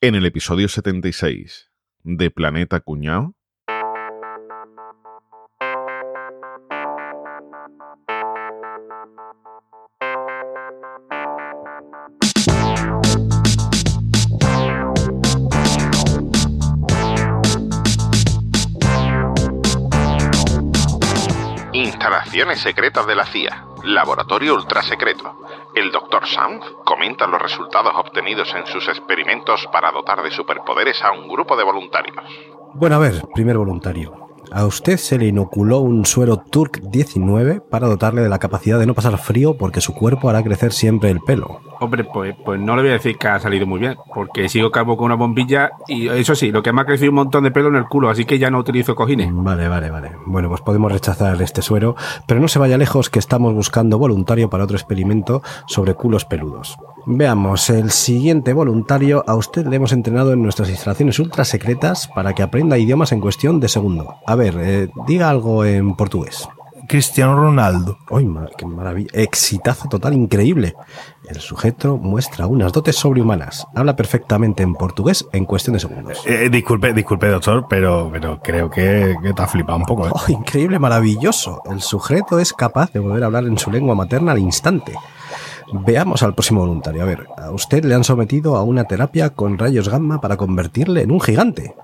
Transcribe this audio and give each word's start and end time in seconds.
En 0.00 0.14
el 0.14 0.26
episodio 0.26 0.68
76 0.68 1.72
de 2.04 2.30
Planeta 2.30 2.78
Cuñao. 2.78 3.34
Instalaciones 21.78 22.58
secretas 22.58 23.06
de 23.06 23.14
la 23.14 23.24
CIA. 23.24 23.64
Laboratorio 23.84 24.56
ultrasecreto. 24.56 25.46
El 25.76 25.92
Dr. 25.92 26.26
Sam 26.26 26.58
comenta 26.84 27.28
los 27.28 27.40
resultados 27.40 27.92
obtenidos 27.94 28.52
en 28.56 28.66
sus 28.66 28.88
experimentos 28.88 29.64
para 29.72 29.92
dotar 29.92 30.24
de 30.24 30.32
superpoderes 30.32 31.00
a 31.04 31.12
un 31.12 31.28
grupo 31.28 31.56
de 31.56 31.62
voluntarios. 31.62 32.16
Bueno, 32.74 32.96
a 32.96 32.98
ver, 32.98 33.22
primer 33.32 33.58
voluntario. 33.58 34.28
A 34.50 34.66
usted 34.66 34.96
se 34.96 35.18
le 35.18 35.26
inoculó 35.26 35.78
un 35.78 36.04
suero 36.04 36.38
Turk 36.38 36.80
19 36.82 37.60
para 37.60 37.86
dotarle 37.86 38.22
de 38.22 38.28
la 38.28 38.40
capacidad 38.40 38.80
de 38.80 38.86
no 38.86 38.94
pasar 38.94 39.16
frío 39.16 39.56
porque 39.56 39.80
su 39.80 39.94
cuerpo 39.94 40.28
hará 40.28 40.42
crecer 40.42 40.72
siempre 40.72 41.10
el 41.10 41.20
pelo. 41.20 41.60
Hombre, 41.80 42.04
pues, 42.04 42.34
pues 42.44 42.60
no 42.60 42.74
le 42.76 42.82
voy 42.82 42.90
a 42.90 42.94
decir 42.94 43.16
que 43.16 43.28
ha 43.28 43.38
salido 43.38 43.66
muy 43.66 43.80
bien, 43.80 43.96
porque 44.14 44.48
sigo 44.48 44.70
calvo 44.70 44.96
con 44.96 45.06
una 45.06 45.14
bombilla 45.14 45.70
y 45.86 46.08
eso 46.08 46.34
sí, 46.34 46.50
lo 46.50 46.62
que 46.62 46.72
me 46.72 46.80
ha 46.80 46.84
crecido 46.84 47.10
un 47.10 47.16
montón 47.16 47.44
de 47.44 47.50
pelo 47.50 47.68
en 47.68 47.76
el 47.76 47.84
culo, 47.84 48.10
así 48.10 48.24
que 48.24 48.38
ya 48.38 48.50
no 48.50 48.58
utilizo 48.58 48.94
cojines. 48.94 49.28
Vale, 49.32 49.68
vale, 49.68 49.90
vale. 49.90 50.12
Bueno, 50.26 50.48
pues 50.48 50.60
podemos 50.60 50.90
rechazar 50.90 51.40
este 51.40 51.62
suero, 51.62 51.94
pero 52.26 52.40
no 52.40 52.48
se 52.48 52.58
vaya 52.58 52.78
lejos 52.78 53.10
que 53.10 53.18
estamos 53.18 53.54
buscando 53.54 53.98
voluntario 53.98 54.50
para 54.50 54.64
otro 54.64 54.76
experimento 54.76 55.42
sobre 55.66 55.94
culos 55.94 56.24
peludos. 56.24 56.76
Veamos, 57.06 57.70
el 57.70 57.90
siguiente 57.90 58.52
voluntario 58.52 59.24
a 59.26 59.34
usted 59.34 59.66
le 59.66 59.76
hemos 59.76 59.92
entrenado 59.92 60.32
en 60.32 60.42
nuestras 60.42 60.68
instalaciones 60.68 61.18
ultra 61.18 61.44
secretas 61.44 62.08
para 62.08 62.34
que 62.34 62.42
aprenda 62.42 62.76
idiomas 62.76 63.12
en 63.12 63.20
cuestión 63.20 63.60
de 63.60 63.68
segundo. 63.68 64.16
A 64.26 64.34
ver, 64.34 64.56
eh, 64.58 64.88
diga 65.06 65.30
algo 65.30 65.64
en 65.64 65.94
portugués. 65.94 66.48
Cristiano 66.88 67.36
Ronaldo. 67.36 67.98
¡Uy, 68.10 68.24
ma- 68.24 68.48
qué 68.56 68.64
maravilla! 68.64 69.10
Exitazo 69.12 69.88
total, 69.88 70.14
increíble. 70.14 70.74
El 71.28 71.38
sujeto 71.40 71.98
muestra 71.98 72.46
unas 72.46 72.72
dotes 72.72 72.96
sobrehumanas. 72.96 73.66
Habla 73.74 73.94
perfectamente 73.94 74.62
en 74.62 74.74
portugués 74.74 75.26
en 75.32 75.44
cuestión 75.44 75.74
de 75.74 75.80
segundos. 75.80 76.22
Eh, 76.26 76.48
disculpe, 76.50 76.92
disculpe, 76.94 77.28
doctor, 77.28 77.66
pero, 77.68 78.08
pero 78.10 78.40
creo 78.42 78.70
que, 78.70 79.14
que 79.22 79.34
te 79.34 79.42
has 79.42 79.50
flipado 79.50 79.76
un 79.78 79.84
poco, 79.84 80.08
¿eh? 80.08 80.10
¡Oh, 80.12 80.24
increíble, 80.32 80.78
maravilloso! 80.78 81.62
El 81.70 81.82
sujeto 81.82 82.38
es 82.38 82.52
capaz 82.54 82.90
de 82.92 83.00
volver 83.00 83.22
a 83.22 83.26
hablar 83.26 83.44
en 83.44 83.58
su 83.58 83.70
lengua 83.70 83.94
materna 83.94 84.32
al 84.32 84.38
instante. 84.38 84.94
Veamos 85.70 86.22
al 86.22 86.32
próximo 86.34 86.60
voluntario. 86.60 87.02
A 87.02 87.06
ver, 87.06 87.26
a 87.36 87.50
usted 87.50 87.84
le 87.84 87.94
han 87.94 88.04
sometido 88.04 88.56
a 88.56 88.62
una 88.62 88.84
terapia 88.84 89.30
con 89.30 89.58
rayos 89.58 89.90
gamma 89.90 90.20
para 90.22 90.38
convertirle 90.38 91.02
en 91.02 91.10
un 91.10 91.20
gigante. 91.20 91.74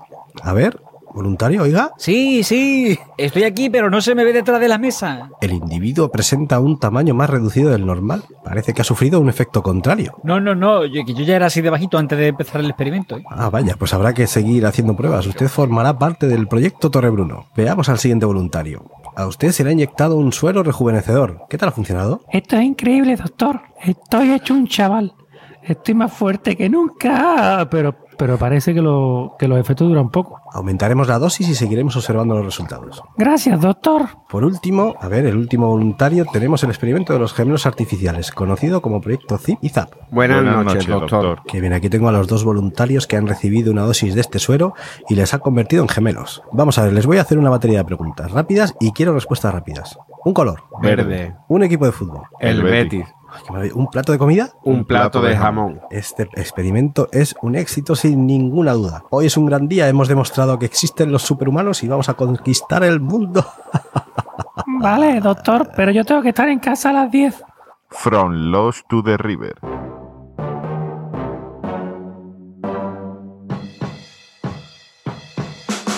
A 0.41 0.53
ver, 0.53 0.81
voluntario, 1.15 1.63
oiga. 1.63 1.91
Sí, 1.97 2.43
sí. 2.43 2.99
Estoy 3.17 3.43
aquí, 3.43 3.69
pero 3.69 3.89
no 3.89 4.01
se 4.01 4.13
me 4.13 4.23
ve 4.23 4.33
detrás 4.33 4.59
de 4.59 4.67
la 4.67 4.77
mesa. 4.77 5.29
El 5.41 5.53
individuo 5.53 6.09
presenta 6.11 6.59
un 6.59 6.77
tamaño 6.79 7.15
más 7.15 7.29
reducido 7.29 7.71
del 7.71 7.85
normal. 7.85 8.23
Parece 8.43 8.73
que 8.73 8.81
ha 8.81 8.85
sufrido 8.85 9.19
un 9.19 9.29
efecto 9.29 9.63
contrario. 9.63 10.17
No, 10.23 10.39
no, 10.39 10.53
no. 10.53 10.85
Yo, 10.85 11.01
ya 11.05 11.35
era 11.35 11.47
así 11.47 11.61
de 11.61 11.69
bajito 11.69 11.97
antes 11.97 12.17
de 12.19 12.27
empezar 12.27 12.61
el 12.61 12.67
experimento. 12.67 13.17
¿eh? 13.17 13.23
Ah, 13.29 13.49
vaya, 13.49 13.75
pues 13.79 13.93
habrá 13.93 14.13
que 14.13 14.27
seguir 14.27 14.65
haciendo 14.65 14.95
pruebas. 14.95 15.25
Usted 15.25 15.47
formará 15.47 15.97
parte 15.97 16.27
del 16.27 16.47
proyecto 16.47 16.91
Torrebruno. 16.91 17.47
Veamos 17.55 17.89
al 17.89 17.97
siguiente 17.99 18.25
voluntario. 18.25 18.85
A 19.15 19.27
usted 19.27 19.51
se 19.51 19.63
le 19.63 19.69
ha 19.69 19.73
inyectado 19.73 20.17
un 20.17 20.33
suero 20.33 20.61
rejuvenecedor. 20.61 21.45
¿Qué 21.49 21.57
tal 21.57 21.69
ha 21.69 21.71
funcionado? 21.71 22.21
Esto 22.31 22.57
es 22.57 22.63
increíble, 22.63 23.15
doctor. 23.15 23.61
Estoy 23.81 24.31
hecho 24.31 24.53
un 24.53 24.67
chaval. 24.67 25.13
Estoy 25.63 25.95
más 25.95 26.13
fuerte 26.13 26.55
que 26.55 26.69
nunca. 26.69 27.61
Ah, 27.61 27.69
Pero, 27.69 27.95
pero 28.17 28.37
parece 28.37 28.73
que, 28.73 28.81
lo, 28.81 29.35
que 29.37 29.47
los 29.47 29.59
efectos 29.59 29.87
duran 29.87 30.09
poco. 30.09 30.41
Aumentaremos 30.53 31.07
la 31.07 31.19
dosis 31.19 31.47
y 31.49 31.55
seguiremos 31.55 31.95
observando 31.95 32.35
los 32.35 32.45
resultados. 32.45 33.03
Gracias, 33.17 33.59
doctor. 33.59 34.07
Por 34.29 34.43
último, 34.43 34.95
a 34.99 35.07
ver, 35.07 35.25
el 35.25 35.37
último 35.37 35.67
voluntario, 35.67 36.25
tenemos 36.31 36.63
el 36.63 36.69
experimento 36.69 37.13
de 37.13 37.19
los 37.19 37.33
gemelos 37.33 37.65
artificiales, 37.65 38.31
conocido 38.31 38.81
como 38.81 39.01
proyecto 39.01 39.37
ZIP 39.37 39.59
y 39.61 39.69
ZAP. 39.69 39.91
Buenas, 40.11 40.37
Buenas 40.37 40.55
noches, 40.55 40.73
noches, 40.73 40.87
doctor. 40.87 41.23
doctor. 41.23 41.51
Que 41.51 41.61
bien, 41.61 41.73
aquí 41.73 41.89
tengo 41.89 42.09
a 42.09 42.11
los 42.11 42.27
dos 42.27 42.43
voluntarios 42.43 43.07
que 43.07 43.17
han 43.17 43.27
recibido 43.27 43.71
una 43.71 43.83
dosis 43.83 44.15
de 44.15 44.21
este 44.21 44.39
suero 44.39 44.73
y 45.09 45.15
les 45.15 45.33
ha 45.33 45.39
convertido 45.39 45.81
en 45.83 45.89
gemelos. 45.89 46.43
Vamos 46.51 46.77
a 46.77 46.83
ver, 46.83 46.93
les 46.93 47.05
voy 47.05 47.17
a 47.17 47.21
hacer 47.21 47.37
una 47.37 47.49
batería 47.49 47.79
de 47.79 47.85
preguntas 47.85 48.31
rápidas 48.31 48.75
y 48.79 48.91
quiero 48.91 49.13
respuestas 49.13 49.53
rápidas. 49.53 49.97
Un 50.23 50.33
color. 50.33 50.63
Verde. 50.81 51.35
Un 51.47 51.63
equipo 51.63 51.85
de 51.85 51.91
fútbol. 51.91 52.23
El 52.39 52.57
El 52.57 52.63
Betis. 52.63 52.99
Betis. 53.01 53.14
Maravilla. 53.49 53.75
Un 53.75 53.87
plato 53.87 54.11
de 54.11 54.17
comida. 54.17 54.49
Un 54.63 54.85
plato 54.85 55.21
de 55.21 55.35
jamón. 55.35 55.81
Este 55.91 56.23
experimento 56.33 57.07
es 57.11 57.35
un 57.41 57.55
éxito 57.55 57.95
sin 57.95 58.25
ninguna 58.25 58.73
duda. 58.73 59.03
Hoy 59.09 59.27
es 59.27 59.37
un 59.37 59.45
gran 59.45 59.67
día, 59.67 59.87
hemos 59.87 60.07
demostrado 60.07 60.57
que 60.59 60.65
existen 60.65 61.11
los 61.11 61.23
superhumanos 61.23 61.83
y 61.83 61.87
vamos 61.87 62.09
a 62.09 62.13
conquistar 62.15 62.83
el 62.83 62.99
mundo. 62.99 63.45
Vale, 64.67 65.19
doctor, 65.19 65.71
pero 65.75 65.91
yo 65.91 66.03
tengo 66.05 66.21
que 66.21 66.29
estar 66.29 66.49
en 66.49 66.59
casa 66.59 66.89
a 66.89 66.93
las 66.93 67.11
10. 67.11 67.43
From 67.89 68.51
Lost 68.51 68.87
to 68.89 69.03
the 69.03 69.17
River. 69.17 69.55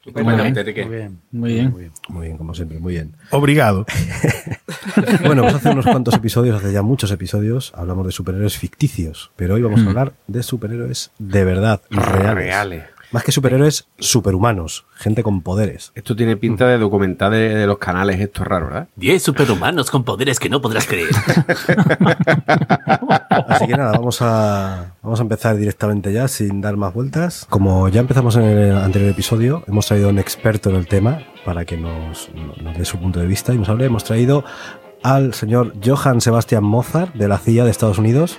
Estupendamente, 0.00 0.60
Enrique. 0.60 0.84
Muy 0.86 0.96
bien. 0.96 1.20
Muy 1.30 1.52
bien. 1.52 1.92
Muy 2.08 2.26
bien, 2.26 2.38
como 2.38 2.54
siempre, 2.54 2.78
muy 2.78 2.94
bien. 2.94 3.14
Obrigado. 3.30 3.84
Bueno, 5.24 5.42
pues 5.42 5.54
hace 5.56 5.70
unos 5.70 5.84
cuantos 5.84 6.14
episodios, 6.14 6.56
hace 6.56 6.72
ya 6.72 6.82
muchos 6.82 7.10
episodios, 7.10 7.72
hablamos 7.76 8.06
de 8.06 8.12
superhéroes 8.12 8.56
ficticios, 8.56 9.30
pero 9.36 9.54
hoy 9.54 9.62
vamos 9.62 9.82
a 9.82 9.88
hablar 9.88 10.14
de 10.26 10.42
superhéroes 10.42 11.10
de 11.18 11.44
verdad, 11.44 11.82
reales. 11.90 12.34
Reales. 12.34 12.84
Más 13.12 13.24
que 13.24 13.32
superhéroes, 13.32 13.88
superhumanos, 13.98 14.86
gente 14.94 15.24
con 15.24 15.40
poderes. 15.42 15.90
Esto 15.96 16.14
tiene 16.14 16.36
pinta 16.36 16.68
de 16.68 16.78
documental 16.78 17.32
de, 17.32 17.54
de 17.56 17.66
los 17.66 17.78
canales 17.78 18.20
estos 18.20 18.46
raros, 18.46 18.68
¿verdad? 18.70 18.88
10 18.96 19.22
superhumanos 19.22 19.90
con 19.90 20.04
poderes 20.04 20.38
que 20.38 20.48
no 20.48 20.60
podrás 20.60 20.86
creer. 20.86 21.10
Así 23.48 23.66
que 23.66 23.76
nada, 23.76 23.92
vamos 23.92 24.22
a, 24.22 24.94
vamos 25.02 25.18
a 25.18 25.22
empezar 25.22 25.56
directamente 25.56 26.12
ya, 26.12 26.28
sin 26.28 26.60
dar 26.60 26.76
más 26.76 26.94
vueltas. 26.94 27.46
Como 27.48 27.88
ya 27.88 28.00
empezamos 28.00 28.36
en 28.36 28.44
el 28.44 28.76
anterior 28.76 29.10
episodio, 29.10 29.64
hemos 29.66 29.86
traído 29.86 30.06
a 30.08 30.10
un 30.10 30.18
experto 30.20 30.70
en 30.70 30.76
el 30.76 30.86
tema 30.86 31.24
para 31.44 31.64
que 31.64 31.76
nos, 31.76 32.30
nos 32.62 32.78
dé 32.78 32.84
su 32.84 32.98
punto 32.98 33.18
de 33.18 33.26
vista 33.26 33.52
y 33.52 33.58
nos 33.58 33.68
hable. 33.68 33.86
Hemos 33.86 34.04
traído 34.04 34.44
al 35.02 35.34
señor 35.34 35.74
Johann 35.84 36.20
Sebastian 36.20 36.62
Mozart 36.62 37.14
de 37.14 37.26
la 37.26 37.38
CIA 37.38 37.64
de 37.64 37.70
Estados 37.70 37.98
Unidos. 37.98 38.38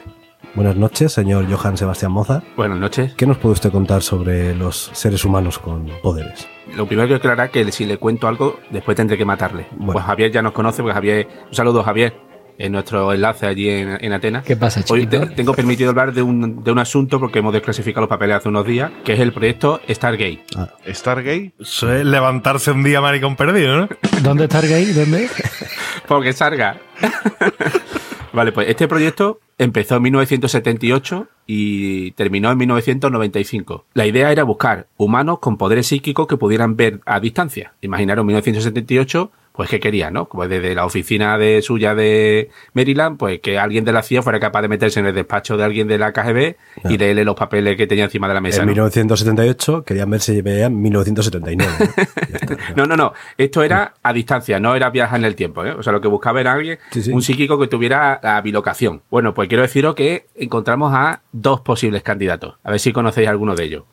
Buenas 0.53 0.75
noches, 0.75 1.13
señor 1.13 1.45
Johann 1.49 1.77
Sebastian 1.77 2.11
Mozart. 2.11 2.43
Buenas 2.57 2.77
noches. 2.77 3.13
¿Qué 3.15 3.25
nos 3.25 3.37
puede 3.37 3.53
usted 3.53 3.71
contar 3.71 4.01
sobre 4.01 4.53
los 4.53 4.91
seres 4.93 5.23
humanos 5.23 5.57
con 5.59 5.85
poderes? 6.03 6.47
Lo 6.75 6.85
primero 6.85 7.07
que 7.07 7.15
aclarar 7.15 7.47
es 7.47 7.51
que 7.51 7.71
si 7.71 7.85
le 7.85 7.97
cuento 7.97 8.27
algo, 8.27 8.59
después 8.69 8.95
tendré 8.97 9.17
que 9.17 9.23
matarle. 9.25 9.67
Bueno. 9.71 9.93
Pues 9.93 10.05
Javier 10.05 10.31
ya 10.31 10.41
nos 10.41 10.51
conoce, 10.51 10.81
porque 10.81 10.93
Javier, 10.93 11.27
un 11.49 11.55
saludo 11.55 11.83
Javier, 11.83 12.13
en 12.57 12.73
nuestro 12.73 13.11
enlace 13.13 13.47
allí 13.47 13.69
en, 13.69 13.97
en 14.03 14.11
Atenas. 14.13 14.43
¿Qué 14.43 14.57
pasa, 14.57 14.81
Hoy 14.89 15.01
chiquito? 15.05 15.21
te- 15.27 15.35
tengo 15.35 15.53
permitido 15.53 15.89
hablar 15.89 16.13
de 16.13 16.21
un, 16.21 16.61
de 16.63 16.71
un 16.71 16.79
asunto 16.79 17.19
porque 17.19 17.39
hemos 17.39 17.53
desclasificado 17.53 18.01
los 18.01 18.09
papeles 18.09 18.35
hace 18.37 18.49
unos 18.49 18.65
días, 18.65 18.91
que 19.05 19.13
es 19.13 19.19
el 19.21 19.31
proyecto 19.31 19.79
Stargate. 19.89 20.43
Stargate, 20.87 21.53
Eso 21.59 21.93
es 21.93 22.05
levantarse 22.05 22.71
un 22.71 22.83
día 22.83 22.99
maricón 23.01 23.35
perdido, 23.37 23.77
¿no? 23.77 23.89
¿Dónde 24.21 24.47
gay? 24.47 24.91
¿Dónde? 24.91 25.29
Porque 26.07 26.33
salga. 26.33 26.77
vale, 28.33 28.51
pues 28.51 28.69
este 28.69 28.87
proyecto 28.87 29.39
empezó 29.57 29.97
en 29.97 30.03
1978 30.03 31.27
y 31.45 32.11
terminó 32.11 32.51
en 32.51 32.57
1995. 32.57 33.85
La 33.93 34.05
idea 34.05 34.31
era 34.31 34.43
buscar 34.43 34.87
humanos 34.97 35.39
con 35.39 35.57
poderes 35.57 35.87
psíquicos 35.87 36.27
que 36.27 36.37
pudieran 36.37 36.75
ver 36.75 37.01
a 37.05 37.19
distancia. 37.19 37.73
Imaginaros 37.81 38.25
1978, 38.25 39.31
pues 39.53 39.69
que 39.69 39.79
quería, 39.79 40.11
¿no? 40.11 40.25
Pues 40.29 40.49
desde 40.49 40.73
la 40.73 40.85
oficina 40.85 41.37
de 41.37 41.61
suya 41.61 41.93
de 41.93 42.49
Maryland, 42.73 43.17
pues 43.17 43.39
que 43.41 43.59
alguien 43.59 43.83
de 43.83 43.91
la 43.91 44.01
CIA 44.01 44.21
fuera 44.21 44.39
capaz 44.39 44.61
de 44.61 44.67
meterse 44.69 44.99
en 44.99 45.05
el 45.07 45.13
despacho 45.13 45.57
de 45.57 45.63
alguien 45.63 45.87
de 45.87 45.97
la 45.97 46.13
KGB 46.13 46.55
y 46.89 46.97
leerle 46.97 47.25
los 47.25 47.35
papeles 47.35 47.75
que 47.77 47.85
tenía 47.87 48.05
encima 48.05 48.27
de 48.27 48.33
la 48.33 48.41
mesa. 48.41 48.61
en 48.61 48.67
¿no? 48.67 48.71
1978 48.71 49.83
querían 49.83 50.09
ver 50.09 50.21
si 50.21 50.41
veían 50.41 50.81
1979. 50.81 51.71
¿no? 51.79 52.57
No, 52.75 52.85
no, 52.85 52.95
no. 52.95 53.13
Esto 53.37 53.63
era 53.63 53.93
a 54.01 54.13
distancia, 54.13 54.59
no 54.59 54.75
era 54.75 54.89
viajar 54.89 55.19
en 55.19 55.25
el 55.25 55.35
tiempo. 55.35 55.65
¿eh? 55.65 55.71
O 55.71 55.83
sea, 55.83 55.91
lo 55.93 56.01
que 56.01 56.07
buscaba 56.07 56.39
era 56.41 56.53
alguien, 56.53 56.79
Sí, 56.91 57.01
sí. 57.03 57.11
un 57.11 57.21
psíquico 57.21 57.59
que 57.59 57.67
tuviera 57.67 58.19
la 58.23 58.39
bilocación. 58.41 59.01
Bueno, 59.09 59.33
pues 59.33 59.47
quiero 59.49 59.61
deciros 59.63 59.95
que 59.95 60.27
encontramos 60.35 60.93
a 60.93 61.21
dos 61.31 61.61
posibles 61.61 62.03
candidatos. 62.03 62.55
A 62.63 62.71
ver 62.71 62.79
si 62.79 62.91
conocéis 62.93 63.27
alguno 63.27 63.55
de 63.55 63.63
ellos. 63.65 63.83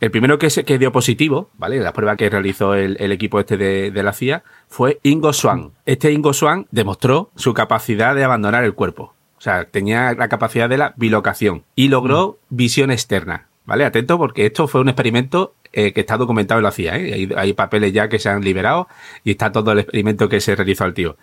El 0.00 0.10
primero 0.10 0.38
que, 0.38 0.50
se, 0.50 0.64
que 0.64 0.78
dio 0.78 0.92
positivo, 0.92 1.50
¿vale? 1.56 1.78
La 1.78 1.92
prueba 1.92 2.16
que 2.16 2.28
realizó 2.28 2.74
el, 2.74 2.96
el 3.00 3.12
equipo 3.12 3.38
este 3.40 3.56
de, 3.56 3.90
de 3.90 4.02
la 4.02 4.12
CIA 4.12 4.42
fue 4.66 4.98
Ingo 5.02 5.32
Swan. 5.32 5.72
Este 5.86 6.12
Ingo 6.12 6.32
Swan 6.32 6.66
demostró 6.70 7.30
su 7.36 7.54
capacidad 7.54 8.14
de 8.14 8.24
abandonar 8.24 8.64
el 8.64 8.74
cuerpo. 8.74 9.14
O 9.36 9.40
sea, 9.40 9.66
tenía 9.66 10.14
la 10.14 10.28
capacidad 10.28 10.68
de 10.68 10.78
la 10.78 10.94
bilocación 10.96 11.64
y 11.76 11.88
logró 11.88 12.38
visión 12.48 12.90
externa. 12.90 13.46
¿Vale? 13.64 13.84
Atento 13.84 14.16
porque 14.16 14.46
esto 14.46 14.66
fue 14.66 14.80
un 14.80 14.88
experimento 14.88 15.54
eh, 15.74 15.92
que 15.92 16.00
está 16.00 16.16
documentado 16.16 16.58
y 16.58 16.62
lo 16.62 16.68
hacía. 16.68 16.96
¿eh? 16.96 17.12
Hay, 17.12 17.28
hay 17.36 17.52
papeles 17.52 17.92
ya 17.92 18.08
que 18.08 18.18
se 18.18 18.30
han 18.30 18.40
liberado 18.40 18.88
y 19.24 19.32
está 19.32 19.52
todo 19.52 19.72
el 19.72 19.80
experimento 19.80 20.28
que 20.28 20.40
se 20.40 20.56
realizó 20.56 20.84
al 20.84 20.94
tío. 20.94 21.18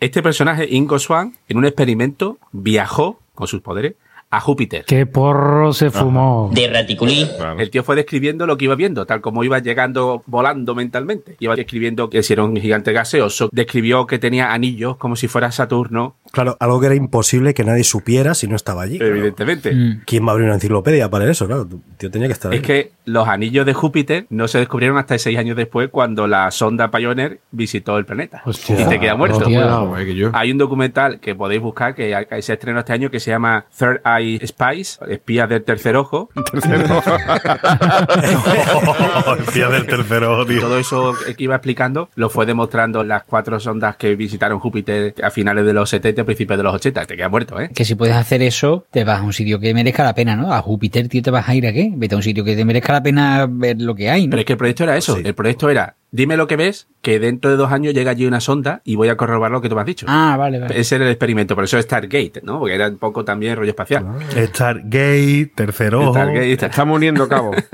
Este 0.00 0.20
personaje, 0.20 0.66
Ingo 0.68 0.98
Swan, 0.98 1.34
en 1.48 1.56
un 1.56 1.64
experimento 1.64 2.38
viajó 2.50 3.20
con 3.34 3.46
sus 3.46 3.60
poderes 3.60 3.94
a 4.36 4.40
Júpiter. 4.40 4.84
¿Qué 4.84 5.06
porro 5.06 5.72
se 5.72 5.90
fumó? 5.90 6.50
De 6.52 6.68
raticulí. 6.68 7.28
El 7.58 7.70
tío 7.70 7.84
fue 7.84 7.96
describiendo 7.96 8.46
lo 8.46 8.56
que 8.56 8.64
iba 8.64 8.74
viendo, 8.74 9.06
tal 9.06 9.20
como 9.20 9.44
iba 9.44 9.58
llegando 9.60 10.22
volando 10.26 10.74
mentalmente. 10.74 11.36
Iba 11.38 11.54
describiendo 11.54 12.10
que 12.10 12.22
si 12.22 12.32
era 12.32 12.44
un 12.44 12.56
gigante 12.56 12.92
gaseoso, 12.92 13.48
describió 13.52 14.06
que 14.06 14.18
tenía 14.18 14.52
anillos 14.52 14.96
como 14.96 15.16
si 15.16 15.28
fuera 15.28 15.52
Saturno, 15.52 16.16
Claro, 16.34 16.56
algo 16.60 16.80
que 16.80 16.86
era 16.86 16.94
imposible 16.94 17.54
que 17.54 17.64
nadie 17.64 17.84
supiera 17.84 18.34
si 18.34 18.46
no 18.48 18.56
estaba 18.56 18.82
allí. 18.82 18.98
claro. 18.98 19.14
evidentemente. 19.14 19.74
Mm. 19.74 20.02
¿Quién 20.06 20.24
va 20.26 20.28
a 20.28 20.32
abrir 20.32 20.46
una 20.46 20.54
enciclopedia 20.54 21.08
para 21.10 21.30
eso? 21.30 21.46
Claro, 21.46 21.66
tío 21.96 22.10
tenía 22.10 22.28
que 22.28 22.32
estar 22.34 22.52
ahí. 22.52 22.58
Es 22.58 22.64
que 22.64 22.92
los 23.06 23.26
anillos 23.28 23.64
de 23.66 23.72
Júpiter 23.74 24.26
no 24.30 24.48
se 24.48 24.58
descubrieron 24.58 24.96
hasta 24.98 25.16
seis 25.18 25.38
años 25.38 25.56
después 25.56 25.88
cuando 25.90 26.26
la 26.26 26.50
sonda 26.50 26.90
Pioneer 26.90 27.40
visitó 27.50 27.96
el 27.98 28.04
planeta. 28.04 28.42
Hostia. 28.44 28.80
y 28.80 28.84
se 28.84 29.00
queda 29.00 29.14
muerto. 29.14 29.38
Hostia. 29.38 30.12
Yo. 30.14 30.30
Hay 30.34 30.50
un 30.52 30.58
documental 30.58 31.20
que 31.20 31.34
podéis 31.34 31.62
buscar 31.62 31.94
que 31.94 32.14
se 32.40 32.52
estrenó 32.52 32.80
este 32.80 32.92
año 32.92 33.10
que 33.10 33.20
se 33.20 33.30
llama 33.30 33.64
Third 33.78 34.00
Eye 34.04 34.46
Spies, 34.46 34.98
espías 35.08 35.48
del 35.48 35.62
tercer 35.64 35.96
ojo. 35.96 36.28
el 36.52 36.60
día 39.54 39.68
del 39.68 39.86
tercero, 39.86 40.42
Y 40.42 40.46
tío. 40.46 40.60
todo 40.60 40.78
eso 40.78 41.14
que 41.36 41.44
iba 41.44 41.54
explicando 41.54 42.08
lo 42.14 42.28
fue 42.30 42.46
demostrando 42.46 43.04
las 43.04 43.24
cuatro 43.24 43.60
sondas 43.60 43.96
que 43.96 44.16
visitaron 44.16 44.58
Júpiter 44.58 45.14
a 45.22 45.30
finales 45.30 45.64
de 45.66 45.72
los 45.72 45.88
70 45.90 46.23
y 46.24 46.26
principios 46.26 46.56
de 46.58 46.62
los 46.62 46.74
80. 46.74 47.06
Te 47.06 47.16
quedas 47.16 47.30
muerto, 47.30 47.60
¿eh? 47.60 47.70
Que 47.74 47.84
si 47.84 47.94
puedes 47.94 48.16
hacer 48.16 48.42
eso, 48.42 48.86
te 48.90 49.04
vas 49.04 49.20
a 49.20 49.22
un 49.22 49.32
sitio 49.32 49.58
que 49.60 49.72
merezca 49.72 50.02
la 50.04 50.14
pena, 50.14 50.36
¿no? 50.36 50.52
A 50.52 50.60
Júpiter, 50.60 51.08
tío, 51.08 51.22
te 51.22 51.30
vas 51.30 51.48
a 51.48 51.54
ir 51.54 51.66
a 51.66 51.72
qué? 51.72 51.90
Vete 51.94 52.14
a 52.14 52.18
un 52.18 52.22
sitio 52.22 52.44
que 52.44 52.56
te 52.56 52.64
merezca 52.64 52.92
la 52.92 53.02
pena 53.02 53.46
ver 53.48 53.80
lo 53.80 53.94
que 53.94 54.10
hay, 54.10 54.26
¿no? 54.26 54.30
Pero 54.30 54.40
es 54.40 54.46
que 54.46 54.52
el 54.54 54.58
proyecto 54.58 54.84
era 54.84 54.96
eso. 54.96 55.16
Sí. 55.16 55.22
El 55.24 55.34
proyecto 55.34 55.70
era, 55.70 55.96
dime 56.14 56.36
lo 56.36 56.46
que 56.46 56.54
ves, 56.56 56.86
que 57.02 57.18
dentro 57.18 57.50
de 57.50 57.56
dos 57.56 57.72
años 57.72 57.92
llega 57.92 58.12
allí 58.12 58.24
una 58.24 58.40
sonda 58.40 58.80
y 58.84 58.94
voy 58.94 59.08
a 59.08 59.16
corroborar 59.16 59.50
lo 59.50 59.60
que 59.60 59.68
tú 59.68 59.74
me 59.74 59.80
has 59.80 59.86
dicho. 59.86 60.06
Ah, 60.08 60.36
vale, 60.38 60.60
vale. 60.60 60.78
Ese 60.78 60.94
era 60.94 61.04
el 61.06 61.10
experimento, 61.10 61.56
por 61.56 61.64
eso 61.64 61.76
es 61.76 61.84
Stargate, 61.84 62.40
¿no? 62.44 62.60
Porque 62.60 62.76
era 62.76 62.88
un 62.88 62.98
poco 62.98 63.24
también 63.24 63.56
rollo 63.56 63.70
espacial. 63.70 64.06
Stargate, 64.30 65.52
tercer 65.54 65.94
ojo. 65.94 66.12
Stargate, 66.12 66.52
Estamos 66.52 66.96
uniendo 66.96 67.28
cabos. 67.28 67.56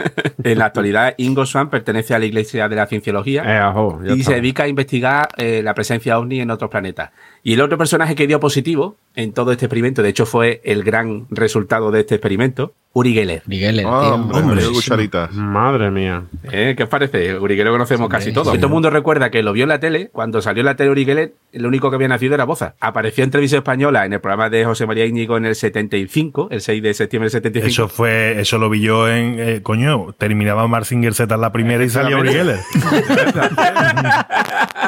En 0.43 0.59
la 0.59 0.65
actualidad, 0.65 1.13
Ingo 1.19 1.45
Swan 1.45 1.69
pertenece 1.69 2.15
a 2.15 2.19
la 2.19 2.25
Iglesia 2.25 2.67
de 2.67 2.75
la 2.75 2.87
Cienciología 2.87 3.43
Eh, 3.45 3.59
ajo, 3.59 4.01
y 4.03 4.21
está. 4.21 4.31
se 4.31 4.35
dedica 4.37 4.63
a 4.63 4.69
investigar 4.69 5.29
eh, 5.37 5.61
la 5.63 5.75
presencia 5.75 6.19
ovni 6.19 6.41
en 6.41 6.51
otros 6.51 6.71
planetas. 6.71 7.11
Y 7.43 7.53
el 7.53 7.61
otro 7.61 7.77
personaje 7.77 8.15
que 8.15 8.27
dio 8.27 8.41
positivo 8.41 8.97
en 9.15 9.33
todo 9.35 9.53
este 9.53 9.67
experimento, 9.67 10.03
de 10.03 10.09
hecho 10.09 10.25
fue 10.25 10.63
el 10.65 10.83
gran 10.83 11.27
resultado 11.29 11.91
de 11.91 12.01
este 12.01 12.15
experimento, 12.15 12.73
Uri 12.93 13.15
Geller. 13.15 13.43
Miguel, 13.47 13.79
Ah, 13.87 13.93
tío. 14.03 14.15
hombre, 14.15 14.39
Hombre, 14.39 14.57
menudo 14.57 14.73
cucharitas. 14.73 15.31
Madre 15.33 15.93
mía. 15.93 16.25
¿Eh? 16.51 16.75
¿Qué 16.77 16.83
os 16.83 16.89
parece? 16.89 17.39
Uri 17.39 17.55
Geller 17.55 17.67
lo 17.69 17.73
conocemos 17.75 18.07
Hombre, 18.07 18.19
casi 18.19 18.33
todos. 18.33 18.49
sí. 18.53 18.59
Todo 18.59 18.67
el 18.67 18.73
mundo 18.73 18.91
recuerda 18.91 19.31
que 19.31 19.45
lo 19.45 19.53
vio 19.53 19.63
en 19.63 19.69
la 19.69 19.79
tele. 19.79 20.09
Cuando 20.13 20.43
salió 20.43 20.63
en 20.63 20.67
la 20.67 20.75
tele 20.75 20.91
Uri 20.91 21.05
Geller, 21.05 21.35
lo 21.53 21.69
único 21.69 21.89
que 21.91 21.95
había 21.97 22.09
nacido 22.09 22.35
era 22.35 22.43
Boza. 22.45 22.75
Apareció 22.81 23.23
en 23.23 23.31
televisión 23.31 23.59
española 23.59 24.05
en 24.07 24.13
el 24.15 24.21
programa 24.21 24.51
de 24.51 24.65
José 24.65 24.87
María 24.89 25.07
Íñigo 25.07 25.37
en 25.37 25.47
el 25.47 25.55
75, 25.55 26.49
el 26.51 26.61
6 26.61 26.83
de 26.83 26.95
septiembre 26.95 27.27
del 27.27 27.31
75. 27.31 27.69
Eso 27.69 27.89
fue, 27.89 28.41
eso 28.41 28.59
lo 28.59 28.69
vi 28.69 28.81
yo 28.81 29.09
en, 29.09 29.37
eh, 29.39 29.61
coño, 29.63 30.13
terminaba 30.19 30.67
Marzinger 30.67 31.15
Z 31.15 31.33
en 31.33 31.41
la 31.41 31.53
primera 31.53 31.85
y 31.85 31.91
salía 31.91 32.17
Uri 32.19 32.33
Geller. 32.33 32.59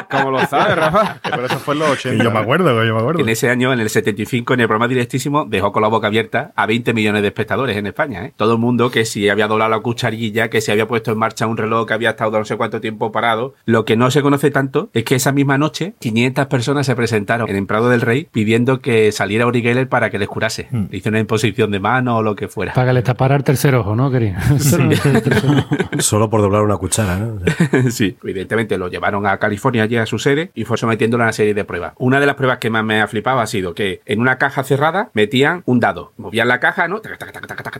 ¿Cómo 0.09 0.31
lo 0.31 0.45
sabes, 0.45 0.75
Rafa? 0.75 1.17
Pero 1.23 1.45
eso 1.45 1.59
fue 1.59 1.73
en 1.73 1.79
los 1.79 1.89
Y 1.89 2.07
80. 2.09 2.23
yo 2.23 2.31
me 2.31 2.39
acuerdo, 2.39 2.83
yo 2.83 2.93
me 2.93 2.99
acuerdo. 2.99 3.21
En 3.21 3.29
ese 3.29 3.49
año, 3.49 3.73
en 3.73 3.79
el 3.79 3.89
75, 3.89 4.53
en 4.53 4.59
el 4.59 4.67
programa 4.67 4.87
directísimo, 4.87 5.45
dejó 5.45 5.71
con 5.71 5.81
la 5.81 5.87
boca 5.87 6.07
abierta 6.07 6.51
a 6.55 6.65
20 6.65 6.93
millones 6.93 7.21
de 7.21 7.27
espectadores 7.29 7.77
en 7.77 7.87
España. 7.93 8.25
¿eh? 8.25 8.33
Todo 8.35 8.53
el 8.53 8.59
mundo 8.59 8.91
que 8.91 9.05
si 9.05 9.29
había 9.29 9.47
doblado 9.47 9.71
la 9.71 9.79
cucharilla, 9.79 10.49
que 10.49 10.61
si 10.61 10.71
había 10.71 10.87
puesto 10.87 11.11
en 11.11 11.17
marcha 11.17 11.47
un 11.47 11.57
reloj 11.57 11.87
que 11.87 11.93
había 11.93 12.11
estado 12.11 12.37
no 12.37 12.45
sé 12.45 12.57
cuánto 12.57 12.81
tiempo 12.81 13.11
parado. 13.11 13.53
Lo 13.65 13.85
que 13.85 13.95
no 13.95 14.11
se 14.11 14.21
conoce 14.21 14.51
tanto 14.51 14.89
es 14.93 15.03
que 15.03 15.15
esa 15.15 15.31
misma 15.31 15.57
noche 15.57 15.93
500 15.99 16.47
personas 16.47 16.85
se 16.85 16.95
presentaron 16.95 17.49
en 17.49 17.55
el 17.55 17.65
Prado 17.65 17.89
del 17.89 18.01
Rey 18.01 18.27
pidiendo 18.31 18.79
que 18.81 19.11
saliera 19.11 19.47
Uri 19.47 19.61
Geller 19.61 19.87
para 19.87 20.09
que 20.09 20.19
les 20.19 20.27
curase. 20.27 20.67
Hmm. 20.71 20.85
Le 20.89 20.97
hizo 20.97 21.09
una 21.09 21.19
imposición 21.19 21.71
de 21.71 21.79
mano 21.79 22.17
o 22.17 22.23
lo 22.23 22.35
que 22.35 22.47
fuera. 22.47 22.73
Para 22.73 22.87
que 22.87 22.93
le 22.93 23.01
tapara 23.01 23.35
el 23.35 23.43
tercer 23.43 23.75
ojo, 23.75 23.95
¿no, 23.95 24.11
quería? 24.11 24.39
Solo 25.99 26.29
por 26.29 26.41
doblar 26.41 26.63
una 26.63 26.77
cuchara, 26.77 27.17
¿no? 27.17 27.39
Sí, 27.91 28.17
evidentemente 28.23 28.77
lo 28.77 28.87
llevaron 28.87 29.25
a 29.27 29.37
California, 29.37 29.83
allí 29.83 29.97
a 29.97 30.05
su 30.05 30.19
sede, 30.19 30.51
y 30.55 30.65
fue 30.65 30.77
sometiéndolo 30.77 31.23
a 31.23 31.27
una 31.27 31.33
serie 31.33 31.53
de 31.53 31.63
pruebas. 31.63 31.93
Una 31.97 32.19
de 32.19 32.25
las 32.25 32.35
pruebas 32.35 32.57
que 32.57 32.69
más 32.69 32.83
me 32.83 33.01
ha 33.01 33.07
flipado 33.07 33.39
ha 33.39 33.47
sido 33.47 33.73
que 33.73 34.01
en 34.05 34.19
una 34.19 34.37
caja 34.37 34.63
cerrada 34.63 35.09
metían 35.13 35.63
un 35.65 35.79
dado. 35.79 36.13
Movían 36.17 36.47
la 36.47 36.59
caja, 36.59 36.87
¿no? 36.87 37.01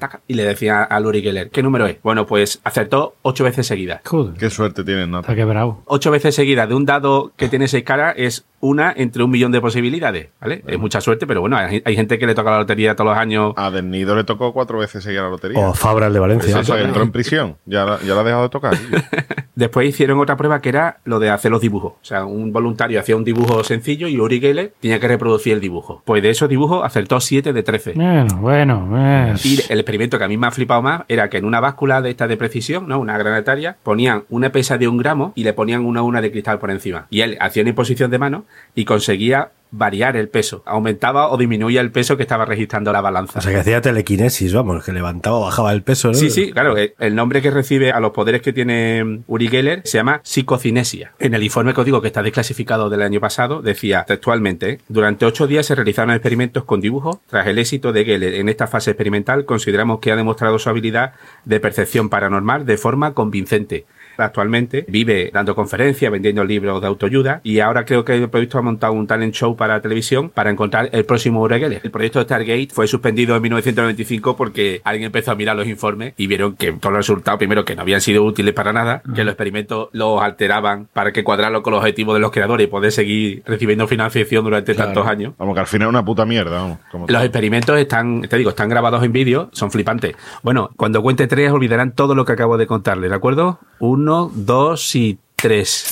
Taca, 0.08 0.22
y 0.28 0.34
le 0.34 0.44
decían 0.44 0.88
a 0.90 1.00
Luri 1.00 1.22
Geller, 1.22 1.50
¿qué 1.50 1.64
número 1.64 1.86
es? 1.88 1.98
Bueno, 2.04 2.26
pues 2.26 2.60
acertó 2.64 3.16
ocho 3.22 3.44
veces 3.44 3.68
seguidas. 3.68 4.02
Joder, 4.06 4.34
Qué 4.38 4.50
suerte 4.50 4.84
tienen, 4.84 5.12
Nata. 5.12 5.22
está 5.32 5.36
quebrado. 5.36 5.82
Ocho 5.86 6.12
veces 6.12 6.36
seguidas 6.36 6.68
de 6.70 6.76
un 6.76 6.86
dado 6.86 7.32
que 7.38 7.50
tiene 7.50 7.68
seis 7.68 7.84
caras 7.84 8.16
es 8.18 8.46
una 8.64 8.94
entre 8.96 9.22
un 9.24 9.30
millón 9.30 9.52
de 9.52 9.60
posibilidades, 9.60 10.30
¿vale? 10.40 10.64
Es 10.66 10.80
mucha 10.80 11.02
suerte, 11.02 11.28
pero 11.28 11.42
bueno, 11.42 11.58
hay, 11.58 11.82
hay 11.84 11.96
gente 11.96 12.18
que 12.18 12.26
le 12.26 12.34
toca 12.34 12.50
la 12.52 12.60
lotería 12.60 12.96
todos 12.96 13.10
los 13.12 13.18
años. 13.18 13.54
A 13.58 13.70
Del 13.70 13.90
Nido 13.90 14.16
le 14.16 14.24
tocó 14.24 14.54
cuatro 14.54 14.80
veces 14.80 15.04
seguir 15.04 15.20
la 15.22 15.30
lotería. 15.30 15.60
o 15.60 15.74
Fabra 15.74 16.08
el 16.08 16.14
de 16.14 16.20
Valencia. 16.20 16.60
Eso, 16.62 16.78
entró 16.78 17.04
en 17.04 17.12
prisión. 17.12 17.58
Ya, 17.66 17.84
la- 17.84 18.00
ya 18.00 18.16
la 18.16 18.22
ha 18.22 18.24
dejado 18.24 18.44
de 18.44 18.50
tocar. 18.50 18.74
Después 19.56 19.88
hicieron 19.88 20.20
otra 20.20 20.36
prueba 20.36 20.62
que 20.62 20.70
era 20.70 20.98
lo 21.06 21.20
de 21.20 21.30
hacer 21.30 21.52
los 21.52 21.62
dibujos. 21.62 21.94
O 21.94 22.06
sea, 22.06 22.26
un 22.26 22.52
voluntario 22.52 23.00
hacía 23.00 23.16
un 23.16 23.24
dibujo 23.24 23.64
sencillo 23.64 24.08
y 24.08 24.20
Uri 24.20 24.40
Geller 24.40 24.74
tenía 24.80 25.00
que 25.00 25.08
reproducir 25.08 25.54
el 25.54 25.60
dibujo. 25.60 26.02
Pues 26.06 26.24
de 26.24 26.32
esos 26.32 26.50
dibujos 26.50 26.84
acertó 26.84 27.20
7 27.20 27.54
de 27.54 27.62
13. 27.64 27.94
Bueno, 27.94 28.38
bueno, 28.40 28.86
bueno. 28.90 29.36
Y 29.44 29.60
el 29.70 29.80
experimento 29.80 30.18
que 30.18 30.24
a 30.24 30.28
mí 30.28 30.38
me 30.38 30.48
ha 30.48 30.52
flipado 30.52 30.82
más 30.82 31.04
era 31.08 31.30
que 31.30 31.38
en 31.38 31.46
una 31.46 31.60
báscula 31.60 32.02
de 32.02 32.10
esta 32.10 32.28
de 32.28 32.36
precisión, 32.38 32.88
¿no? 32.88 32.98
Una 33.00 33.18
granataria, 33.18 33.78
ponían 33.84 34.24
una 34.30 34.52
pesa 34.52 34.78
de 34.80 34.88
un 34.88 34.98
gramo 34.98 35.34
y 35.36 35.44
le 35.44 35.54
ponían 35.54 35.86
una 35.86 36.02
una 36.02 36.22
de 36.22 36.32
cristal 36.32 36.58
por 36.58 36.72
encima. 36.72 37.06
Y 37.12 37.22
él 37.22 37.38
hacía 37.40 37.62
una 37.62 37.70
imposición 37.70 38.10
de 38.10 38.18
mano 38.20 38.46
y 38.76 38.86
conseguía 38.86 39.52
variar 39.76 40.16
el 40.18 40.30
peso. 40.30 40.62
Aumentaba 40.68 41.32
o 41.32 41.38
disminuía 41.38 41.82
el 41.82 41.92
peso 41.92 42.16
que 42.16 42.22
estaba 42.22 42.46
registrando 42.46 42.94
la 42.94 43.02
balanza. 43.02 43.40
O 43.40 43.42
sea, 43.42 43.52
que 43.52 43.58
hacía 43.58 43.82
telequinesis, 43.82 44.54
vamos, 44.54 44.84
que 44.84 44.94
levantaba 44.94 45.38
o 45.38 45.42
bajaba 45.42 45.74
el 45.74 45.82
peso, 45.82 46.10
¿no? 46.10 46.14
Sí, 46.14 46.30
sí, 46.30 46.52
claro. 46.52 46.78
eh, 46.78 46.94
El 47.00 47.16
nombre 47.16 47.42
que 47.42 47.50
recibe 47.50 47.92
a 47.92 48.00
los 48.00 48.12
poderes 48.12 48.44
que 48.44 48.54
tiene 48.54 49.04
mm, 49.04 49.24
Uri 49.26 49.48
Geller 49.48 49.82
se 49.84 49.98
llama 49.98 50.22
psicocinesia. 50.24 51.14
En 51.18 51.34
el 51.34 51.42
informe 51.42 51.74
que 51.74 51.80
os 51.82 51.86
digo 51.86 52.02
que 52.02 52.08
está 52.08 52.22
desclasificado 52.22 52.92
del 52.92 53.02
año 53.02 53.20
pasado, 53.20 53.64
decía 53.64 54.06
textualmente, 54.08 54.80
durante 54.90 55.26
ocho 55.26 55.48
días 55.48 55.66
se 55.66 55.74
realizaron 55.74 56.12
experimentos 56.12 56.66
con 56.66 56.80
dibujos. 56.80 57.18
Tras 57.26 57.48
el 57.48 57.58
éxito 57.58 57.92
de 57.92 58.06
Geller 58.06 58.36
en 58.36 58.50
esta 58.50 58.68
fase 58.68 58.92
experimental, 58.92 59.46
consideramos 59.46 60.00
que 60.02 60.12
ha 60.12 60.16
demostrado 60.16 60.60
su 60.60 60.70
habilidad 60.70 61.14
de 61.46 61.60
percepción 61.60 62.10
paranormal 62.10 62.68
de 62.68 62.78
forma 62.78 63.16
convincente. 63.16 63.86
Actualmente 64.18 64.86
vive 64.88 65.30
dando 65.34 65.56
conferencias, 65.56 66.12
vendiendo 66.12 66.44
libros 66.44 66.82
de 66.82 66.88
autoayuda 66.88 67.42
y 67.44 67.60
ahora 67.60 67.86
creo 67.86 68.06
que 68.06 68.16
el 68.16 68.30
proyecto 68.30 68.58
ha 68.58 68.62
montado 68.62 68.94
un 68.94 69.08
talent 69.08 69.34
show 69.34 69.56
para 69.56 69.82
televisión 69.82 70.30
para 70.30 70.50
encontrar 70.50 70.90
el 70.92 71.06
próximo 71.06 71.42
Uri 71.42 71.60
Geller. 71.60 71.82
El 71.84 71.92
proyecto 71.92 72.22
Stargate 72.22 72.70
fue 72.72 72.88
suspendido 72.88 73.36
en 73.36 73.42
1995 73.42 74.36
porque 74.36 74.82
alguien 74.84 75.08
empezó 75.08 75.32
a 75.32 75.36
mirar 75.36 75.56
los 75.56 75.68
informes 75.68 76.14
y 76.18 76.28
vieron 76.28 76.56
que 76.56 76.72
todos 76.74 76.94
los 76.94 77.08
resultados, 77.08 77.38
primero, 77.38 77.66
que 77.66 77.76
no 77.76 77.82
habían 77.82 78.02
sido 78.02 78.24
útiles 78.24 78.54
para 78.54 78.74
nada, 78.74 79.02
que 79.16 79.24
los 79.24 79.34
experimentos 79.34 79.90
los 79.92 80.22
alteraban 80.22 80.88
para 80.94 81.12
que 81.12 81.24
cuadrarlo 81.24 81.64
con 81.64 81.72
los 81.72 81.80
objetivos 81.80 82.16
de 82.16 82.20
los 82.20 82.32
creadores 82.32 82.68
y 82.68 82.70
poder 82.70 82.92
seguir 82.92 83.44
recibiendo 83.46 83.88
financiación 83.88 84.44
durante 84.44 84.74
tantos 84.74 85.08
años. 85.08 85.34
Vamos, 85.38 85.56
que 85.56 85.60
al 85.62 85.68
final 85.68 85.88
es 85.88 85.90
una 85.90 86.06
puta 86.06 86.26
mierda, 86.26 86.62
vamos. 86.62 86.78
Como 86.92 87.08
Los 87.08 87.24
experimentos 87.24 87.78
están, 87.78 88.22
te 88.22 88.38
digo, 88.38 88.50
están 88.52 88.70
grabados 88.70 89.04
en 89.04 89.12
vídeo, 89.12 89.50
son 89.52 89.72
flipantes. 89.72 90.16
Bueno, 90.42 90.72
cuando 90.76 91.02
cuente 91.02 91.28
tres 91.28 91.52
olvidarán 91.52 91.94
todo 91.94 92.16
lo 92.16 92.26
que 92.26 92.34
acabo 92.34 92.58
de 92.58 92.68
contarles, 92.68 93.10
¿de 93.10 93.16
acuerdo? 93.16 93.60
Uno, 94.04 94.30
dos 94.36 94.96
y 94.98 95.18
tres. 95.38 95.86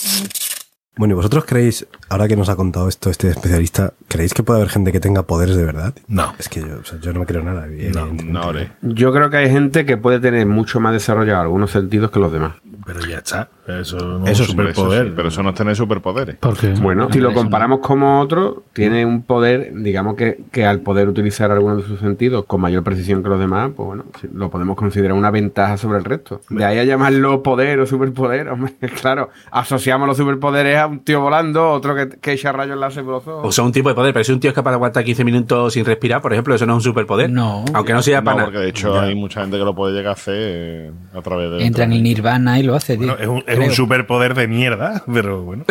Bueno, 0.97 1.13
¿y 1.13 1.15
vosotros 1.15 1.45
creéis, 1.45 1.87
ahora 2.09 2.27
que 2.27 2.35
nos 2.35 2.49
ha 2.49 2.55
contado 2.57 2.89
esto 2.89 3.09
este 3.09 3.29
especialista, 3.29 3.93
¿creéis 4.09 4.33
que 4.33 4.43
puede 4.43 4.59
haber 4.59 4.69
gente 4.69 4.91
que 4.91 4.99
tenga 4.99 5.23
poderes 5.23 5.55
de 5.55 5.63
verdad? 5.63 5.93
No. 6.07 6.33
Es 6.37 6.49
que 6.49 6.59
yo, 6.59 6.79
o 6.81 6.83
sea, 6.83 6.99
yo 6.99 7.13
no 7.13 7.21
me 7.21 7.25
creo 7.25 7.43
nada. 7.43 7.65
evidentemente. 7.65 8.25
No, 8.25 8.41
hombre. 8.41 8.71
Yo 8.81 9.13
creo 9.13 9.29
que 9.29 9.37
hay 9.37 9.49
gente 9.49 9.85
que 9.85 9.95
puede 9.95 10.19
tener 10.19 10.45
mucho 10.45 10.81
más 10.81 10.91
desarrollado 10.91 11.41
algunos 11.41 11.71
sentidos 11.71 12.11
que 12.11 12.19
los 12.19 12.31
demás. 12.31 12.55
Pero 12.85 12.99
ya 13.01 13.19
está. 13.19 13.47
Eso 13.67 13.97
no 13.97 14.25
Eso 14.27 14.43
es 14.43 14.49
superpoder. 14.49 15.05
sí, 15.07 15.13
pero 15.15 15.27
eso 15.29 15.43
no 15.43 15.49
es 15.49 15.55
tener 15.55 15.75
superpoderes. 15.75 16.35
Porque 16.39 16.69
Bueno, 16.73 17.07
si 17.11 17.19
lo 17.19 17.33
comparamos 17.33 17.79
como 17.79 18.19
otro, 18.19 18.63
tiene 18.73 19.05
un 19.05 19.21
poder, 19.21 19.71
digamos 19.75 20.15
que, 20.15 20.41
que 20.51 20.65
al 20.65 20.81
poder 20.81 21.07
utilizar 21.07 21.51
algunos 21.51 21.77
de 21.77 21.83
sus 21.87 21.99
sentidos 21.99 22.45
con 22.45 22.59
mayor 22.59 22.83
precisión 22.83 23.23
que 23.23 23.29
los 23.29 23.39
demás, 23.39 23.71
pues 23.75 23.85
bueno, 23.85 24.05
lo 24.33 24.49
podemos 24.49 24.75
considerar 24.75 25.13
una 25.15 25.31
ventaja 25.31 25.77
sobre 25.77 25.99
el 25.99 26.03
resto. 26.03 26.41
De 26.49 26.65
ahí 26.65 26.79
a 26.79 26.83
llamarlo 26.83 27.43
poder 27.43 27.79
o 27.79 27.85
superpoder, 27.85 28.49
hombre, 28.49 28.73
claro, 29.01 29.29
asociamos 29.51 30.07
los 30.07 30.17
superpoderes 30.17 30.80
a 30.83 30.87
un 30.87 30.99
tío 31.03 31.21
volando, 31.21 31.69
otro 31.71 31.95
que, 31.95 32.09
que 32.19 32.33
echa 32.33 32.51
rayos 32.51 32.77
láser 32.77 33.03
por 33.03 33.13
los 33.13 33.27
ojos. 33.27 33.47
O 33.47 33.51
sea, 33.51 33.63
un 33.63 33.71
tipo 33.71 33.89
de 33.89 33.95
poder, 33.95 34.13
pero 34.13 34.23
si 34.23 34.31
un 34.31 34.39
tío 34.39 34.49
es 34.49 34.55
capaz 34.55 34.71
de 34.71 34.75
aguantar 34.75 35.03
15 35.03 35.23
minutos 35.23 35.73
sin 35.73 35.85
respirar, 35.85 36.21
por 36.21 36.33
ejemplo, 36.33 36.55
eso 36.55 36.65
no 36.65 36.73
es 36.73 36.77
un 36.77 36.81
superpoder. 36.83 37.29
No. 37.29 37.63
Aunque 37.73 37.93
no 37.93 38.01
sea 38.01 38.19
No, 38.19 38.25
para 38.25 38.37
nada. 38.37 38.45
porque 38.47 38.59
de 38.59 38.69
hecho 38.69 38.99
hay 38.99 39.15
mucha 39.15 39.41
gente 39.41 39.57
que 39.57 39.63
lo 39.63 39.75
puede 39.75 39.93
llegar 39.93 40.11
a 40.11 40.13
hacer 40.13 40.35
eh, 40.37 40.91
a 41.13 41.21
través 41.21 41.51
de. 41.51 41.65
Entra 41.65 41.85
en 41.85 41.93
el 41.93 42.03
Nirvana 42.03 42.59
y 42.59 42.63
lo 42.63 42.75
hace, 42.75 42.97
tío. 42.97 43.07
Bueno, 43.15 43.21
es 43.21 43.27
un, 43.27 43.43
es 43.47 43.59
un 43.59 43.71
superpoder 43.73 44.33
de 44.35 44.47
mierda, 44.47 45.03
pero 45.11 45.41
bueno. 45.43 45.63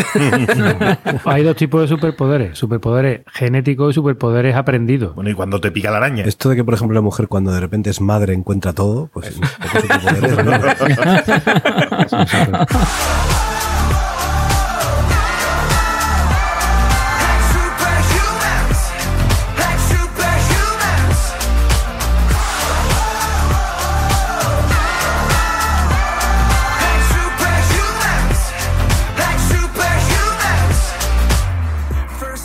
Hay 1.24 1.42
dos 1.42 1.56
tipos 1.56 1.82
de 1.82 1.88
superpoderes: 1.88 2.58
superpoderes 2.58 3.22
genéticos 3.32 3.90
y 3.90 3.94
superpoderes 3.94 4.56
aprendidos. 4.56 5.14
Bueno, 5.14 5.30
y 5.30 5.34
cuando 5.34 5.60
te 5.60 5.70
pica 5.70 5.90
la 5.90 5.98
araña. 5.98 6.24
Esto 6.24 6.48
de 6.48 6.56
que, 6.56 6.64
por 6.64 6.74
ejemplo, 6.74 6.94
la 6.94 7.00
mujer 7.02 7.28
cuando 7.28 7.52
de 7.52 7.60
repente 7.60 7.90
es 7.90 8.00
madre 8.00 8.34
encuentra 8.34 8.72
todo, 8.72 9.08
pues 9.12 9.34
superpoderes, 9.80 10.44
¿no? 10.44 10.52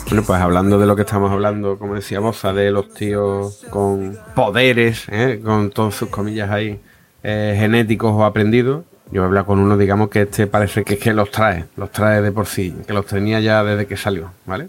Bueno, 0.08 0.22
pues 0.24 0.40
hablando 0.40 0.78
de 0.78 0.86
lo 0.86 0.94
que 0.94 1.02
estamos 1.02 1.32
hablando, 1.32 1.80
como 1.80 1.96
decía 1.96 2.20
Boza, 2.20 2.52
de 2.52 2.70
los 2.70 2.94
tíos 2.94 3.64
con 3.70 4.16
poderes, 4.36 5.08
¿eh? 5.10 5.40
con 5.44 5.70
todas 5.70 5.96
sus 5.96 6.10
comillas 6.10 6.48
ahí, 6.48 6.80
eh, 7.24 7.56
genéticos 7.58 8.12
o 8.12 8.24
aprendidos, 8.24 8.84
yo 9.10 9.22
a 9.22 9.26
hablar 9.26 9.44
con 9.44 9.58
uno, 9.58 9.76
digamos 9.76 10.08
que 10.10 10.22
este 10.22 10.46
parece 10.46 10.84
que 10.84 10.94
es 10.94 11.00
que 11.00 11.12
los 11.12 11.30
trae, 11.30 11.64
los 11.76 11.92
trae 11.92 12.20
de 12.22 12.32
por 12.32 12.46
sí, 12.46 12.74
que 12.86 12.92
los 12.92 13.06
tenía 13.06 13.40
ya 13.40 13.62
desde 13.62 13.86
que 13.86 13.96
salió, 13.96 14.32
¿vale? 14.46 14.68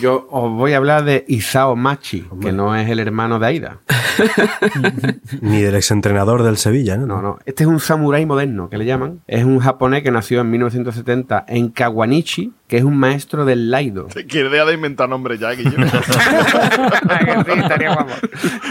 Yo 0.00 0.26
os 0.30 0.50
voy 0.50 0.72
a 0.72 0.78
hablar 0.78 1.04
de 1.04 1.24
Isao 1.28 1.76
Machi, 1.76 2.26
que 2.40 2.52
no 2.52 2.74
es 2.74 2.88
el 2.88 3.00
hermano 3.00 3.38
de 3.38 3.46
Aida. 3.46 3.78
Ni 5.40 5.60
del 5.60 5.74
exentrenador 5.74 6.42
del 6.42 6.56
Sevilla, 6.56 6.96
¿no? 6.96 7.06
No, 7.06 7.20
no. 7.20 7.38
Este 7.44 7.64
es 7.64 7.68
un 7.68 7.80
samurái 7.80 8.24
moderno, 8.24 8.70
que 8.70 8.78
le 8.78 8.86
llaman. 8.86 9.20
Es 9.26 9.44
un 9.44 9.58
japonés 9.58 10.02
que 10.02 10.10
nació 10.10 10.40
en 10.40 10.50
1970 10.50 11.44
en 11.48 11.68
Kawanichi, 11.68 12.52
que 12.66 12.78
es 12.78 12.84
un 12.84 12.96
maestro 12.96 13.44
del 13.44 13.70
Laido. 13.70 14.08
Qué 14.28 14.40
idea 14.40 14.64
de 14.64 14.74
inventar 14.74 15.08
nombres 15.08 15.38
ya, 15.38 15.50
Guillermo. 15.52 15.86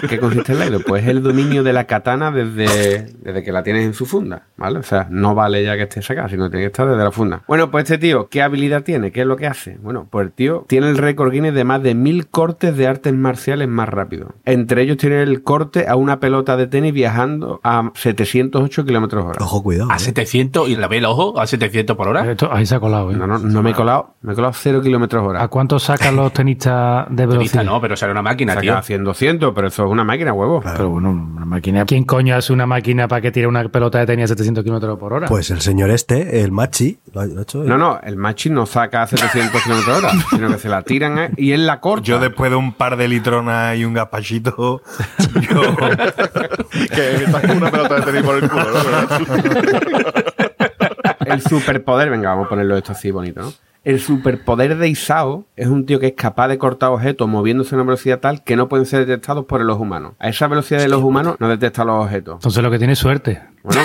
¿Qué 0.10 0.20
consiste 0.20 0.54
el 0.54 0.60
Laido? 0.60 0.80
Pues 0.82 1.04
es 1.04 1.10
el 1.10 1.22
dominio 1.24 1.64
de 1.64 1.74
la 1.74 1.86
katana 1.86 2.32
desde, 2.32 3.14
desde 3.22 3.44
que 3.44 3.52
la 3.52 3.64
tienes 3.64 3.86
en 3.86 3.94
su 3.94 4.06
funda, 4.06 4.44
¿vale? 4.58 4.80
O 4.80 4.84
sea, 4.84 4.95
no 5.10 5.36
vale 5.36 5.64
ya 5.64 5.76
que 5.76 5.84
esté 5.84 6.02
sacada, 6.02 6.30
sino 6.30 6.50
tiene 6.50 6.64
que 6.64 6.68
estar 6.68 6.88
desde 6.88 7.04
la 7.04 7.12
funda. 7.12 7.42
Bueno, 7.48 7.70
pues 7.72 7.84
este 7.84 7.98
tío, 7.98 8.28
¿qué 8.30 8.42
habilidad 8.42 8.84
tiene? 8.84 9.12
¿Qué 9.12 9.22
es 9.22 9.28
lo 9.28 9.36
que 9.38 9.48
hace? 9.48 9.78
Bueno, 9.82 10.08
pues 10.10 10.26
el 10.28 10.32
tío 10.34 10.66
tiene 10.68 10.90
el 10.90 10.98
récord 10.98 11.32
Guinness 11.32 11.54
de 11.54 11.64
más 11.64 11.82
de 11.84 11.96
mil 11.96 12.28
cortes 12.28 12.76
de 12.78 12.88
artes 12.88 13.14
marciales 13.14 13.68
más 13.68 13.90
rápido. 13.90 14.34
Entre 14.46 14.82
ellos 14.82 14.98
tiene 14.98 15.22
el 15.24 15.44
corte 15.44 15.86
a 15.88 15.96
una 15.96 16.20
pelota 16.20 16.58
de 16.58 16.68
tenis 16.68 16.94
viajando 16.94 17.60
a 17.64 17.92
708 17.96 18.86
kilómetros 18.86 19.26
hora. 19.26 19.38
Ojo, 19.44 19.64
cuidado. 19.64 19.92
A 19.92 19.96
¿eh? 19.96 20.00
700, 20.00 20.70
y 20.70 20.76
la 20.76 20.88
ve 20.88 20.98
el 20.98 21.06
ojo, 21.06 21.40
a 21.40 21.48
700 21.48 21.96
por 21.98 22.08
hora. 22.08 22.30
Esto- 22.30 22.50
ahí 22.52 22.66
se 22.66 22.76
ha 22.76 22.80
colado, 22.80 23.12
¿eh? 23.12 23.16
No, 23.16 23.28
no, 23.28 23.38
no 23.40 23.64
me 23.64 23.72
he 23.72 23.74
colado, 23.74 24.16
me 24.22 24.34
he 24.34 24.36
colado 24.36 24.54
0 24.54 24.82
kilómetros 24.82 25.26
hora. 25.28 25.44
¿A 25.44 25.48
cuánto 25.48 25.80
sacan 25.80 26.16
los 26.16 26.32
tenistas 26.34 27.06
de 27.10 27.16
Tenista 27.16 27.28
velocidad? 27.38 27.64
no, 27.64 27.82
pero 27.82 27.96
será 27.96 28.12
una 28.12 28.22
máquina, 28.22 28.54
Saca 28.54 28.62
tío. 28.62 28.82
100, 28.82 29.04
200, 29.04 29.54
pero 29.54 29.68
eso 29.68 29.86
es 29.86 29.92
una 29.92 30.04
máquina, 30.04 30.34
huevo. 30.34 30.62
Pero 30.64 30.90
bueno, 30.90 31.10
una 31.12 31.46
máquina. 31.46 31.86
¿Quién 31.86 32.04
coño 32.04 32.36
hace 32.36 32.54
una 32.54 32.66
máquina 32.66 33.08
para 33.08 33.22
que 33.22 33.32
tire 33.32 33.48
una 33.48 33.68
pelota 33.70 34.00
de 34.00 34.06
tenis 34.06 34.26
a 34.26 34.28
700 34.28 34.64
kilómetros 34.64 34.85
por 34.98 35.14
hora? 35.14 35.28
Pues 35.28 35.52
el 35.52 35.62
señor 35.62 35.90
este, 35.90 36.42
el 36.42 36.52
Machi, 36.52 37.00
lo 37.14 37.22
ha, 37.22 37.26
lo 37.26 37.40
ha 37.40 37.44
hecho. 37.44 37.64
No, 37.64 37.78
no, 37.78 38.00
el 38.04 38.16
machi 38.18 38.50
no 38.50 38.66
saca 38.66 39.04
a 39.04 39.08
700 39.08 39.62
kilómetros 39.62 39.98
hora, 39.98 40.12
sino 40.30 40.50
que 40.50 40.60
se 40.60 40.70
la 40.70 40.84
tiran 40.84 41.20
¿eh? 41.20 41.32
y 41.38 41.52
él 41.52 41.66
la 41.66 41.80
corta. 41.80 42.06
Yo 42.06 42.20
después 42.20 42.52
de 42.52 42.58
un 42.58 42.74
par 42.74 42.98
de 42.98 43.08
litronas 43.08 43.78
y 43.78 43.86
un 43.86 43.94
gazpachito, 43.94 44.82
yo... 45.50 45.76
que 46.94 47.16
estás 47.16 47.42
con 47.42 47.58
una 47.58 47.72
pelota 47.72 47.96
de 47.96 48.02
tenis 48.02 48.24
por 48.24 48.36
el 48.36 48.50
culo, 48.50 48.66
¿no? 48.66 49.08
El 51.26 51.42
superpoder, 51.42 52.10
venga, 52.10 52.30
vamos 52.30 52.46
a 52.46 52.50
ponerlo 52.50 52.78
esto 52.78 52.92
así 52.92 53.12
bonito, 53.12 53.42
¿no? 53.42 53.54
El 53.86 54.00
superpoder 54.00 54.78
de 54.78 54.90
Isao 54.90 55.46
es 55.56 55.68
un 55.68 55.86
tío 55.86 56.00
que 56.00 56.08
es 56.08 56.14
capaz 56.14 56.48
de 56.48 56.58
cortar 56.58 56.90
objetos 56.90 57.30
moviéndose 57.30 57.76
a 57.76 57.78
una 57.78 57.86
velocidad 57.86 58.20
tal 58.20 58.44
que 58.44 58.56
no 58.56 58.68
pueden 58.68 58.88
ser 58.88 59.06
detectados 59.06 59.46
por 59.46 59.62
los 59.62 59.80
humanos. 59.80 60.14
A 60.18 60.28
esa 60.28 60.48
velocidad 60.48 60.80
de 60.80 60.88
los 60.88 61.04
humanos 61.04 61.36
no 61.40 61.48
detecta 61.48 61.86
los 61.86 62.04
objetos. 62.04 62.36
Entonces 62.38 62.64
lo 62.64 62.72
que 62.72 62.80
tiene 62.80 62.94
es 62.94 63.00
suerte. 63.00 63.44
Bueno, 63.66 63.82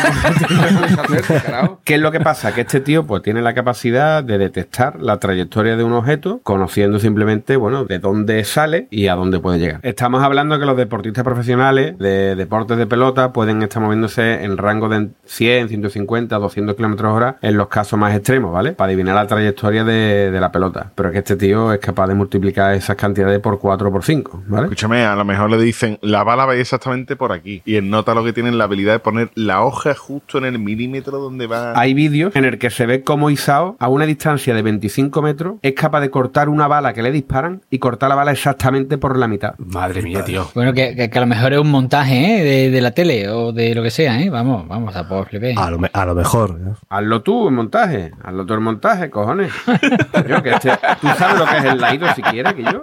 pues, 1.07 1.23
¿qué 1.85 1.95
es 1.95 2.01
lo 2.01 2.13
que 2.13 2.21
pasa? 2.21 2.55
Que 2.55 2.63
este 2.63 2.81
tío 2.81 3.07
pues 3.07 3.23
tiene 3.23 3.41
la 3.41 3.55
capacidad 3.55 4.23
de 4.23 4.37
detectar 4.37 5.01
la 5.01 5.19
trayectoria 5.19 5.77
de 5.77 5.85
un 5.85 5.93
objeto 5.95 6.41
conociendo 6.43 6.99
simplemente, 6.99 7.57
bueno, 7.57 7.85
de 7.85 7.99
dónde 7.99 8.45
sale 8.45 8.89
y 8.91 9.09
a 9.09 9.15
dónde 9.15 9.41
puede 9.41 9.59
llegar. 9.59 9.81
Estamos 9.83 10.23
hablando 10.23 10.59
que 10.59 10.67
los 10.67 10.77
deportistas 10.77 11.25
profesionales 11.25 11.97
de 11.99 12.37
deportes 12.37 12.77
de 12.77 12.87
pelota 12.87 13.33
pueden 13.33 13.63
estar 13.63 13.83
moviéndose 13.83 14.45
en 14.45 14.59
rango 14.59 14.89
de 14.89 15.09
100, 15.25 15.69
150, 15.69 16.37
200 16.37 16.77
kilómetros 16.77 17.13
hora 17.15 17.39
en 17.41 17.57
los 17.57 17.69
casos 17.69 17.99
más 17.99 18.15
extremos, 18.15 18.53
¿vale? 18.53 18.73
Para 18.73 18.89
adivinar 18.89 19.15
la 19.15 19.27
trayectoria 19.27 19.85
de, 19.85 20.31
de 20.31 20.41
la 20.41 20.53
pelota. 20.53 20.93
Pero 20.95 21.09
es 21.09 21.13
que 21.15 21.19
este 21.21 21.37
tío 21.37 21.73
es 21.73 21.81
capaz 21.81 22.07
de 22.09 22.15
multiplicar 22.15 22.75
esas 22.75 22.97
cantidades 22.97 23.41
por 23.41 23.59
4 23.59 23.89
o 23.89 23.93
por 23.93 24.05
5, 24.05 24.43
¿vale? 24.47 24.65
Escúchame, 24.65 25.05
a 25.05 25.17
lo 25.17 25.25
mejor 25.25 25.51
le 25.51 25.59
dicen, 25.59 25.99
la 26.03 26.23
bala 26.23 26.45
va 26.45 26.55
exactamente 26.55 27.17
por 27.17 27.33
aquí. 27.33 27.63
Y 27.65 27.77
él 27.77 27.89
nota 27.89 28.15
lo 28.15 28.25
que 28.25 28.33
tiene 28.33 28.53
la 28.53 28.65
habilidad 28.65 28.93
de 28.93 28.99
poner 28.99 29.31
la 29.35 29.63
hoja 29.63 29.70
justo 29.71 30.39
en 30.39 30.45
el 30.45 30.59
milímetro 30.59 31.19
donde 31.19 31.47
va. 31.47 31.79
Hay 31.79 31.95
vídeos 31.95 32.35
en 32.37 32.45
el 32.45 32.59
que 32.59 32.71
se 32.71 32.87
ve 32.87 33.03
cómo 33.03 33.31
Isao, 33.31 33.77
a 33.79 33.89
una 33.89 34.07
distancia 34.07 34.55
de 34.55 34.63
25 34.63 35.23
metros, 35.23 35.55
es 35.63 35.73
capaz 35.75 36.01
de 36.01 36.11
cortar 36.11 36.49
una 36.49 36.67
bala 36.69 36.93
que 36.93 37.03
le 37.03 37.11
disparan 37.13 37.63
y 37.71 37.79
cortar 37.79 38.09
la 38.09 38.15
bala 38.15 38.33
exactamente 38.33 38.99
por 38.99 39.17
la 39.19 39.29
mitad. 39.29 39.55
Madre 39.59 40.03
mía, 40.03 40.25
tío. 40.25 40.49
Bueno, 40.55 40.73
que, 40.73 40.95
que- 40.97 41.11
que 41.11 41.19
a 41.19 41.21
lo 41.23 41.27
mejor 41.27 41.53
es 41.53 41.59
un 41.59 41.71
montaje 41.71 42.41
¿eh? 42.41 42.45
de, 42.45 42.71
de 42.71 42.81
la 42.81 42.91
tele 42.93 43.29
o 43.29 43.53
de 43.53 43.75
lo 43.75 43.83
que 43.83 43.91
sea, 43.91 44.21
¿eh? 44.21 44.31
Vamos, 44.31 44.67
vamos 44.69 44.95
a 44.97 45.09
por 45.09 45.27
flipé. 45.29 45.55
A 45.57 45.71
lo, 45.71 45.79
me- 45.79 45.91
a 45.93 46.05
lo 46.05 46.15
mejor. 46.15 46.51
¿eh? 46.61 46.73
Hazlo 46.89 47.23
tú 47.23 47.49
en 47.49 47.55
montaje, 47.55 48.11
hazlo 48.23 48.47
tú 48.47 48.55
en 48.55 48.63
montaje, 48.63 49.11
cojones. 49.11 49.53
Yo, 50.29 50.43
que 50.43 50.51
este- 50.51 50.79
tú 51.01 51.09
sabes 51.19 51.39
lo 51.39 51.47
que 51.47 51.57
es 51.59 51.65
el 51.65 51.81
laido 51.81 52.07
si 52.15 52.23
quieres 52.23 52.55
que 52.55 52.63
yo. 52.65 52.83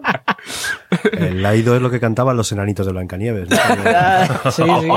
El 1.11 1.41
Laido 1.41 1.75
es 1.75 1.81
lo 1.81 1.89
que 1.89 1.99
cantaban 1.99 2.37
los 2.37 2.51
enanitos 2.51 2.85
de 2.85 2.91
Blancanieves. 2.93 3.49
¿no? 3.49 3.57
sí, 4.51 4.63
sí. 4.63 4.89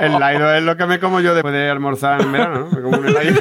El 0.00 0.18
laido 0.18 0.54
es 0.54 0.62
lo 0.62 0.76
que 0.76 0.86
me 0.86 0.98
como 0.98 1.20
yo 1.20 1.34
después 1.34 1.52
de 1.52 1.68
almorzar 1.68 2.22
en 2.22 2.32
verano, 2.32 2.60
¿no? 2.60 2.70
Me 2.70 2.82
como 2.82 2.98
un 2.98 3.06
helado. 3.06 3.26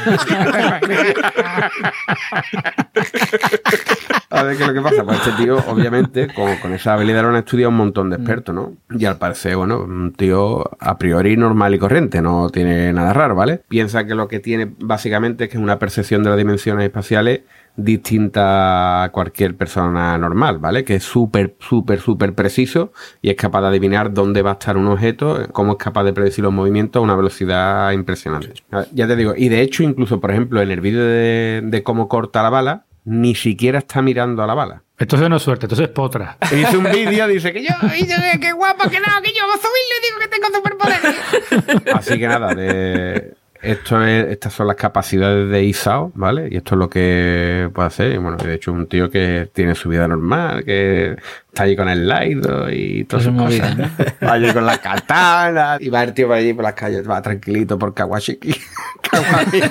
A 4.29 4.43
ver, 4.43 4.57
¿qué 4.57 4.63
es 4.63 4.67
lo 4.67 4.73
que 4.73 4.81
pasa? 4.81 5.03
Pues 5.05 5.19
este 5.19 5.43
tío, 5.43 5.57
obviamente, 5.67 6.27
con, 6.33 6.57
con 6.57 6.73
esa 6.73 6.93
habilidad 6.93 7.21
lo 7.21 7.29
han 7.29 7.37
estudiado 7.37 7.69
un 7.69 7.77
montón 7.77 8.09
de 8.09 8.17
expertos, 8.17 8.53
¿no? 8.53 8.73
Y 8.89 9.05
al 9.05 9.17
parecer, 9.17 9.55
bueno, 9.55 9.79
un 9.79 10.13
tío 10.13 10.63
a 10.79 10.97
priori 10.97 11.37
normal 11.37 11.73
y 11.73 11.79
corriente, 11.79 12.21
no 12.21 12.49
tiene 12.49 12.91
nada 12.91 13.13
raro, 13.13 13.35
¿vale? 13.35 13.61
Piensa 13.67 14.05
que 14.05 14.15
lo 14.15 14.27
que 14.27 14.39
tiene 14.39 14.73
básicamente 14.79 15.45
es 15.45 15.49
que 15.49 15.57
es 15.57 15.63
una 15.63 15.79
percepción 15.79 16.23
de 16.23 16.29
las 16.29 16.37
dimensiones 16.37 16.85
espaciales 16.85 17.41
distinta 17.77 19.03
a 19.03 19.11
cualquier 19.11 19.55
persona 19.55 20.17
normal, 20.17 20.59
¿vale? 20.59 20.83
Que 20.83 20.95
es 20.95 21.03
súper, 21.03 21.55
súper, 21.59 21.99
súper 21.99 22.33
preciso 22.33 22.91
y 23.21 23.29
es 23.29 23.35
capaz 23.35 23.61
de 23.61 23.67
adivinar 23.67 24.13
dónde 24.13 24.41
va 24.41 24.51
a 24.51 24.53
estar 24.53 24.77
un 24.77 24.87
objeto, 24.87 25.47
cómo 25.51 25.73
es 25.73 25.77
capaz 25.77 26.03
de 26.03 26.13
predecir 26.13 26.43
los 26.43 26.53
movimientos 26.53 26.99
a 26.99 27.03
una 27.03 27.15
velocidad 27.15 27.91
impresionante. 27.91 28.53
Ver, 28.71 28.87
Ya 28.93 29.07
te 29.07 29.15
digo, 29.15 29.33
y 29.35 29.49
de 29.49 29.61
hecho, 29.61 29.83
incluso, 29.83 30.19
por 30.19 30.31
ejemplo, 30.31 30.61
en 30.61 30.71
el 30.71 30.81
vídeo 30.81 31.03
de, 31.03 31.61
de 31.63 31.83
cómo 31.83 32.07
corta 32.07 32.41
la 32.43 32.49
bala, 32.49 32.85
ni 33.05 33.35
siquiera 33.35 33.79
está 33.79 34.01
mirando 34.01 34.43
a 34.43 34.47
la 34.47 34.55
bala. 34.55 34.83
Entonces 34.97 35.29
no 35.29 35.35
es 35.35 35.43
suerte, 35.43 35.65
entonces 35.65 35.87
es 35.87 35.93
potra. 35.93 36.37
Hizo 36.51 36.79
un 36.79 36.85
vídeo, 36.85 37.27
dice 37.27 37.53
que 37.53 37.63
yo, 37.63 37.69
y 37.97 38.07
yo, 38.07 38.15
qué 38.39 38.51
guapo, 38.53 38.89
que 38.89 38.99
no, 38.99 39.05
que 39.21 39.31
yo 39.31 39.43
voy 39.45 39.55
a 39.55 39.61
subirle 39.61 39.95
y 39.97 40.05
digo 40.05 40.19
que 40.19 40.27
tengo 40.27 40.47
superpoderes. 40.53 41.93
Así 41.93 42.17
que 42.17 42.27
nada, 42.27 42.55
de, 42.55 43.35
esto 43.65 44.03
es, 44.03 44.27
estas 44.27 44.53
son 44.53 44.67
las 44.67 44.75
capacidades 44.75 45.49
de 45.49 45.63
Isao, 45.63 46.11
¿vale? 46.15 46.47
Y 46.51 46.57
esto 46.57 46.75
es 46.75 46.79
lo 46.79 46.89
que 46.89 47.69
puede 47.73 47.87
hacer. 47.87 48.13
Y 48.13 48.17
bueno, 48.17 48.37
de 48.37 48.53
hecho, 48.53 48.71
un 48.71 48.87
tío 48.87 49.09
que 49.09 49.49
tiene 49.53 49.75
su 49.75 49.89
vida 49.89 50.07
normal, 50.07 50.63
que 50.63 51.17
está 51.55 51.63
allí 51.63 51.75
con 51.77 51.87
el 51.87 52.05
Laido 52.05 52.69
y 52.69 53.05
todas 53.05 53.25
Eso 53.25 53.31
sus 53.31 53.41
cosas. 53.41 53.75
movida, 53.75 53.91
Va 54.21 54.33
allí 54.33 54.51
con 54.51 54.65
la 54.65 54.77
katana 54.77 55.77
y 55.79 55.87
va 55.89 56.03
el 56.03 56.13
tío 56.13 56.27
por 56.27 56.35
allí 56.35 56.53
por 56.53 56.65
las 56.65 56.73
calles, 56.73 57.09
va 57.09 57.21
tranquilito 57.21 57.79
por 57.79 57.93
Kawashiki. 57.93 58.53
Kawani. 59.05 59.61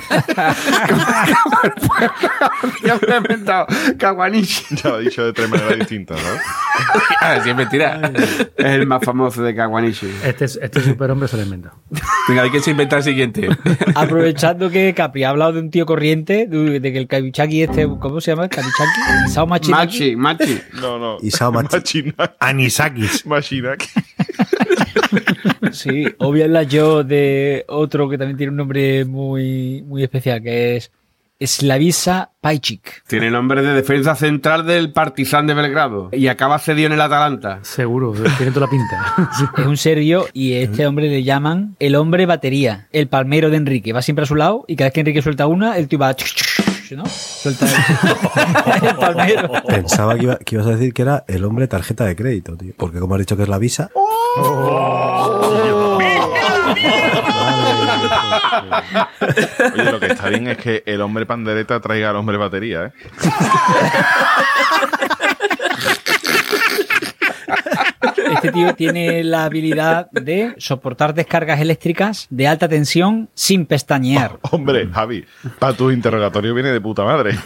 Ya 2.84 2.94
me 3.06 3.14
he 3.14 3.16
inventado. 3.18 3.66
Kawanishi. 3.98 4.76
Ya 4.76 4.90
lo 4.90 5.00
he 5.00 5.02
dicho 5.04 5.24
de 5.24 5.32
tres 5.32 5.48
maneras 5.50 5.78
distintas, 5.78 6.18
¿no? 6.22 7.26
A 7.26 7.30
ver 7.32 7.42
si 7.42 7.50
es 7.50 7.56
mentira. 7.56 8.12
Es 8.56 8.64
el 8.64 8.86
más 8.86 9.02
famoso 9.04 9.42
de 9.42 9.54
Kawanishi. 9.54 10.08
Este, 10.24 10.44
este 10.44 10.80
superhombre 10.80 11.28
se 11.28 11.36
lo 11.36 11.42
inventa. 11.42 11.72
Venga, 12.28 12.42
¿de 12.44 12.50
quién 12.50 12.62
se 12.62 12.70
inventa 12.70 12.96
el 12.96 13.02
siguiente? 13.02 13.48
Aprovechando 13.94 14.70
que 14.70 14.94
Capi 14.94 15.24
ha 15.24 15.30
hablado 15.30 15.52
de 15.54 15.60
un 15.60 15.70
tío 15.70 15.84
corriente, 15.84 16.46
de 16.46 16.80
que 16.92 16.98
el 16.98 17.06
Kabichaki 17.08 17.62
este, 17.62 17.86
¿cómo 18.00 18.20
se 18.20 18.30
llama? 18.30 18.48
¿Kabichaki? 18.48 19.30
¿Sao 19.30 19.46
Machinaki? 19.46 20.16
Machi, 20.16 20.16
Machi. 20.16 20.60
No, 20.80 20.98
no. 20.98 21.18
Isao 21.22 21.52
Machi. 21.52 21.73
Anisakis. 22.40 23.26
Machinaki. 23.26 23.86
Sí, 25.72 26.04
o 26.18 26.28
voy 26.28 26.42
a 26.42 26.44
hablar 26.44 26.66
yo 26.66 27.04
de 27.04 27.64
otro 27.68 28.08
que 28.08 28.18
también 28.18 28.36
tiene 28.36 28.50
un 28.50 28.56
nombre 28.56 29.04
muy, 29.04 29.82
muy 29.82 30.02
especial, 30.02 30.42
que 30.42 30.76
es 30.76 30.90
Slavisa 31.40 32.30
Pajcic. 32.40 33.04
Tiene 33.06 33.30
nombre 33.30 33.62
de 33.62 33.74
defensa 33.74 34.14
central 34.14 34.66
del 34.66 34.92
Partizan 34.92 35.46
de 35.46 35.54
Belgrado. 35.54 36.08
Y 36.12 36.28
acaba 36.28 36.58
cedido 36.58 36.86
en 36.86 36.92
el 36.92 37.00
Atalanta. 37.00 37.58
Seguro, 37.62 38.12
tiene 38.12 38.52
toda 38.52 38.66
la 38.66 38.70
pinta. 38.70 39.50
Es 39.58 39.66
un 39.66 39.76
serbio 39.76 40.26
y 40.32 40.54
a 40.54 40.60
este 40.60 40.86
hombre 40.86 41.08
le 41.08 41.22
llaman 41.22 41.76
el 41.80 41.96
hombre 41.96 42.26
batería, 42.26 42.88
el 42.92 43.08
palmero 43.08 43.50
de 43.50 43.56
Enrique. 43.56 43.92
Va 43.92 44.02
siempre 44.02 44.24
a 44.24 44.26
su 44.26 44.36
lado 44.36 44.64
y 44.68 44.76
cada 44.76 44.86
vez 44.86 44.94
que 44.94 45.00
Enrique 45.00 45.22
suelta 45.22 45.46
una, 45.46 45.76
el 45.76 45.88
tío 45.88 45.98
va... 45.98 46.14
¿no? 46.92 47.04
Suelta 47.06 47.66
el, 47.66 48.88
el 48.88 48.96
palmero. 48.96 49.50
Pensaba 49.66 50.14
que, 50.16 50.22
iba- 50.24 50.36
que 50.36 50.54
ibas 50.56 50.66
a 50.66 50.70
decir 50.70 50.92
que 50.92 51.02
era 51.02 51.24
el 51.26 51.44
hombre 51.44 51.66
tarjeta 51.68 52.04
de 52.04 52.14
crédito, 52.16 52.56
tío. 52.56 52.72
Porque 52.76 52.98
como 53.00 53.14
has 53.14 53.20
dicho 53.20 53.36
que 53.36 53.42
es 53.44 53.48
la 53.48 53.58
visa. 53.58 53.90
Oye, 59.74 59.84
lo 59.90 60.00
que 60.00 60.06
está 60.06 60.28
bien 60.28 60.48
es 60.48 60.58
que 60.58 60.82
el 60.86 61.00
hombre 61.00 61.26
pandereta 61.26 61.80
traiga 61.80 62.10
al 62.10 62.16
hombre 62.16 62.36
batería, 62.36 62.86
¿eh? 62.86 62.92
Este 68.34 68.52
tío 68.52 68.74
tiene 68.74 69.24
la 69.24 69.44
habilidad 69.44 70.10
de 70.10 70.54
soportar 70.58 71.14
descargas 71.14 71.60
eléctricas 71.60 72.26
de 72.30 72.48
alta 72.48 72.68
tensión 72.68 73.28
sin 73.34 73.66
pestañear. 73.66 74.38
Hombre, 74.50 74.88
Javi, 74.92 75.24
para 75.58 75.74
tu 75.74 75.90
interrogatorio 75.90 76.54
viene 76.54 76.70
de 76.70 76.80
puta 76.80 77.04
madre. 77.04 77.38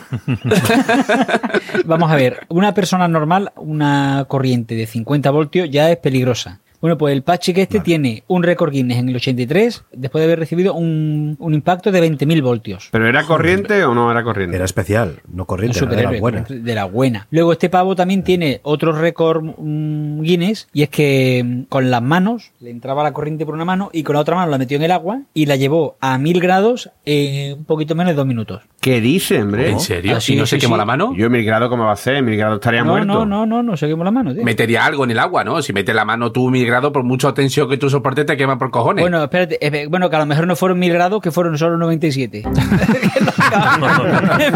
Vamos 1.85 2.11
a 2.11 2.17
ver, 2.17 2.47
una 2.49 2.75
persona 2.75 3.09
normal, 3.09 3.53
una 3.57 4.27
corriente 4.29 4.75
de 4.75 4.87
50 4.87 5.31
voltios 5.31 5.71
ya 5.71 5.91
es 5.91 5.97
peligrosa. 5.99 6.61
Bueno, 6.81 6.97
pues 6.97 7.13
el 7.13 7.23
Pachi 7.23 7.53
que 7.53 7.63
este 7.63 7.81
tiene 7.81 8.23
un 8.29 8.43
récord 8.43 8.71
Guinness 8.73 8.99
en 8.99 9.09
el 9.09 9.17
83 9.17 9.85
después 9.93 10.21
de 10.21 10.27
haber 10.27 10.39
recibido 10.39 10.75
un, 10.75 11.37
un 11.39 11.55
impacto 11.55 11.91
de 11.91 12.01
20.000 12.09 12.43
voltios. 12.43 12.89
¿Pero 12.93 13.09
era 13.09 13.25
corriente 13.25 13.85
o 13.85 13.95
no 13.95 14.11
era 14.11 14.23
corriente? 14.23 14.57
Era 14.57 14.65
especial, 14.65 15.21
no 15.33 15.45
corriente, 15.45 15.79
era 15.81 15.89
de 15.97 16.03
la 16.03 16.21
buena. 16.21 16.45
de 16.49 16.75
la 16.75 16.85
buena. 16.85 17.27
Luego 17.31 17.53
este 17.53 17.69
pavo 17.69 17.97
también 17.97 18.23
tiene 18.23 18.61
otro 18.63 18.93
récord 18.93 19.43
mm, 19.43 20.23
Guinness 20.23 20.69
y 20.73 20.83
es 20.83 20.89
que 20.89 21.43
mm, 21.45 21.63
con 21.65 21.91
las 21.91 22.03
manos 22.03 22.53
le 22.61 22.71
entraba 22.71 23.03
la 23.03 23.13
corriente 23.13 23.45
por 23.45 23.55
una 23.55 23.65
mano 23.65 23.91
y 23.93 24.03
con 24.05 24.15
la 24.15 24.21
otra 24.21 24.37
mano 24.37 24.51
la 24.51 24.59
metió 24.59 24.77
en 24.77 24.85
el 24.85 24.91
agua 24.93 25.23
y 25.35 25.47
la 25.47 25.57
llevó 25.57 25.97
a 26.01 26.17
1000 26.19 26.41
grados 26.41 26.91
en 27.05 27.59
un 27.59 27.65
poquito 27.65 27.95
menos 27.95 28.13
de 28.13 28.17
dos 28.17 28.27
minutos. 28.27 28.63
¿Qué 28.81 29.01
dice, 29.01 29.43
hombre? 29.43 29.71
¿En 29.71 29.81
serio? 29.81 30.17
Así 30.17 30.35
¿Y 30.35 30.37
no 30.37 30.45
es, 30.45 30.51
se 30.51 30.57
sí, 30.57 30.61
quemó 30.61 30.77
sí. 30.77 30.79
la 30.79 30.85
mano? 30.85 31.13
Yo, 31.17 31.29
mil 31.29 31.45
grado, 31.45 31.69
¿cómo 31.69 31.85
va 31.87 31.93
a 31.93 31.97
ser? 31.97 32.23
Mil 32.23 32.37
grado 32.37 32.55
estaría 32.55 32.83
No, 32.85 32.93
muerto. 32.93 33.07
no, 33.07 33.27
no, 33.27 33.45
no, 33.47 33.63
no, 33.65 33.77
se 33.77 33.89
quemó 33.89 34.05
la 34.05 34.13
mano. 34.13 34.33
tío. 34.33 34.45
Metería 34.45 34.85
algo 34.87 35.03
en 35.05 35.11
el 35.11 35.19
agua, 35.19 35.43
¿no? 35.43 35.61
Si 35.63 35.73
metes 35.73 35.95
la 35.95 36.05
mano 36.05 36.31
tú 36.31 36.49
mil 36.49 36.65
grados, 36.69 36.93
por 36.93 37.03
mucha 37.03 37.35
tensión 37.35 37.69
que 37.69 37.77
tú 37.77 37.91
soportes, 37.91 38.25
te 38.27 38.37
quema 38.37 38.57
por 38.59 38.71
cojones. 38.71 39.03
Bueno, 39.03 39.23
espérate, 39.25 39.59
eh, 39.61 39.87
bueno, 39.89 40.09
que 40.09 40.17
a 40.17 40.21
lo 40.21 40.27
mejor 40.27 40.47
no 40.47 40.55
fueron 40.55 40.79
1000 40.79 40.93
grados, 40.93 41.21
que 41.21 41.31
fueron 41.33 41.59
solo 41.59 41.77
97. 41.77 42.45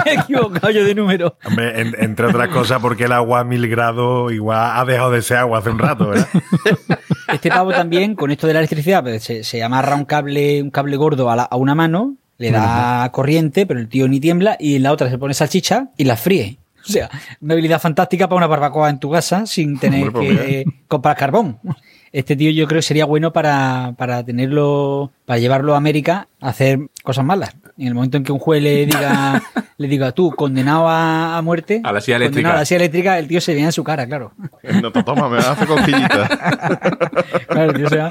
Me 0.04 0.10
he 0.12 0.14
equivocado 0.14 0.70
yo 0.70 0.84
de 0.84 0.94
número. 0.94 1.36
Hombre, 1.44 1.80
en- 1.80 1.94
entre 1.98 2.26
otras 2.26 2.48
cosas, 2.48 2.80
porque 2.80 3.04
el 3.04 3.12
agua 3.12 3.40
a 3.40 3.44
mil 3.44 3.66
grados 3.68 4.32
igual 4.32 4.58
ha 4.78 4.84
dejado 4.84 5.10
de 5.10 5.22
ser 5.22 5.38
agua 5.38 5.58
hace 5.58 5.70
un 5.70 5.78
rato, 5.78 6.08
¿verdad? 6.08 6.28
Este 7.32 7.48
pavo 7.48 7.70
también, 7.72 8.14
con 8.14 8.30
esto 8.30 8.46
de 8.46 8.52
la 8.52 8.58
electricidad, 8.58 9.02
pues, 9.02 9.22
se, 9.24 9.42
se 9.42 9.62
amarra 9.62 9.96
un 9.96 10.04
cable, 10.04 10.62
un 10.62 10.70
cable 10.70 10.96
gordo 10.96 11.30
a, 11.30 11.36
la- 11.36 11.44
a 11.44 11.56
una 11.56 11.74
mano, 11.74 12.16
le 12.36 12.50
da 12.50 13.08
corriente, 13.10 13.64
pero 13.64 13.80
el 13.80 13.88
tío 13.88 14.06
ni 14.06 14.20
tiembla, 14.20 14.56
y 14.60 14.76
en 14.76 14.82
la 14.82 14.92
otra 14.92 15.08
se 15.08 15.16
pone 15.16 15.32
salchicha 15.32 15.88
y 15.96 16.04
la 16.04 16.16
fríe. 16.16 16.58
O 16.86 16.92
sea, 16.92 17.08
una 17.40 17.54
habilidad 17.54 17.80
fantástica 17.80 18.28
para 18.28 18.36
una 18.38 18.48
barbacoa 18.48 18.90
en 18.90 18.98
tu 18.98 19.10
casa 19.10 19.46
sin 19.46 19.78
tener 19.78 20.08
Hombre, 20.08 20.26
pues 20.34 20.40
que 20.40 20.64
comprar 20.88 21.16
carbón. 21.16 21.58
Este 22.12 22.36
tío 22.36 22.50
yo 22.50 22.66
creo 22.66 22.78
que 22.78 22.82
sería 22.82 23.06
bueno 23.06 23.32
para, 23.32 23.94
para 23.96 24.22
tenerlo, 24.22 25.12
para 25.24 25.38
llevarlo 25.38 25.72
a 25.74 25.78
América 25.78 26.28
a 26.42 26.48
hacer 26.50 26.78
cosas 27.02 27.24
malas. 27.24 27.56
En 27.78 27.88
el 27.88 27.94
momento 27.94 28.18
en 28.18 28.24
que 28.24 28.32
un 28.32 28.38
juez 28.38 28.62
le 28.62 28.84
diga, 28.84 29.42
le 29.78 29.88
diga 29.88 30.12
tú, 30.12 30.30
condenado 30.32 30.88
a, 30.88 31.38
a 31.38 31.42
muerte, 31.42 31.80
A 31.82 31.90
la 31.92 32.02
silla 32.02 32.16
eléctrica. 32.18 32.52
a 32.52 32.56
la 32.56 32.64
silla 32.66 32.76
eléctrica, 32.80 33.18
el 33.18 33.28
tío 33.28 33.40
se 33.40 33.54
veía 33.54 33.64
en 33.66 33.72
su 33.72 33.82
cara, 33.82 34.06
claro. 34.06 34.32
No 34.82 34.92
te 34.92 35.02
toma, 35.02 35.28
me 35.30 35.38
hace. 35.38 35.64
Claro, 37.48 37.70
el 37.70 37.76
tío 37.76 37.88
se 37.88 37.96
va- 37.96 38.10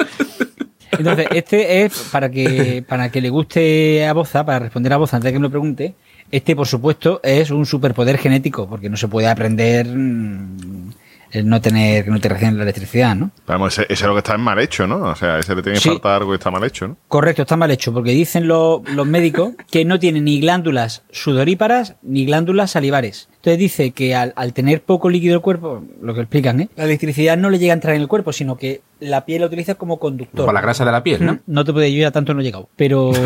Entonces, 0.97 1.27
este 1.33 1.83
es 1.83 2.09
para 2.11 2.29
que, 2.29 2.83
para 2.87 3.09
que 3.11 3.21
le 3.21 3.29
guste 3.29 4.05
a 4.07 4.13
Boza, 4.13 4.43
para 4.45 4.59
responder 4.59 4.93
a 4.93 4.97
Boza 4.97 5.17
antes 5.17 5.29
de 5.29 5.33
que 5.33 5.39
me 5.39 5.43
lo 5.43 5.49
pregunte. 5.51 5.93
Este, 6.31 6.55
por 6.55 6.67
supuesto, 6.67 7.19
es 7.23 7.51
un 7.51 7.65
superpoder 7.65 8.17
genético, 8.17 8.67
porque 8.67 8.89
no 8.89 8.97
se 8.97 9.07
puede 9.07 9.27
aprender 9.27 9.85
mm, 9.87 10.90
el 11.31 11.47
no 11.47 11.59
tener, 11.61 12.05
que 12.05 12.11
no 12.11 12.19
te 12.19 12.29
reciben 12.29 12.57
la 12.57 12.63
electricidad, 12.63 13.15
¿no? 13.15 13.31
Vamos, 13.47 13.73
ese, 13.73 13.83
ese 13.91 14.03
es 14.03 14.07
lo 14.07 14.13
que 14.13 14.19
está 14.19 14.37
mal 14.37 14.59
hecho, 14.59 14.85
¿no? 14.87 14.97
O 15.03 15.15
sea, 15.15 15.39
ese 15.39 15.55
le 15.55 15.61
tiene 15.61 15.77
que 15.77 15.83
Sí. 15.83 15.89
faltar 15.89 16.21
algo 16.21 16.33
y 16.33 16.35
está 16.35 16.51
mal 16.51 16.63
hecho, 16.63 16.87
¿no? 16.87 16.97
Correcto, 17.07 17.41
está 17.43 17.57
mal 17.57 17.71
hecho, 17.71 17.93
porque 17.93 18.11
dicen 18.11 18.47
lo- 18.47 18.83
los 18.93 19.07
médicos 19.07 19.53
que 19.69 19.85
no 19.85 19.99
tiene 19.99 20.21
ni 20.21 20.39
glándulas 20.41 21.03
sudoríparas 21.11 21.95
ni 22.01 22.25
glándulas 22.25 22.71
salivares. 22.71 23.29
Entonces 23.37 23.57
dice 23.57 23.91
que 23.91 24.13
al, 24.13 24.33
al 24.35 24.53
tener 24.53 24.81
poco 24.83 25.09
líquido 25.09 25.33
el 25.35 25.41
cuerpo, 25.41 25.83
lo 26.01 26.13
que 26.13 26.21
explican, 26.21 26.61
¿eh? 26.61 26.69
la 26.75 26.83
electricidad 26.83 27.37
no 27.37 27.49
le 27.49 27.57
llega 27.59 27.73
a 27.73 27.75
entrar 27.75 27.95
en 27.95 28.01
el 28.01 28.07
cuerpo, 28.07 28.31
sino 28.33 28.55
que 28.57 28.81
la 28.99 29.25
piel 29.25 29.41
la 29.41 29.47
utiliza 29.47 29.75
como 29.75 29.97
conductor. 29.97 30.45
Por 30.45 30.53
la 30.53 30.61
grasa 30.61 30.85
de 30.85 30.91
la 30.91 31.01
piel, 31.01 31.25
¿no? 31.25 31.39
No 31.47 31.65
te 31.65 31.73
puede, 31.73 31.91
yo 31.91 31.99
ya 32.01 32.11
tanto 32.11 32.33
no 32.35 32.41
he 32.41 32.43
llegado. 32.43 32.69
Pero. 32.75 33.11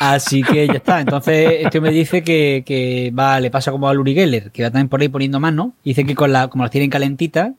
Así 0.00 0.42
que 0.42 0.66
ya 0.66 0.72
está. 0.72 1.00
Entonces, 1.00 1.58
este 1.60 1.78
me 1.78 1.90
dice 1.90 2.22
que, 2.22 2.62
que 2.64 3.12
va, 3.16 3.38
le 3.38 3.50
pasa 3.50 3.70
como 3.70 3.86
a 3.86 3.92
Uri 3.92 4.14
Geller, 4.14 4.50
que 4.50 4.62
va 4.62 4.70
también 4.70 4.88
por 4.88 5.02
ahí 5.02 5.10
poniendo 5.10 5.38
mano. 5.40 5.74
Dice 5.84 6.06
que 6.06 6.14
con 6.14 6.32
la, 6.32 6.48
como 6.48 6.64
las 6.64 6.70
tienen 6.70 6.88
calentitas, 6.88 7.50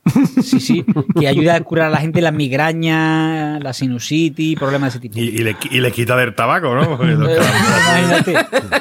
sí, 0.42 0.60
sí, 0.60 0.84
que 1.20 1.28
ayuda 1.28 1.54
a 1.54 1.62
curar 1.62 1.86
a 1.86 1.90
la 1.92 1.98
gente 1.98 2.20
las 2.20 2.34
migrañas, 2.34 3.62
la 3.62 3.74
sinusitis, 3.74 4.58
problemas 4.58 4.92
de 4.92 4.98
ese 4.98 5.00
tipo. 5.00 5.20
Y, 5.20 5.22
y 5.22 5.44
le, 5.44 5.56
y 5.70 5.82
le 5.82 5.92
quita 5.92 6.16
del 6.16 6.34
tabaco, 6.34 6.74
¿no? 6.74 6.98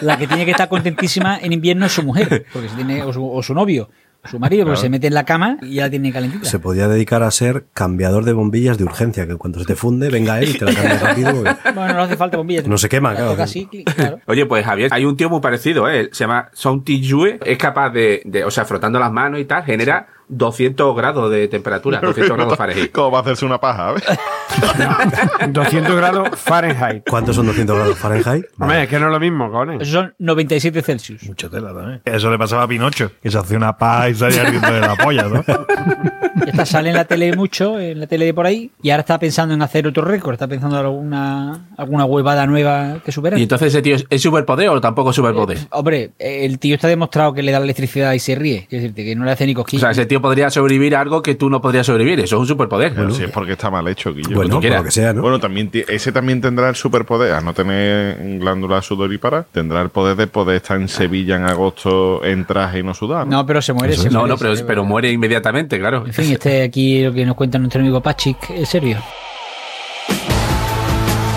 La 0.01 0.17
que 0.17 0.27
tiene 0.27 0.47
que 0.47 0.53
estar 0.53 0.71
contentísima 0.71 1.39
en 1.39 1.53
invierno 1.53 1.85
es 1.85 1.93
su 1.93 2.03
mujer, 2.03 2.47
porque 2.55 2.71
se 2.71 2.77
tiene, 2.77 3.03
o, 3.03 3.13
su, 3.13 3.31
o 3.31 3.43
su 3.43 3.53
novio, 3.53 3.91
su 4.29 4.39
marido, 4.39 4.65
porque 4.67 4.81
se 4.81 4.89
mete 4.91 5.07
en 5.07 5.15
la 5.15 5.25
cama 5.25 5.57
y 5.63 5.75
ya 5.77 5.85
la 5.85 5.91
tiene 5.91 6.13
calentita. 6.13 6.45
Se 6.45 6.59
podía 6.59 6.89
dedicar 6.89 7.23
a 7.23 7.31
ser 7.31 7.65
cambiador 7.73 8.25
de 8.25 8.33
bombillas 8.33 8.77
de 8.79 8.85
urgencia, 8.85 9.27
que 9.27 9.37
cuando 9.37 9.59
se 9.61 9.65
te 9.65 9.75
funde, 9.77 10.11
venga 10.11 10.39
él 10.41 10.51
y 10.51 10.59
te 10.59 10.65
la 10.67 10.75
cambia 10.75 10.99
rápido. 10.99 11.35
porque- 11.35 11.57
Bueno, 11.75 11.95
no 11.95 12.03
hace 12.03 12.17
falta 12.17 12.37
bombilla. 12.37 12.63
No 12.67 12.77
se 12.79 12.89
quema, 12.89 13.13
La 13.15 13.21
claro. 13.21 13.43
así, 13.43 13.67
claro. 13.67 14.21
Oye, 14.27 14.45
pues 14.47 14.65
Javier, 14.65 14.91
hay 14.93 15.05
un 15.05 15.17
tío 15.17 15.31
muy 15.31 15.41
parecido, 15.41 15.89
¿eh? 15.89 16.11
Se 16.13 16.25
llama 16.25 16.51
Son 16.53 16.85
Tijue. 16.85 17.39
Es 17.45 17.59
capaz 17.59 17.91
de, 17.91 18.23
de, 18.25 18.45
o 18.45 18.51
sea, 18.51 18.65
frotando 18.65 18.99
las 18.99 19.11
manos 19.13 19.41
y 19.41 19.45
tal, 19.47 19.65
genera 19.65 20.07
200 20.31 20.97
grados 20.97 21.31
de 21.31 21.49
temperatura, 21.49 22.01
200 22.03 22.37
grados 22.37 22.57
Fahrenheit. 22.57 22.93
¿Cómo 22.93 23.11
va 23.11 23.19
a 23.19 23.23
hacerse 23.23 23.45
una 23.45 23.59
paja? 23.61 23.93
¿ves? 23.93 24.05
200 25.49 25.97
grados 25.97 26.29
Fahrenheit. 26.37 27.03
¿Cuántos 27.09 27.37
son 27.37 27.47
200 27.47 27.77
grados 27.77 27.99
Fahrenheit? 27.99 28.45
Hombre, 28.59 28.83
es 28.85 28.89
que 28.89 28.99
no 28.99 29.07
es 29.07 29.13
lo 29.13 29.21
mismo, 29.21 29.51
cojones. 29.51 29.81
Esos 29.83 29.93
son 29.93 30.15
97 30.19 30.83
Celsius. 30.83 31.23
Mucha 31.25 31.49
tela 31.49 31.75
también. 31.75 32.01
Eso 32.05 32.31
le 32.31 32.39
pasaba 32.39 32.63
a 32.65 32.69
Pinocho, 32.69 33.11
que 33.23 33.31
se 33.31 33.39
hacía 33.39 33.57
una 33.57 33.77
paja 33.77 34.09
y 34.11 34.15
salía 34.15 34.43
ardiendo 34.43 34.73
de 34.73 34.81
la 34.81 34.97
polla, 34.97 35.25
¿no? 35.25 35.45
Esta 36.47 36.65
sale 36.65 36.89
en 36.91 36.95
la 36.97 37.05
tele 37.05 37.37
mucho, 37.37 37.79
en 37.79 38.01
la 38.01 38.07
tele 38.07 38.25
de 38.25 38.35
por 38.35 38.47
ahí, 38.47 38.71
y 38.83 38.91
ahora 38.91 39.01
está 39.03 39.19
pensando 39.19 39.53
en 39.55 39.63
hacer 39.63 39.87
otro 39.87 40.03
récord, 40.05 40.33
está 40.35 40.49
pensando 40.49 40.79
en 40.79 40.87
alguna, 40.87 41.69
alguna 41.77 42.05
huevada 42.07 42.47
nueva 42.47 42.99
que 43.05 43.13
superar. 43.13 43.39
¿Y 43.39 43.43
entonces 43.43 43.69
ese 43.69 43.83
tío 43.83 43.97
es- 43.97 44.07
es 44.09 44.23
superpoder 44.23 44.69
o 44.71 44.81
tampoco 44.81 45.11
es 45.11 45.17
superpoder? 45.17 45.59
Hombre, 45.71 46.13
el 46.19 46.59
tío 46.59 46.75
está 46.77 46.89
demostrado 46.89 47.35
que 47.35 47.43
le 47.43 47.53
da 47.53 47.59
la 47.59 47.65
electricidad 47.65 48.13
y 48.15 48.19
se 48.21 48.35
ríe. 48.35 48.67
Quiero 48.69 48.83
decirte 48.83 49.05
que 49.05 49.15
no 49.17 49.25
le 49.25 49.33
hace 49.33 49.45
ni 49.47 49.53
O 49.53 49.57
cosquillas. 49.57 49.81
sea, 49.83 49.91
ese 49.91 50.07
tío 50.07 50.20
podría 50.21 50.51
sobrevivir 50.51 50.95
a 50.97 51.01
algo 51.01 51.23
que 51.23 51.35
tú 51.35 51.49
no 51.51 51.61
podrías 51.61 51.87
sobrevivir. 51.87 52.21
Eso 52.21 52.37
es 52.37 52.41
un 52.41 52.47
superpoder. 52.47 52.95
Bueno, 52.95 53.11
si 53.13 53.25
es 53.25 53.31
porque 53.31 53.53
está 53.53 53.71
mal 53.71 53.87
hecho, 53.89 54.13
Guillo. 54.15 54.35
Bueno, 54.37 54.61
por 54.61 54.71
lo 54.71 54.85
que 54.85 54.91
sea, 54.91 55.13
¿no? 55.13 55.23
Bueno, 55.23 55.39
también 55.39 55.71
ese 55.89 56.13
también 56.13 56.41
tendrá 56.41 56.69
el 56.69 56.75
superpoder, 56.77 57.33
a 57.35 57.41
no 57.41 57.53
tener 57.55 58.39
glándulas 58.39 58.85
sudoríparas, 58.87 59.47
tendrá 59.53 59.81
el 59.83 59.91
poder 59.91 60.17
de 60.17 60.27
poder 60.27 60.57
estar 60.57 60.77
en 60.81 60.89
Sevilla 60.89 61.37
en 61.37 61.45
agosto 61.45 62.25
en 62.25 62.45
traje 62.45 62.81
y 62.81 62.83
no 62.83 62.95
sudar. 62.95 63.27
¿no? 63.27 63.39
No, 63.39 63.47
pero 63.47 63.63
se 63.63 63.73
muere. 63.73 63.97
se 63.97 64.11
No, 64.11 64.21
muere, 64.21 64.35
no, 64.35 64.39
pero, 64.39 64.57
se- 64.57 64.65
pero 64.65 64.85
muere 64.85 65.11
inmediatamente, 65.11 65.79
claro. 65.79 66.05
En 66.07 66.13
fin, 66.13 66.33
este 66.33 66.63
aquí 66.63 67.03
lo 67.03 67.13
que 67.13 67.25
nos 67.25 67.37
cuenta 67.37 67.59
nuestro 67.59 67.81
amigo 67.81 68.01
Pachic 68.01 68.37
es 68.51 68.69
serio. 68.69 68.99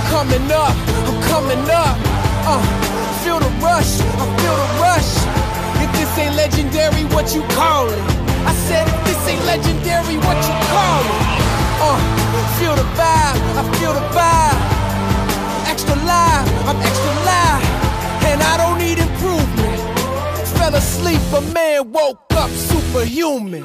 coming 0.10 0.52
up, 0.52 0.74
I'm 1.06 1.22
coming 1.30 1.70
up. 1.70 1.98
Uh, 2.46 2.62
feel 3.24 3.40
the 3.40 3.50
rush, 3.62 4.00
I 4.00 4.26
feel 4.40 4.56
the 4.56 4.70
rush. 4.80 5.12
If 5.84 5.92
this 5.94 6.18
ain't 6.20 6.36
legendary, 6.36 7.04
what 7.14 7.34
you 7.34 7.42
call 7.56 7.88
it? 7.90 8.13
Legendary, 9.58 10.18
what 10.26 10.38
you 10.48 10.56
call 10.74 11.02
it? 11.06 11.22
Uh, 11.86 12.00
feel 12.58 12.76
the 12.76 12.88
vibe, 12.98 13.38
I 13.60 13.64
feel 13.78 13.94
the 13.94 14.06
vibe. 14.18 14.62
Extra 15.72 15.96
live, 15.96 16.48
I'm 16.70 16.80
extra 16.90 17.14
live, 17.30 17.64
and 18.30 18.40
I 18.42 18.54
don't 18.62 18.78
need 18.80 18.98
improvement. 18.98 19.80
Fell 20.58 20.74
asleep, 20.74 21.22
a 21.38 21.42
man 21.54 21.92
woke 21.92 22.34
up 22.36 22.50
superhuman. 22.50 23.64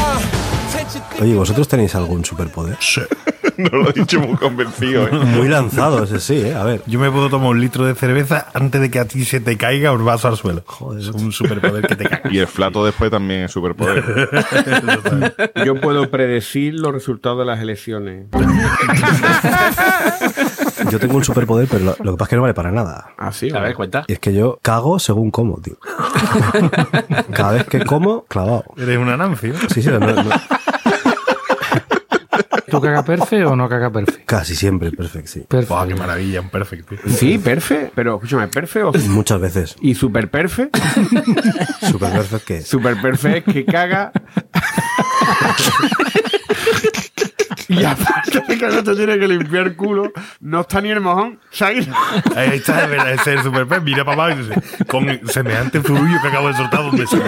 Uh, 0.00 1.22
Oye, 1.22 1.34
¿vosotros 1.34 1.68
tenéis 1.68 1.94
algún 1.94 2.24
superpoder? 2.24 2.78
No 3.70 3.70
lo 3.78 3.90
he 3.90 3.92
dicho 3.92 4.20
muy 4.20 4.36
convencido, 4.36 5.08
¿eh? 5.08 5.10
Muy 5.12 5.48
lanzado 5.48 6.04
ese 6.04 6.20
sí, 6.20 6.36
¿eh? 6.42 6.54
A 6.54 6.62
ver. 6.62 6.80
Yo 6.86 7.00
me 7.00 7.10
puedo 7.10 7.28
tomar 7.28 7.48
un 7.50 7.60
litro 7.60 7.84
de 7.84 7.94
cerveza 7.96 8.46
antes 8.54 8.80
de 8.80 8.88
que 8.88 9.00
a 9.00 9.04
ti 9.06 9.24
se 9.24 9.40
te 9.40 9.56
caiga 9.56 9.90
un 9.92 10.04
vaso 10.04 10.28
al 10.28 10.36
suelo. 10.36 10.62
Joder, 10.64 11.00
es 11.00 11.08
un 11.08 11.32
superpoder 11.32 11.84
que 11.86 11.96
te 11.96 12.04
caga. 12.08 12.30
Y 12.30 12.38
el 12.38 12.46
flato 12.46 12.84
después 12.84 13.10
también 13.10 13.42
es 13.44 13.50
superpoder. 13.50 14.04
Yo 15.66 15.80
puedo 15.80 16.08
predecir 16.08 16.74
los 16.74 16.92
resultados 16.92 17.40
de 17.40 17.44
las 17.46 17.60
elecciones. 17.60 18.26
yo 20.90 20.98
tengo 20.98 21.16
un 21.16 21.24
superpoder, 21.24 21.66
pero 21.70 21.84
lo, 21.84 21.96
lo 22.02 22.12
que 22.12 22.16
pasa 22.18 22.24
es 22.24 22.28
que 22.30 22.36
no 22.36 22.42
vale 22.42 22.54
para 22.54 22.70
nada. 22.70 23.10
Así, 23.18 23.50
A 23.50 23.60
ver, 23.60 23.74
cuenta. 23.74 24.04
Y 24.06 24.12
es 24.14 24.18
que 24.20 24.32
yo 24.32 24.58
cago 24.62 24.98
según 24.98 25.30
como, 25.30 25.60
tío. 25.60 25.76
Cada 27.34 27.52
vez 27.52 27.64
que 27.64 27.84
como, 27.84 28.24
clavado. 28.24 28.64
Eres 28.76 28.98
una 28.98 29.16
Nancy, 29.16 29.48
¿no? 29.48 29.58
Sí, 29.68 29.82
sí, 29.82 29.88
no- 29.90 29.98
no- 29.98 30.14
¿Tú 32.70 32.80
caga 32.80 33.02
perfe 33.02 33.44
o 33.44 33.56
no 33.56 33.68
caga 33.68 33.90
perfe? 33.90 34.22
casi 34.26 34.54
siempre, 34.54 34.90
perfecto, 34.90 35.30
sí. 35.30 35.40
Perfe. 35.48 35.68
Buah, 35.68 35.86
qué 35.86 35.94
maravilla, 35.94 36.40
un 36.40 36.50
perfecto. 36.50 36.96
Sí, 37.06 37.38
perfe. 37.38 37.90
Pero 37.94 38.16
escúchame, 38.16 38.48
perfe 38.48 38.82
o. 38.82 38.92
Muchas 39.08 39.40
veces. 39.40 39.76
Y 39.80 39.94
super 39.94 40.30
perfe. 40.30 40.70
Super 41.88 42.12
perfect 42.12 42.44
que 42.44 42.56
es. 42.58 42.68
Super 42.68 43.00
perfe 43.00 43.38
es 43.38 43.44
que 43.44 43.64
caga. 43.64 44.12
y 47.68 47.84
aparte 47.84 48.42
de 48.48 48.48
que 48.58 48.66
no 48.66 48.82
te 48.82 48.94
tiene 48.94 49.18
que 49.18 49.28
limpiar 49.28 49.66
el 49.66 49.76
culo, 49.76 50.12
no 50.40 50.60
está 50.60 50.80
ni 50.80 50.90
el 50.90 51.00
mojón. 51.00 51.38
¿sabes? 51.50 51.88
Ahí 52.34 52.50
está, 52.54 52.84
es 52.84 52.90
verdad, 52.90 53.12
ese 53.12 53.34
es 53.34 53.38
el 53.38 53.42
super 53.42 53.66
pez. 53.66 53.82
Mira 53.82 54.04
para 54.04 54.24
abajo 54.24 54.40
y 54.40 54.44
dice, 54.44 54.84
con 54.86 55.28
semejante 55.28 55.80
furullo 55.80 56.20
que 56.22 56.28
acabo 56.28 56.48
de 56.48 56.54
soltar 56.54 56.80
donde 56.80 57.06
se 57.06 57.18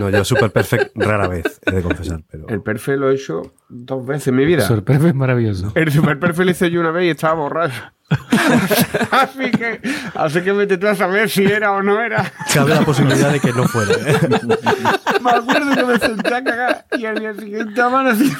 No, 0.00 0.10
yo 0.10 0.24
super 0.24 0.50
perfect 0.50 0.92
rara 0.96 1.28
vez, 1.28 1.60
he 1.66 1.72
de 1.72 1.82
confesar. 1.82 2.22
Pero 2.30 2.48
El 2.48 2.62
perfe 2.62 2.96
lo 2.96 3.10
he 3.10 3.14
hecho 3.14 3.54
dos 3.68 4.04
veces 4.04 4.28
en 4.28 4.36
mi 4.36 4.44
vida. 4.44 4.62
Super 4.62 4.84
perfe 4.84 5.08
es 5.08 5.14
maravilloso. 5.14 5.72
El 5.74 5.92
super 5.92 6.18
perfe 6.18 6.44
lo 6.44 6.50
hice 6.50 6.70
yo 6.70 6.80
una 6.80 6.90
vez 6.90 7.06
y 7.06 7.10
estaba 7.10 7.34
borracho. 7.34 7.80
así 9.10 9.50
que, 9.52 9.80
así 10.14 10.40
que 10.42 10.52
vete 10.52 10.78
tú 10.78 10.88
a 10.88 10.94
saber 10.94 11.30
si 11.30 11.44
era 11.44 11.72
o 11.72 11.82
no 11.82 12.00
era. 12.02 12.32
cabe 12.52 12.74
la 12.74 12.82
posibilidad 12.82 13.30
de 13.30 13.40
que 13.40 13.52
no 13.52 13.68
fuera. 13.68 13.92
¿eh? 13.94 14.18
Me 15.20 15.30
acuerdo 15.30 15.74
que 15.76 15.84
me 15.84 15.98
senté 15.98 16.34
a 16.34 16.42
cagar 16.42 16.86
y 16.96 17.06
al 17.06 17.18
día 17.18 17.34
siguiente 17.34 17.80
amanecí 17.80 18.32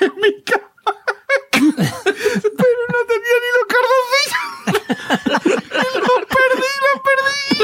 en 0.00 0.12
mi 0.16 0.42
cama. 0.42 0.64
Pero 1.56 2.82
no 2.92 3.00
tenía 3.08 3.36
ni 3.42 3.50
los 3.56 3.66
cardoncillos. 3.72 4.46
Y 5.72 5.88
los 5.98 6.22
perdí, 6.36 6.72
los 6.86 6.98
perdí. 7.06 7.58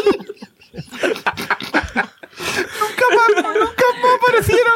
nunca 2.81 3.07
más, 3.15 3.31
nunca 3.55 3.87
más 4.03 4.19
aparecieron. 4.33 4.73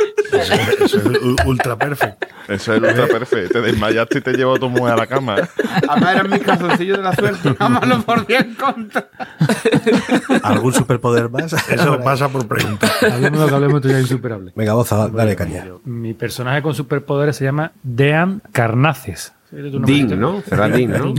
Eso 0.84 0.98
es 0.98 1.46
ultra 1.46 1.76
perfecto. 1.76 2.26
Eso 2.48 2.74
es 2.74 2.82
el 2.82 2.84
ultra 2.84 3.06
perfecto. 3.06 3.52
Te 3.54 3.60
desmayaste 3.60 4.18
y 4.18 4.20
te 4.20 4.32
llevó 4.32 4.58
tu 4.58 4.68
mujer 4.68 4.94
a 4.94 4.96
la 4.96 5.06
cama. 5.06 5.38
¿eh? 5.38 5.48
Además 5.88 6.14
eran 6.14 6.30
mis 6.30 6.42
calzoncillos 6.42 6.98
de 6.98 7.02
la 7.02 7.14
suerte. 7.14 7.54
Jamás 7.58 7.86
lo 7.86 8.02
podía 8.02 8.40
encontrar. 8.40 9.08
¿Algún 10.42 10.72
superpoder 10.72 11.28
más? 11.30 11.52
Eso 11.52 12.00
pasa 12.02 12.28
por 12.28 12.46
preguntar. 12.46 12.90
Hablemos 13.02 13.38
de 13.40 13.44
lo 13.44 13.48
que 13.48 13.54
hablemos, 13.54 13.76
esto 13.76 13.88
ya 13.88 14.00
insuperable. 14.00 14.52
Venga, 14.54 14.74
Boza, 14.74 15.08
dale 15.08 15.36
caña. 15.36 15.64
Mi 15.84 16.14
personaje 16.14 16.62
con 16.62 16.74
superpoderes 16.74 17.36
se 17.36 17.44
llama 17.44 17.72
Dean 17.82 18.42
Carnaces. 18.52 19.32
Dean, 19.50 20.18
¿no? 20.18 20.42
Será 20.42 20.68
Dean, 20.76 20.90
¿no? 20.90 21.14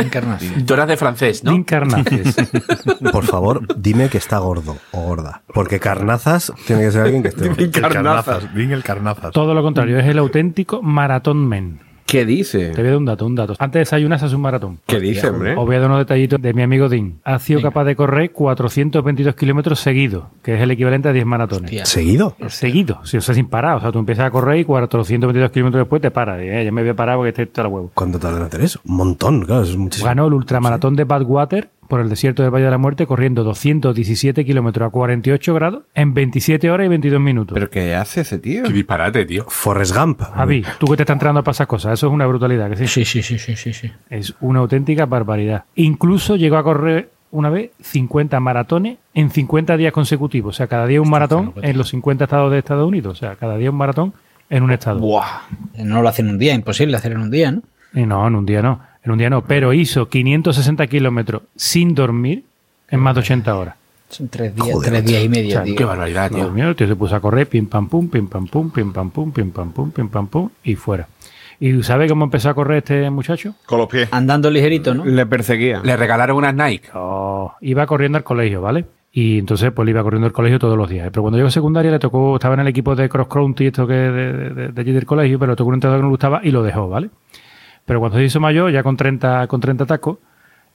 Encarnación. 0.00 0.64
Tú 0.66 0.74
eras 0.74 0.88
de 0.88 0.96
francés, 0.96 1.44
¿no? 1.44 1.50
Dean 1.50 1.64
Carnaces. 1.64 2.36
Por 3.12 3.24
favor, 3.24 3.62
dime 3.76 4.08
que 4.08 4.18
está 4.18 4.38
gordo 4.38 4.76
o 4.92 5.02
gorda. 5.02 5.42
Porque 5.52 5.80
carnazas 5.80 6.52
tiene 6.66 6.82
que 6.82 6.92
ser 6.92 7.02
alguien 7.02 7.22
que 7.22 7.28
esté 7.28 7.48
gordo. 7.48 7.62
El 7.62 7.70
carnazas. 7.70 8.54
Bien 8.54 8.72
el 8.72 8.82
carnazas. 8.82 9.32
Todo 9.32 9.54
lo 9.54 9.62
contrario, 9.62 9.98
es 9.98 10.06
el 10.06 10.18
auténtico 10.18 10.82
maratón 10.82 11.46
men. 11.46 11.87
¿Qué 12.08 12.24
dice? 12.24 12.70
Te 12.70 12.80
voy 12.80 12.86
a 12.86 12.92
dar 12.92 12.96
un 12.96 13.04
dato, 13.04 13.26
un 13.26 13.34
dato. 13.34 13.54
Antes 13.58 13.74
de 13.74 13.78
desayunar 13.80 14.18
se 14.18 14.24
hace 14.24 14.34
un 14.34 14.40
maratón. 14.40 14.78
¿Qué 14.86 14.98
dice, 14.98 15.28
hombre? 15.28 15.54
Os 15.54 15.66
voy 15.66 15.76
a 15.76 15.80
dar 15.80 15.90
unos 15.90 15.98
detallitos 16.00 16.40
de 16.40 16.54
mi 16.54 16.62
amigo 16.62 16.88
Dean. 16.88 17.20
Ha 17.22 17.38
sido 17.38 17.60
capaz 17.60 17.84
de 17.84 17.96
correr 17.96 18.32
422 18.32 19.34
kilómetros 19.34 19.78
seguidos, 19.80 20.24
que 20.42 20.54
es 20.54 20.62
el 20.62 20.70
equivalente 20.70 21.10
a 21.10 21.12
10 21.12 21.26
maratones. 21.26 21.70
Hostia. 21.70 21.84
¿Seguido? 21.84 22.34
Seguido, 22.48 23.00
sí, 23.04 23.18
o 23.18 23.20
sea, 23.20 23.34
sin 23.34 23.46
parar. 23.48 23.76
O 23.76 23.80
sea, 23.82 23.92
tú 23.92 23.98
empiezas 23.98 24.24
a 24.24 24.30
correr 24.30 24.60
y 24.60 24.64
422 24.64 25.50
kilómetros 25.50 25.82
después 25.82 26.00
te 26.00 26.10
paras. 26.10 26.40
Eh, 26.40 26.64
ya 26.64 26.72
me 26.72 26.80
voy 26.80 26.88
a 26.88 26.96
parar 26.96 27.16
porque 27.16 27.42
estoy 27.42 27.64
a 27.64 27.68
huevo. 27.68 27.90
¿Cuánto 27.92 28.18
tardan 28.18 28.40
en 28.40 28.46
hacer 28.46 28.62
eso? 28.62 28.80
Un 28.86 28.96
montón, 28.96 29.44
claro, 29.44 29.64
eso 29.64 29.72
es 29.72 29.76
muchísimo. 29.76 30.06
Ganó 30.06 30.28
el 30.28 30.32
ultramaratón 30.32 30.96
de 30.96 31.04
Badwater 31.04 31.68
por 31.88 32.00
el 32.00 32.08
desierto 32.08 32.42
del 32.42 32.52
Valle 32.52 32.66
de 32.66 32.70
la 32.70 32.78
Muerte 32.78 33.06
corriendo 33.06 33.42
217 33.44 34.44
kilómetros 34.44 34.86
a 34.86 34.90
48 34.90 35.54
grados 35.54 35.82
en 35.94 36.14
27 36.14 36.70
horas 36.70 36.84
y 36.84 36.88
22 36.88 37.20
minutos. 37.20 37.54
¿Pero 37.54 37.70
qué 37.70 37.94
hace 37.94 38.20
ese 38.20 38.38
tío? 38.38 38.62
Qué 38.64 38.72
disparate, 38.72 39.24
tío. 39.24 39.46
Forrest 39.48 39.96
Gump. 39.96 40.20
Javi, 40.20 40.64
tú 40.78 40.86
que 40.86 40.96
te 40.96 41.02
estás 41.02 41.14
entrando 41.14 41.40
a 41.40 41.44
pasar 41.44 41.66
cosas, 41.66 41.94
eso 41.94 42.06
es 42.06 42.12
una 42.12 42.26
brutalidad, 42.26 42.70
que 42.70 42.76
sí. 42.76 42.86
Sí, 42.86 43.04
sí, 43.04 43.22
sí, 43.22 43.38
sí, 43.38 43.56
sí, 43.56 43.72
sí. 43.72 43.90
Es 44.10 44.34
una 44.40 44.60
auténtica 44.60 45.06
barbaridad. 45.06 45.64
Incluso 45.74 46.36
llegó 46.36 46.58
a 46.58 46.62
correr 46.62 47.10
una 47.30 47.50
vez 47.50 47.70
50 47.80 48.38
maratones 48.40 48.98
en 49.14 49.30
50 49.30 49.76
días 49.76 49.92
consecutivos. 49.92 50.54
O 50.54 50.56
sea, 50.56 50.66
cada 50.66 50.86
día 50.86 51.00
un 51.00 51.10
maratón 51.10 51.52
en 51.62 51.76
los 51.76 51.88
50 51.88 52.24
estados 52.24 52.52
de 52.52 52.58
Estados 52.58 52.86
Unidos. 52.86 53.12
O 53.12 53.20
sea, 53.20 53.36
cada 53.36 53.56
día 53.56 53.70
un 53.70 53.76
maratón 53.76 54.14
en 54.50 54.62
un 54.62 54.72
estado. 54.72 54.98
Buah. 55.00 55.42
No 55.78 56.02
lo 56.02 56.08
hacen 56.08 56.26
en 56.26 56.32
un 56.32 56.38
día, 56.38 56.54
imposible 56.54 56.96
hacer 56.96 57.12
en 57.12 57.18
un 57.18 57.30
día, 57.30 57.52
¿no? 57.52 57.62
Y 57.94 58.06
no, 58.06 58.26
en 58.26 58.34
un 58.34 58.46
día 58.46 58.62
no. 58.62 58.80
En 59.04 59.12
un 59.12 59.18
día 59.18 59.30
no. 59.30 59.42
Pero 59.42 59.72
hizo 59.72 60.08
560 60.08 60.86
kilómetros 60.86 61.42
sin 61.56 61.94
dormir 61.94 62.44
en 62.88 63.00
más 63.00 63.14
de 63.14 63.20
80 63.20 63.56
horas. 63.56 63.74
Son 64.08 64.28
tres 64.28 64.54
días, 64.54 64.68
Joder, 64.72 64.90
tres 64.90 65.04
días 65.04 65.22
y 65.24 65.28
medio, 65.28 65.48
O 65.48 65.52
sea, 65.52 65.62
tío. 65.64 65.76
Qué 65.76 65.84
barbaridad, 65.84 66.30
tío. 66.30 66.44
durmió, 66.44 66.68
el 66.70 66.76
tío 66.76 66.86
se 66.88 66.96
puso 66.96 67.14
a 67.14 67.20
correr, 67.20 67.46
pim 67.46 67.66
pam 67.66 67.88
pum, 67.88 68.08
pim 68.08 68.26
pam 68.26 68.46
pum, 68.46 68.70
pim 68.70 68.90
pam 68.92 69.10
pum, 69.10 69.30
pim 69.32 69.50
pam 69.50 69.70
pum, 69.72 69.90
pim 69.90 70.08
pam 70.08 70.26
pum, 70.28 70.48
y 70.64 70.74
fuera. 70.76 71.06
¿Y 71.60 71.82
sabe 71.82 72.08
cómo 72.08 72.24
empezó 72.24 72.48
a 72.48 72.54
correr 72.54 72.78
este 72.78 73.10
muchacho? 73.10 73.54
Con 73.66 73.78
los 73.80 73.88
pies. 73.88 74.08
Andando 74.12 74.50
ligerito, 74.50 74.94
¿no? 74.94 75.04
Le 75.04 75.26
perseguía. 75.26 75.80
Le 75.84 75.96
regalaron 75.96 76.36
unas 76.38 76.54
Nike. 76.54 76.88
Oh, 76.94 77.52
iba 77.60 77.84
corriendo 77.86 78.16
al 78.16 78.24
colegio, 78.24 78.62
¿vale? 78.62 78.86
Y 79.12 79.38
entonces 79.40 79.72
pues 79.72 79.84
le 79.84 79.90
iba 79.90 80.02
corriendo 80.02 80.26
al 80.26 80.32
colegio 80.32 80.58
todos 80.58 80.78
los 80.78 80.88
días. 80.88 81.08
Pero 81.10 81.22
cuando 81.22 81.36
llegó 81.36 81.48
a 81.48 81.50
secundaria 81.50 81.90
le 81.90 81.98
tocó, 81.98 82.36
estaba 82.36 82.54
en 82.54 82.60
el 82.60 82.68
equipo 82.68 82.94
de 82.94 83.08
cross 83.08 83.26
country, 83.28 83.66
esto 83.66 83.86
que 83.86 83.92
de, 83.94 84.32
de- 84.32 84.50
de- 84.54 84.68
de 84.68 84.80
allí 84.80 84.92
del 84.92 85.04
colegio, 85.04 85.38
pero 85.38 85.52
le 85.52 85.56
tocó 85.56 85.68
un 85.68 85.74
entrenador 85.74 85.98
que 85.98 86.02
no 86.02 86.08
le 86.08 86.12
gustaba 86.12 86.40
y 86.44 86.50
lo 86.52 86.62
dejó, 86.62 86.88
¿vale? 86.88 87.10
Pero 87.88 88.00
cuando 88.00 88.18
se 88.18 88.24
hizo 88.24 88.38
mayor, 88.38 88.70
ya 88.70 88.82
con 88.82 88.98
30, 88.98 89.46
con 89.46 89.62
30 89.62 89.86
tacos, 89.86 90.18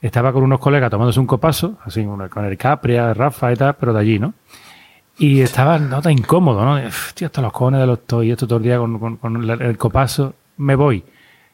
estaba 0.00 0.32
con 0.32 0.42
unos 0.42 0.58
colegas 0.58 0.90
tomándose 0.90 1.20
un 1.20 1.28
copazo, 1.28 1.78
así 1.84 2.04
con 2.28 2.44
el 2.44 2.58
Capria, 2.58 3.14
Rafa 3.14 3.52
y 3.52 3.56
tal, 3.56 3.76
pero 3.76 3.92
de 3.92 4.00
allí, 4.00 4.18
¿no? 4.18 4.34
Y 5.16 5.40
estaba 5.40 5.78
no 5.78 6.02
tan 6.02 6.10
incómodo, 6.10 6.64
¿no? 6.64 6.76
Tío, 7.14 7.26
hasta 7.26 7.40
los 7.40 7.52
cojones 7.52 7.80
de 7.82 7.86
los 7.86 8.04
toy, 8.04 8.32
esto 8.32 8.48
todo 8.48 8.56
el 8.56 8.64
día 8.64 8.78
con, 8.78 9.48
el 9.48 9.78
copazo. 9.78 10.34
Me 10.56 10.74
voy. 10.74 11.04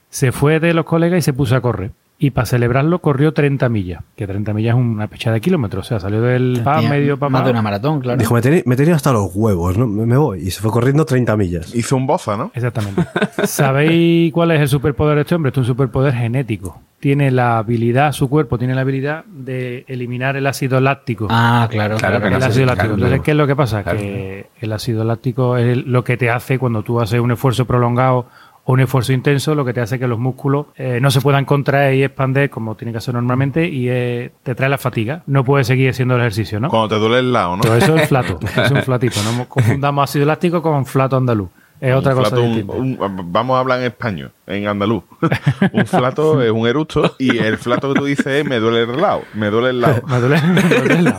Se 0.08 0.32
fue 0.32 0.60
de 0.60 0.72
los 0.72 0.86
colegas 0.86 1.18
y 1.18 1.22
se 1.22 1.34
puso 1.34 1.54
a 1.54 1.60
correr. 1.60 1.90
Y 2.22 2.32
para 2.32 2.44
celebrarlo 2.44 2.98
corrió 2.98 3.32
30 3.32 3.70
millas, 3.70 4.02
que 4.14 4.26
30 4.26 4.52
millas 4.52 4.76
es 4.76 4.80
una 4.82 5.06
pechada 5.06 5.32
de 5.34 5.40
kilómetros. 5.40 5.86
O 5.86 5.88
sea, 5.88 6.00
salió 6.00 6.20
del 6.20 6.60
PA 6.62 6.82
medio 6.82 7.18
para 7.18 7.30
Más 7.30 7.44
de 7.46 7.50
una 7.52 7.62
maratón, 7.62 8.00
claro. 8.00 8.18
Dijo, 8.18 8.34
me 8.34 8.42
tenía, 8.42 8.60
me 8.66 8.76
tenía 8.76 8.94
hasta 8.94 9.10
los 9.10 9.30
huevos, 9.34 9.78
¿no? 9.78 9.86
Me, 9.86 10.04
me 10.04 10.18
voy. 10.18 10.40
Y 10.40 10.50
se 10.50 10.60
fue 10.60 10.70
corriendo 10.70 11.06
30 11.06 11.34
millas. 11.38 11.74
Hizo 11.74 11.96
un 11.96 12.06
boza, 12.06 12.36
¿no? 12.36 12.50
Exactamente. 12.54 13.02
¿Sabéis 13.46 14.32
cuál 14.34 14.50
es 14.50 14.60
el 14.60 14.68
superpoder 14.68 15.14
de 15.16 15.22
este 15.22 15.34
hombre? 15.34 15.48
Esto 15.48 15.62
es 15.62 15.68
un 15.68 15.72
superpoder 15.74 16.12
genético. 16.12 16.82
Tiene 17.00 17.30
la 17.30 17.56
habilidad, 17.56 18.12
su 18.12 18.28
cuerpo 18.28 18.58
tiene 18.58 18.74
la 18.74 18.82
habilidad 18.82 19.24
de 19.24 19.86
eliminar 19.88 20.36
el 20.36 20.46
ácido 20.46 20.78
láctico. 20.80 21.26
Ah, 21.30 21.66
claro, 21.70 21.96
Claro, 21.96 22.18
claro. 22.18 22.30
que 22.30 22.36
el 22.36 22.42
ácido 22.50 22.66
láctico. 22.66 22.88
claro, 22.88 22.94
Entonces. 23.06 23.20
¿qué 23.24 23.30
es 23.30 23.36
lo 23.38 23.46
que 23.46 23.56
pasa? 23.56 23.82
Claro. 23.82 23.98
Que 23.98 24.50
el 24.60 24.72
ácido 24.74 25.04
láctico 25.04 25.56
es 25.56 25.86
lo 25.86 26.04
que 26.04 26.18
te 26.18 26.28
hace 26.28 26.58
cuando 26.58 26.82
tú 26.82 27.00
haces 27.00 27.18
un 27.18 27.30
esfuerzo 27.30 27.64
prolongado 27.64 28.26
o 28.64 28.72
un 28.72 28.80
esfuerzo 28.80 29.12
intenso, 29.12 29.54
lo 29.54 29.64
que 29.64 29.72
te 29.72 29.80
hace 29.80 29.98
que 29.98 30.06
los 30.06 30.18
músculos 30.18 30.66
eh, 30.76 30.98
no 31.00 31.10
se 31.10 31.20
puedan 31.20 31.44
contraer 31.44 31.94
y 31.94 32.04
expandir 32.04 32.50
como 32.50 32.74
tienen 32.74 32.92
que 32.92 32.98
hacer 32.98 33.14
normalmente 33.14 33.66
y 33.66 33.88
eh, 33.88 34.32
te 34.42 34.54
trae 34.54 34.68
la 34.68 34.78
fatiga. 34.78 35.22
No 35.26 35.44
puedes 35.44 35.66
seguir 35.66 35.90
haciendo 35.90 36.14
el 36.14 36.20
ejercicio, 36.20 36.60
¿no? 36.60 36.68
Cuando 36.68 36.88
te 36.88 36.96
duele 36.96 37.18
el 37.18 37.32
lado, 37.32 37.56
¿no? 37.56 37.62
Pero 37.62 37.76
eso 37.76 37.96
es 37.96 38.08
flato, 38.08 38.38
es 38.64 38.70
un 38.70 38.82
flatito. 38.82 39.20
No 39.22 39.48
confundamos 39.48 40.10
ácido 40.10 40.26
láctico 40.26 40.62
con 40.62 40.86
flato 40.86 41.16
andaluz. 41.16 41.48
Es 41.80 41.94
otra 41.94 42.14
cosa 42.14 42.28
flato, 42.30 42.42
un- 42.42 42.98
vamos 43.32 43.56
a 43.56 43.60
hablar 43.60 43.78
en 43.80 43.86
español, 43.86 44.32
en 44.46 44.68
andaluz. 44.68 45.02
un 45.72 45.86
flato 45.86 46.42
es 46.42 46.50
un 46.50 46.66
eructo 46.66 47.14
y 47.18 47.38
el 47.38 47.56
flato 47.56 47.92
que 47.92 47.98
tú 48.00 48.04
dices 48.06 48.26
es 48.26 48.44
me 48.44 48.58
duele 48.60 48.82
el 48.82 49.00
lado, 49.00 49.22
me 49.34 49.48
duele 49.50 49.70
el 49.70 49.80
lado. 49.80 50.02
Me 50.06 50.20
duele, 50.20 50.40
me 50.42 50.62
duele 50.62 50.94
el 50.94 51.04
lado. 51.04 51.18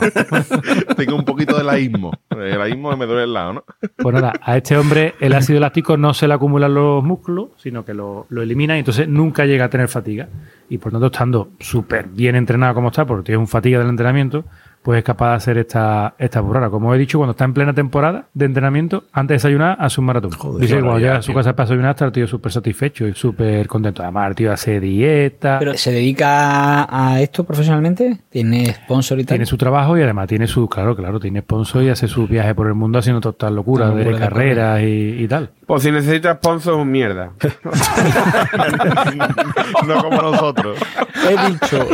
Tengo 0.96 1.16
un 1.16 1.24
poquito 1.24 1.56
de 1.56 1.64
laísmo. 1.64 2.12
El 2.30 2.58
laísmo 2.58 2.96
me 2.96 3.06
duele 3.06 3.24
el 3.24 3.32
lado, 3.32 3.52
¿no? 3.54 3.64
Pues 3.96 4.14
nada, 4.14 4.32
a 4.40 4.56
este 4.56 4.76
hombre 4.76 5.14
el 5.20 5.32
ácido 5.34 5.58
láctico 5.60 5.96
no 5.96 6.14
se 6.14 6.28
le 6.28 6.34
acumulan 6.34 6.74
los 6.74 7.02
músculos, 7.02 7.48
sino 7.56 7.84
que 7.84 7.94
lo, 7.94 8.26
lo 8.28 8.42
elimina 8.42 8.76
y 8.76 8.80
entonces 8.80 9.08
nunca 9.08 9.44
llega 9.46 9.64
a 9.66 9.70
tener 9.70 9.88
fatiga. 9.88 10.28
Y 10.68 10.78
por 10.78 10.92
tanto, 10.92 11.06
estando 11.06 11.50
súper 11.60 12.06
bien 12.08 12.36
entrenado 12.36 12.74
como 12.74 12.88
está, 12.88 13.04
porque 13.04 13.26
tiene 13.26 13.38
un 13.38 13.48
fatiga 13.48 13.78
del 13.78 13.88
entrenamiento, 13.88 14.44
pues 14.82 14.98
es 14.98 15.04
capaz 15.04 15.30
de 15.30 15.34
hacer 15.36 15.58
esta, 15.58 16.14
esta 16.18 16.40
burrada. 16.40 16.70
Como 16.70 16.94
he 16.94 16.98
dicho, 16.98 17.18
cuando 17.18 17.32
está 17.32 17.44
en 17.44 17.54
plena 17.54 17.72
temporada 17.72 18.26
de 18.34 18.46
entrenamiento, 18.46 19.04
antes 19.12 19.28
de 19.28 19.34
desayunar, 19.34 19.76
hace 19.78 20.00
un 20.00 20.06
maratón. 20.06 20.30
Dice 20.58 20.76
que 20.76 20.80
cuando 20.80 20.98
llega 20.98 21.16
a 21.16 21.22
su 21.22 21.32
casa 21.32 21.54
para 21.54 21.66
desayunar, 21.66 21.92
está 21.92 22.06
el 22.06 22.12
tío 22.12 22.26
súper 22.26 22.52
satisfecho 22.52 23.06
y 23.06 23.14
súper 23.14 23.66
contento. 23.68 24.02
Además, 24.02 24.30
el 24.30 24.34
tío 24.34 24.52
hace 24.52 24.80
dieta, 24.80 25.58
Pero 25.58 25.74
¿se 25.74 25.92
dedica 25.92 26.86
a 26.90 27.20
esto 27.20 27.44
profesionalmente? 27.44 28.18
¿Tiene 28.28 28.74
sponsor 28.74 29.20
y 29.20 29.24
tal? 29.24 29.36
tiene 29.36 29.46
su 29.46 29.56
trabajo 29.56 29.96
y 29.96 30.02
además 30.02 30.28
tiene 30.28 30.46
su, 30.46 30.68
claro, 30.68 30.96
claro, 30.96 31.20
tiene 31.20 31.40
sponsor 31.40 31.82
y 31.84 31.88
hace 31.88 32.08
sus 32.08 32.28
viajes 32.28 32.54
por 32.54 32.66
el 32.66 32.74
mundo 32.74 32.98
haciendo 32.98 33.20
total 33.20 33.54
locura 33.54 33.90
de 33.90 34.04
locura 34.04 34.18
de 34.18 34.24
carreras 34.24 34.82
y, 34.82 35.22
y 35.22 35.28
tal. 35.28 35.50
Pues 35.66 35.84
si 35.84 35.90
necesitas 35.90 36.36
sponsor, 36.36 36.74
un 36.74 36.90
mierda. 36.90 37.30
no 39.86 40.02
como 40.02 40.20
nosotros. 40.20 40.78
He 41.24 41.50
dicho. 41.50 41.86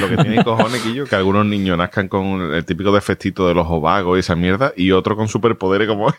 Lo 0.00 0.08
que 0.08 0.16
tiene 0.18 0.44
cojones, 0.44 0.80
Quillo, 0.82 1.06
que 1.06 1.16
algunos 1.16 1.46
niños 1.58 1.78
nazcan 1.78 2.08
con 2.08 2.52
el 2.54 2.64
típico 2.64 2.92
defectito 2.92 3.46
de 3.48 3.54
los 3.54 3.66
ovagos 3.68 4.16
y 4.16 4.20
esa 4.20 4.34
mierda, 4.34 4.72
y 4.76 4.90
otro 4.90 5.16
con 5.16 5.28
superpoderes 5.28 5.88
como 5.88 6.08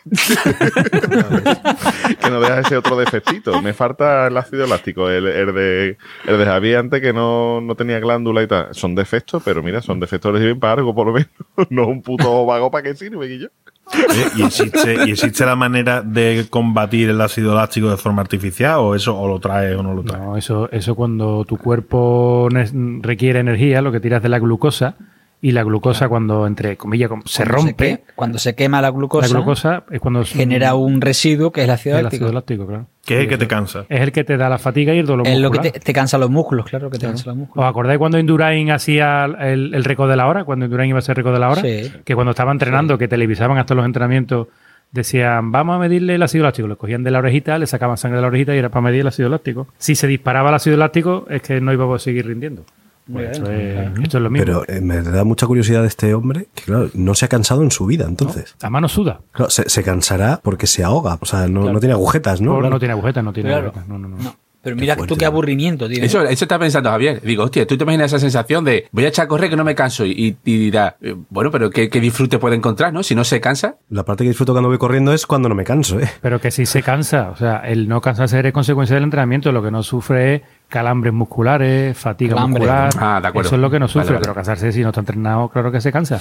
que 2.22 2.30
no 2.30 2.40
deja 2.40 2.60
ese 2.62 2.78
otro 2.78 2.98
defectito. 2.98 3.62
Me 3.62 3.74
falta 3.74 4.28
el 4.28 4.38
ácido 4.38 4.66
elástico, 4.66 5.10
el, 5.10 5.28
el 5.28 5.54
de, 5.54 5.98
el 6.26 6.38
de 6.38 6.46
Javier 6.46 6.78
antes 6.80 7.02
que 7.02 7.14
no, 7.14 7.62
no 7.62 7.76
tenía 7.76 8.00
glándula 8.00 8.44
y 8.44 8.48
tal. 8.48 8.74
Son 8.74 8.96
defectos, 8.96 9.44
pero 9.44 9.62
mira, 9.62 9.82
son 9.82 10.00
defectos 10.00 10.34
que 10.34 10.40
sirven 10.40 10.60
para 10.60 10.74
algo, 10.74 10.96
por 10.96 11.08
lo 11.08 11.14
menos. 11.14 11.30
no 11.70 11.88
un 11.88 12.02
puto 12.02 12.32
ovago 12.32 12.72
para 12.72 12.84
qué 12.84 12.96
sirve, 12.96 13.28
Guillo. 13.28 13.50
¿Y 14.36 14.44
existe, 14.44 14.96
¿Y 15.06 15.12
existe 15.12 15.46
la 15.46 15.56
manera 15.56 16.02
de 16.02 16.48
combatir 16.50 17.10
el 17.10 17.22
ácido 17.22 17.54
elástico 17.54 17.90
de 17.90 17.98
forma 17.98 18.24
artificial 18.24 18.80
o 18.80 18.96
eso 18.96 19.16
o 19.16 19.28
lo 19.28 19.40
trae 19.40 19.76
o 19.76 19.84
no 19.84 19.94
lo 19.94 20.04
trae? 20.04 20.20
No, 20.20 20.38
eso, 20.38 20.70
eso 20.72 20.96
cuando 20.96 21.46
tu 21.46 21.58
cuerpo 21.58 22.50
requiere 23.02 23.40
energía, 23.40 23.84
lo 23.84 23.92
que 23.92 24.00
tiras 24.00 24.24
de 24.24 24.30
la 24.30 24.40
glucosa, 24.40 24.96
y 25.48 25.52
la 25.52 25.64
glucosa 25.64 26.10
cuando, 26.10 26.48
entre 26.48 26.76
comillas, 26.76 27.08
com- 27.08 27.22
se 27.26 27.44
Cuando 27.44 27.56
rompe, 27.68 27.76
que- 27.98 28.04
cuando 28.16 28.40
se 28.40 28.56
quema 28.56 28.82
la 28.82 28.90
glucosa, 28.90 29.28
la 29.28 29.34
glucosa 29.36 29.84
es 29.92 30.00
cuando 30.00 30.22
es- 30.22 30.32
genera 30.32 30.74
un 30.74 31.02
residuo 31.02 31.52
que 31.52 31.62
es 31.62 31.66
el 31.66 31.72
ácido 31.72 31.98
el 31.98 32.04
láctico. 32.04 32.26
ácido 32.26 32.34
láctico, 32.34 32.66
claro. 32.66 32.88
¿Qué 33.06 33.14
es 33.18 33.20
el 33.22 33.28
que 33.30 33.38
te 33.38 33.48
cansa? 33.48 33.86
Es 33.88 34.02
el 34.02 34.12
que 34.12 34.24
te 34.24 34.38
da 34.38 34.50
la 34.50 34.58
fatiga 34.58 34.94
y 34.96 34.98
el 34.98 35.06
dolor 35.06 35.28
Es 35.28 35.38
lo 35.38 35.52
que 35.52 35.60
te, 35.60 35.72
te 35.80 35.94
cansa 35.94 36.18
los 36.18 36.32
músculos, 36.32 36.66
claro 36.66 36.90
que 36.90 36.98
te 36.98 37.06
cansa 37.06 37.26
los 37.28 37.34
¿Os 37.34 37.38
músculos. 37.38 37.70
acordáis 37.70 38.00
cuando 38.00 38.18
Indurain 38.18 38.72
hacía 38.72 39.26
el, 39.26 39.76
el 39.76 39.84
récord 39.84 40.10
de 40.10 40.16
la 40.16 40.26
hora? 40.28 40.46
Cuando 40.46 40.66
Indurain 40.66 40.90
iba 40.90 40.98
a 40.98 41.02
ser 41.04 41.16
récord 41.16 41.34
de 41.34 41.40
la 41.40 41.50
hora. 41.52 41.62
Sí. 41.62 41.92
Que 42.04 42.16
cuando 42.16 42.32
estaba 42.32 42.52
entrenando, 42.52 42.98
que 42.98 43.08
televisaban 43.08 43.60
hasta 43.60 43.76
los 43.76 43.86
entrenamientos, 43.86 44.48
decían, 44.92 45.52
vamos 45.52 45.76
a 45.76 45.80
medirle 45.80 46.16
el 46.16 46.24
ácido 46.24 46.44
láctico. 46.46 46.68
Le 46.68 46.76
cogían 46.76 47.04
de 47.04 47.12
la 47.12 47.20
orejita, 47.20 47.60
le 47.60 47.68
sacaban 47.68 47.98
sangre 47.98 48.16
de 48.18 48.22
la 48.24 48.28
orejita 48.30 48.56
y 48.56 48.58
era 48.58 48.70
para 48.70 48.82
medir 48.82 49.02
el 49.02 49.08
ácido 49.08 49.30
láctico. 49.30 49.68
Si 49.78 49.94
se 49.94 50.08
disparaba 50.08 50.50
el 50.50 50.56
ácido 50.56 50.76
láctico, 50.78 51.28
es 51.30 51.44
que 51.44 51.62
no 51.62 51.72
iba 51.72 51.94
a 51.96 52.00
seguir 52.00 52.26
rindiendo. 52.26 52.64
Pues 53.12 53.32
esto, 53.38 53.52
es, 53.52 54.00
esto 54.02 54.18
es 54.18 54.24
lo 54.24 54.30
mismo. 54.32 54.46
Pero 54.46 54.64
eh, 54.68 54.82
me 54.82 55.02
da 55.02 55.24
mucha 55.24 55.46
curiosidad 55.46 55.82
de 55.82 55.88
este 55.88 56.14
hombre, 56.16 56.48
que 56.56 56.64
claro, 56.64 56.90
no 56.96 57.14
se 57.14 57.26
ha 57.26 57.28
cansado 57.28 57.62
en 57.62 57.70
su 57.72 57.86
vida, 57.86 58.06
entonces. 58.08 58.56
a 58.62 58.70
mano 58.70 58.88
suda. 58.88 59.20
Claro, 59.32 59.52
se, 59.52 59.70
se 59.70 59.84
cansará 59.84 60.40
porque 60.44 60.66
se 60.66 60.84
ahoga, 60.84 61.18
o 61.22 61.26
sea, 61.26 61.48
no, 61.48 61.72
no 61.72 61.80
tiene 61.80 61.94
agujetas, 61.94 62.42
¿no? 62.42 62.54
Claro. 62.58 62.70
no 62.72 62.80
tiene 62.80 62.94
agujetas, 62.94 63.24
no 63.24 63.32
tiene 63.34 63.50
Claro. 63.50 63.68
agujetas. 63.68 63.88
No, 63.88 64.00
no, 64.00 64.08
no. 64.10 64.36
Pero 64.66 64.78
mira 64.78 64.96
fuerte, 64.96 65.14
tú 65.14 65.20
qué 65.20 65.26
aburrimiento, 65.26 65.88
tío. 65.88 66.04
Eso, 66.04 66.24
eso 66.24 66.44
está 66.46 66.58
pensando 66.58 66.90
Javier. 66.90 67.22
Digo, 67.22 67.44
hostia, 67.44 67.68
tú 67.68 67.78
te 67.78 67.84
imaginas 67.84 68.08
esa 68.08 68.18
sensación 68.18 68.66
de 68.66 68.88
voy 68.92 69.06
a 69.06 69.10
echar 69.10 69.26
a 69.26 69.28
correr 69.28 69.48
que 69.48 69.56
no 69.56 69.64
me 69.64 69.76
canso 69.76 70.08
y, 70.08 70.36
y, 70.44 70.58
dirá, 70.58 70.98
eh, 71.02 71.16
bueno, 71.30 71.52
pero 71.52 71.70
¿qué, 71.70 71.88
qué 71.88 72.00
disfrute 72.00 72.40
puede 72.40 72.56
encontrar, 72.56 72.92
no? 72.92 73.04
Si 73.04 73.14
no 73.14 73.24
se 73.24 73.40
cansa. 73.40 73.76
La 73.92 74.04
parte 74.04 74.24
que 74.24 74.30
disfruto 74.30 74.54
cuando 74.54 74.68
voy 74.68 74.80
corriendo 74.80 75.14
es 75.14 75.28
cuando 75.28 75.50
no 75.50 75.54
me 75.54 75.64
canso, 75.66 76.00
¿eh? 76.00 76.10
Pero 76.20 76.42
que 76.42 76.50
si 76.50 76.66
se 76.66 76.82
cansa, 76.82 77.30
o 77.30 77.36
sea, 77.36 77.58
el 77.58 77.88
no 77.88 78.02
cansarse 78.02 78.40
es 78.40 78.54
consecuencia 78.54 78.96
del 78.96 79.04
entrenamiento, 79.04 79.52
lo 79.52 79.62
que 79.62 79.70
no 79.70 79.84
sufre 79.84 80.34
es 80.36 80.42
calambres 80.68 81.14
musculares, 81.14 81.96
fatiga 81.96 82.34
Calambre. 82.34 82.62
muscular. 82.62 82.90
Ah, 82.98 83.20
de 83.22 83.28
acuerdo. 83.28 83.50
Eso 83.50 83.56
es 83.58 83.62
lo 83.62 83.70
que 83.70 83.80
no 83.80 83.88
sufre, 83.88 84.08
vale. 84.08 84.20
pero 84.20 84.34
cansarse 84.34 84.72
si 84.72 84.82
no 84.82 84.90
está 84.90 85.02
entrenado, 85.02 85.48
claro 85.50 85.72
que 85.72 85.80
se 85.80 85.92
cansa. 85.92 86.20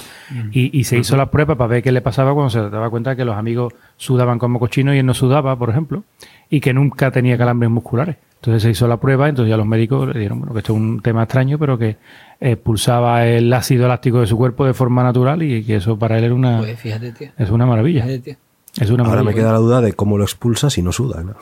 Y, 0.51 0.77
y 0.77 0.83
se 0.83 0.99
hizo 0.99 1.17
la 1.17 1.31
prueba 1.31 1.55
para 1.55 1.67
ver 1.67 1.83
qué 1.83 1.91
le 1.91 2.01
pasaba 2.01 2.33
cuando 2.33 2.51
se 2.51 2.69
daba 2.69 2.91
cuenta 2.91 3.15
que 3.15 3.25
los 3.25 3.35
amigos 3.35 3.73
sudaban 3.97 4.37
como 4.37 4.59
cochinos 4.59 4.93
y 4.93 4.99
él 4.99 5.05
no 5.05 5.15
sudaba, 5.15 5.57
por 5.57 5.71
ejemplo, 5.71 6.03
y 6.49 6.59
que 6.61 6.73
nunca 6.73 7.11
tenía 7.11 7.37
calambres 7.37 7.69
musculares. 7.71 8.17
Entonces 8.35 8.61
se 8.63 8.69
hizo 8.69 8.87
la 8.87 8.97
prueba, 8.97 9.27
entonces 9.27 9.49
ya 9.49 9.57
los 9.57 9.65
médicos 9.65 10.07
le 10.13 10.19
dieron, 10.19 10.39
bueno, 10.39 10.53
que 10.53 10.59
esto 10.59 10.73
es 10.73 10.77
un 10.79 11.01
tema 11.01 11.23
extraño, 11.23 11.57
pero 11.57 11.77
que 11.79 11.97
expulsaba 12.39 13.25
el 13.25 13.51
ácido 13.51 13.85
eláctico 13.85 14.19
de 14.19 14.27
su 14.27 14.37
cuerpo 14.37 14.65
de 14.65 14.73
forma 14.75 15.01
natural 15.03 15.41
y 15.41 15.63
que 15.63 15.77
eso 15.77 15.97
para 15.97 16.17
él 16.19 16.25
era 16.25 16.33
una, 16.35 16.59
Pues 16.59 16.79
fíjate, 16.79 17.11
tío. 17.11 17.29
es 17.37 17.49
una 17.49 17.65
maravilla. 17.65 18.03
Fíjate, 18.03 18.19
tío. 18.19 18.35
Es 18.79 18.89
una 18.91 19.03
Ahora 19.03 19.15
maravilla. 19.23 19.31
me 19.31 19.35
queda 19.41 19.51
la 19.53 19.57
duda 19.59 19.81
de 19.81 19.93
cómo 19.93 20.17
lo 20.17 20.25
expulsa 20.25 20.69
si 20.69 20.81
no 20.83 20.91
suda, 20.91 21.23
¿no? 21.23 21.35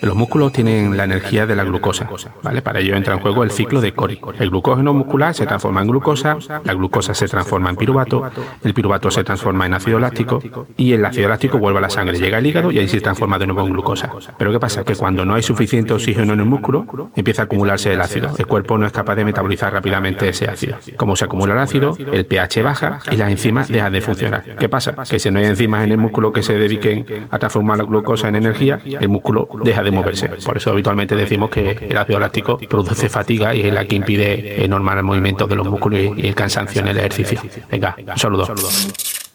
Los 0.00 0.14
músculos 0.14 0.52
tienen 0.52 0.96
la 0.96 1.04
energía 1.04 1.46
de 1.46 1.56
la 1.56 1.64
glucosa, 1.64 2.08
¿vale? 2.42 2.62
Para 2.62 2.80
ello 2.80 2.96
entra 2.96 3.14
en 3.14 3.20
juego 3.20 3.42
el 3.42 3.50
ciclo 3.50 3.80
de 3.80 3.92
Cori. 3.92 4.20
El 4.38 4.50
glucógeno 4.50 4.92
muscular 4.92 5.34
se 5.34 5.46
transforma 5.46 5.82
en 5.82 5.88
glucosa, 5.88 6.36
la 6.64 6.74
glucosa 6.74 7.14
se 7.14 7.26
transforma 7.28 7.70
en 7.70 7.76
piruvato, 7.76 8.30
el 8.62 8.74
piruvato 8.74 9.10
se 9.10 9.24
transforma 9.24 9.66
en 9.66 9.74
ácido 9.74 9.98
láctico 9.98 10.42
y 10.76 10.92
el 10.92 11.04
ácido 11.04 11.28
láctico 11.28 11.58
vuelve 11.58 11.78
a 11.78 11.82
la 11.82 11.90
sangre, 11.90 12.18
llega 12.18 12.38
al 12.38 12.46
hígado 12.46 12.70
y 12.70 12.78
ahí 12.78 12.88
se 12.88 13.00
transforma 13.00 13.38
de 13.38 13.46
nuevo 13.46 13.66
en 13.66 13.72
glucosa. 13.72 14.10
Pero 14.38 14.52
¿qué 14.52 14.60
pasa? 14.60 14.84
Que 14.84 14.94
cuando 14.94 15.24
no 15.24 15.34
hay 15.34 15.42
suficiente 15.42 15.92
oxígeno 15.92 16.32
en 16.32 16.40
el 16.40 16.46
músculo, 16.46 16.86
empieza 17.14 17.42
a 17.42 17.44
acumularse 17.46 17.92
el 17.92 18.00
ácido. 18.00 18.30
El 18.36 18.46
cuerpo 18.46 18.76
no 18.78 18.86
es 18.86 18.92
capaz 18.92 19.14
de 19.14 19.24
metabolizar 19.24 19.72
rápidamente 19.72 20.28
ese 20.28 20.48
ácido. 20.48 20.76
Como 20.96 21.16
se 21.16 21.24
acumula 21.24 21.54
el 21.54 21.60
ácido, 21.60 21.96
el 22.12 22.26
pH 22.26 22.62
baja 22.62 23.00
y 23.10 23.16
las 23.16 23.30
enzimas 23.30 23.68
dejan 23.68 23.92
de 23.92 24.00
funcionar. 24.00 24.44
¿Qué 24.58 24.68
pasa? 24.68 24.94
Que 25.08 25.18
si 25.18 25.30
no 25.30 25.38
hay 25.38 25.46
enzimas 25.46 25.84
en 25.84 25.92
el 25.92 25.98
músculo 25.98 26.32
que 26.32 26.42
se 26.42 26.54
dediquen 26.54 27.06
a 27.30 27.38
transformar 27.38 27.78
la 27.78 27.84
glucosa 27.84 28.28
en 28.28 28.36
energía, 28.36 28.80
el 28.84 29.08
músculo 29.08 29.48
deja 29.62 29.82
de 29.84 29.90
moverse. 29.90 30.28
Por 30.44 30.56
eso 30.56 30.70
habitualmente 30.70 31.14
decimos 31.14 31.50
que 31.50 31.70
el 31.88 31.96
ácido 31.96 32.18
láctico 32.18 32.58
produce 32.58 33.08
fatiga 33.08 33.54
y 33.54 33.60
es 33.62 33.72
la 33.74 33.84
que 33.84 33.96
impide 33.96 34.64
eh, 34.64 34.68
normal 34.68 34.98
el 34.98 35.04
movimiento 35.04 35.46
de 35.46 35.56
los 35.56 35.68
músculos 35.68 36.00
y 36.16 36.26
el 36.26 36.34
cansancio 36.34 36.80
en 36.80 36.88
el 36.88 36.98
ejercicio. 36.98 37.40
Venga, 37.70 37.94
un 37.98 38.18
saludo. 38.18 38.46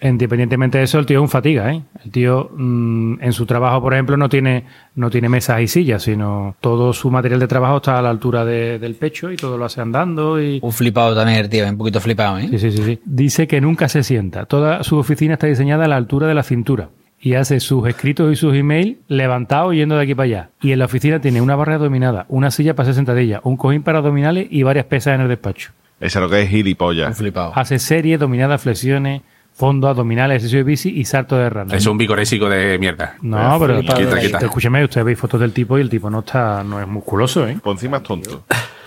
Independientemente 0.02 0.78
de 0.78 0.86
eso, 0.86 0.98
el 0.98 1.06
tío 1.06 1.18
es 1.20 1.22
un 1.24 1.28
fatiga, 1.30 1.74
¿eh? 1.74 1.82
El 2.06 2.12
tío 2.12 2.50
mm, 2.56 3.16
en 3.22 3.34
su 3.34 3.46
trabajo, 3.46 3.82
por 3.82 3.94
ejemplo, 3.94 4.16
no 4.16 4.30
tiene, 4.30 4.64
no 4.96 5.10
tiene 5.10 5.28
mesas 5.28 5.60
y 5.62 5.68
sillas, 5.68 6.04
sino 6.04 6.56
todo 6.62 6.94
su 6.94 7.12
material 7.12 7.42
de 7.42 7.48
trabajo 7.48 7.78
está 7.78 8.00
a 8.00 8.02
la 8.02 8.10
altura 8.10 8.46
de- 8.46 8.80
del 8.80 8.96
pecho 8.96 9.30
y 9.30 9.36
todo 9.36 9.58
lo 9.58 9.66
hace 9.66 9.82
andando 9.82 10.42
y... 10.42 10.60
Un 10.62 10.72
flipado 10.72 11.14
también, 11.14 11.50
tío, 11.50 11.68
un 11.68 11.78
poquito 11.78 12.00
flipado, 12.00 12.38
¿eh? 12.38 12.48
Sí, 12.50 12.60
sí, 12.60 12.72
sí, 12.72 12.84
sí. 12.84 13.00
Dice 13.04 13.46
que 13.46 13.60
nunca 13.60 13.90
se 13.90 14.04
sienta. 14.04 14.46
Toda 14.46 14.84
su 14.84 14.98
oficina 14.98 15.34
está 15.34 15.48
diseñada 15.48 15.84
a 15.84 15.88
la 15.90 15.98
altura 15.98 16.28
de 16.28 16.34
la 16.34 16.44
cintura. 16.44 16.90
Y 17.22 17.34
hace 17.34 17.60
sus 17.60 17.86
escritos 17.88 18.32
y 18.32 18.36
sus 18.36 18.56
emails 18.56 18.98
levantados 19.08 19.74
yendo 19.74 19.96
de 19.98 20.04
aquí 20.04 20.16
para 20.16 20.26
allá. 20.26 20.50
Y 20.62 20.72
en 20.72 20.80
la 20.80 20.86
oficina 20.86 21.20
tiene 21.20 21.42
una 21.42 21.56
barra 21.56 21.78
dominada, 21.78 22.26
una 22.30 22.50
silla 22.52 22.76
para 22.76 22.84
hacer 22.86 22.96
sentadilla, 22.96 23.42
un 23.44 23.58
cojín 23.58 23.84
para 23.84 23.98
abdominales 23.98 24.48
y 24.50 24.64
varias 24.64 24.86
pesas 24.86 25.16
en 25.16 25.22
el 25.22 25.28
despacho. 25.28 25.72
Eso 26.00 26.20
es 26.20 26.24
lo 26.24 26.30
que 26.30 26.40
es 26.42 26.46
Un 26.46 26.52
gilipollas. 26.52 27.18
flipado. 27.18 27.52
Hace 27.56 27.78
series, 27.78 28.20
dominadas, 28.22 28.62
flexiones, 28.62 29.22
fondo, 29.54 29.90
abdominales, 29.90 30.36
ejercicio 30.38 30.60
de 30.60 30.64
bici 30.64 30.90
y 30.98 31.04
salto 31.04 31.36
de 31.36 31.50
rana. 31.50 31.76
Es 31.76 31.86
un 31.88 31.98
vigorésico 31.98 32.48
de 32.48 32.78
mierda. 32.80 33.16
No, 33.22 33.58
pero 33.60 33.80
Flipado 33.80 34.00
Quita, 34.00 34.16
de 34.16 34.22
ahí. 34.22 34.26
quita. 34.28 34.38
escúchame, 34.40 34.84
usted 34.86 35.04
veis 35.04 35.20
fotos 35.20 35.42
del 35.42 35.52
tipo 35.52 35.78
y 35.78 35.82
el 35.82 35.90
tipo 35.90 36.10
no 36.10 36.20
está, 36.20 36.64
no 36.64 36.80
es 36.80 36.88
musculoso, 36.88 37.46
¿eh? 37.46 37.58
Por 37.62 37.74
encima 37.74 37.98
es 37.98 38.04
tonto. 38.04 38.46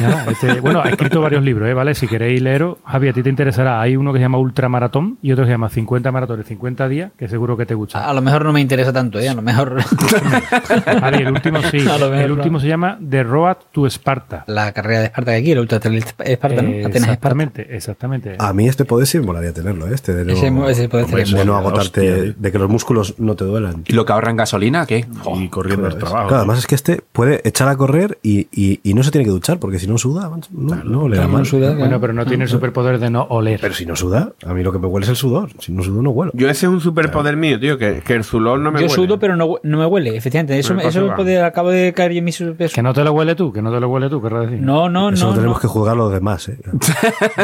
Ya, 0.00 0.26
este, 0.30 0.60
bueno, 0.60 0.80
ha 0.82 0.88
escrito 0.88 1.20
varios 1.20 1.42
libros, 1.42 1.68
¿eh? 1.68 1.74
¿vale? 1.74 1.94
Si 1.94 2.06
queréis 2.06 2.40
leeros, 2.42 2.78
Javi, 2.84 3.08
a 3.08 3.12
ti 3.12 3.22
te 3.22 3.30
interesará. 3.30 3.80
Hay 3.80 3.96
uno 3.96 4.12
que 4.12 4.18
se 4.18 4.22
llama 4.22 4.38
Ultramaratón 4.38 5.18
y 5.22 5.32
otro 5.32 5.44
que 5.44 5.48
se 5.48 5.52
llama 5.54 5.68
50 5.68 6.10
maratones, 6.12 6.46
50 6.46 6.88
días, 6.88 7.12
que 7.16 7.28
seguro 7.28 7.56
que 7.56 7.66
te 7.66 7.74
gusta. 7.74 8.08
A 8.08 8.12
lo 8.14 8.20
mejor 8.22 8.44
no 8.44 8.52
me 8.52 8.60
interesa 8.60 8.92
tanto, 8.92 9.18
¿eh? 9.18 9.28
A 9.28 9.34
lo 9.34 9.42
mejor 9.42 9.80
Javi, 11.00 11.18
el 11.22 11.32
último 11.32 11.58
sí. 11.70 11.78
El 12.20 12.28
no. 12.28 12.34
último 12.34 12.60
se 12.60 12.66
llama 12.68 12.98
The 13.08 13.22
Road 13.22 13.56
to 13.72 13.86
Sparta. 13.86 14.44
la 14.46 14.72
carrera 14.72 15.00
de 15.00 15.04
Esparta 15.06 15.32
que 15.32 15.38
aquí, 15.38 15.52
el 15.52 15.58
Ultra 15.60 15.80
Trail 15.80 16.04
Esparta, 16.18 16.62
¿no? 16.62 16.68
Eh, 16.70 16.84
Atenas 16.84 17.10
Esparta. 17.10 17.12
exactamente, 17.12 17.76
exactamente. 17.76 18.36
A 18.38 18.52
mí 18.52 18.68
este 18.68 18.84
poder 18.84 19.06
sí 19.06 19.18
me 19.18 19.26
molaría 19.26 19.52
tenerlo, 19.52 19.86
¿eh? 19.88 19.92
este 19.94 20.14
de 20.14 20.24
no, 20.24 20.32
Ese, 20.32 20.48
ese 20.82 20.88
puede 20.88 21.04
Hombre, 21.04 21.26
ser. 21.26 21.38
de 21.38 21.44
no 21.44 21.56
agotarte, 21.56 22.32
de 22.36 22.52
que 22.52 22.58
los 22.58 22.68
músculos 22.68 23.14
no 23.18 23.34
te 23.36 23.44
duelan. 23.44 23.84
¿Y 23.86 23.92
lo 23.92 24.04
que 24.04 24.12
ahorra 24.12 24.30
en 24.30 24.36
gasolina? 24.36 24.86
¿Qué? 24.86 25.04
Y 25.36 25.48
corriendo 25.48 25.86
el 25.86 25.92
Claro, 25.94 26.06
trabajo. 26.06 26.28
claro, 26.28 26.40
además 26.42 26.58
es 26.58 26.66
que 26.66 26.74
este 26.74 27.02
puede 27.12 27.40
echar 27.48 27.68
a 27.68 27.76
correr 27.76 28.18
y, 28.22 28.48
y- 28.52 28.80
y 28.82 28.94
no 28.94 29.02
se 29.02 29.10
tiene 29.10 29.24
que 29.24 29.30
duchar, 29.30 29.49
porque 29.58 29.78
si 29.78 29.86
no 29.86 29.98
suda, 29.98 30.30
no, 30.52 30.76
no 30.84 31.08
le 31.08 31.16
da 31.16 31.22
Claro, 31.22 31.32
mal. 31.32 31.38
no 31.40 31.44
suda, 31.44 31.66
claro. 31.68 31.78
Bueno, 31.80 32.00
pero 32.00 32.12
no 32.12 32.26
tiene 32.26 32.44
el 32.44 32.50
superpoder 32.50 32.98
de 32.98 33.10
no 33.10 33.22
oler. 33.30 33.58
Pero 33.60 33.74
si 33.74 33.86
no 33.86 33.96
suda, 33.96 34.32
a 34.46 34.54
mí 34.54 34.62
lo 34.62 34.72
que 34.72 34.78
me 34.78 34.86
huele 34.86 35.04
es 35.04 35.10
el 35.10 35.16
sudor. 35.16 35.50
Si 35.58 35.72
no 35.72 35.82
sudo, 35.82 36.02
no 36.02 36.10
huelo. 36.10 36.32
Yo 36.34 36.48
ese 36.48 36.66
es 36.66 36.72
un 36.72 36.80
superpoder 36.80 37.36
mío, 37.36 37.58
tío, 37.58 37.76
que, 37.78 38.00
que 38.04 38.14
el 38.14 38.24
zulor 38.24 38.58
no 38.60 38.70
me 38.70 38.80
Yo 38.80 38.86
huele. 38.86 38.94
sudo, 38.94 39.18
pero 39.18 39.36
no, 39.36 39.56
no 39.62 39.78
me 39.78 39.86
huele, 39.86 40.16
efectivamente. 40.16 40.58
Eso, 40.58 40.74
Me 40.74 40.86
eso 40.86 41.12
puede, 41.16 41.42
acabo 41.42 41.70
de 41.70 41.92
caer 41.92 42.12
yo 42.12 42.18
en 42.18 42.24
mi 42.24 42.32
superpeso. 42.32 42.74
Que 42.74 42.82
no 42.82 42.92
te 42.94 43.02
lo 43.02 43.12
huele 43.12 43.34
tú, 43.34 43.52
que 43.52 43.62
no 43.62 43.72
te 43.72 43.80
lo 43.80 43.88
huele 43.88 44.08
tú, 44.08 44.20
querrás 44.22 44.48
decir. 44.50 44.62
No, 44.64 44.88
no, 44.88 45.10
Eso 45.10 45.24
no. 45.24 45.30
lo 45.30 45.36
tenemos 45.36 45.56
no. 45.56 45.60
que 45.62 45.68
juzgar 45.68 45.96
los 45.96 46.12
demás, 46.12 46.48
¿eh? 46.48 46.58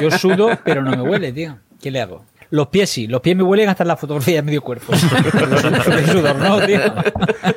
Yo 0.00 0.10
sudo, 0.10 0.48
pero 0.64 0.82
no 0.82 0.90
me 0.92 1.02
huele, 1.02 1.32
tío. 1.32 1.56
¿Qué 1.80 1.90
le 1.90 2.00
hago? 2.00 2.24
Los 2.50 2.68
pies 2.68 2.90
sí, 2.90 3.06
los 3.06 3.20
pies 3.20 3.36
me 3.36 3.42
huelen 3.42 3.68
hasta 3.68 3.84
la 3.84 3.96
fotografía 3.96 4.36
de 4.36 4.42
medio 4.42 4.62
cuerpo. 4.62 4.92
El 4.92 6.06
sudor 6.06 6.36
no, 6.36 6.60
tío. 6.60 6.80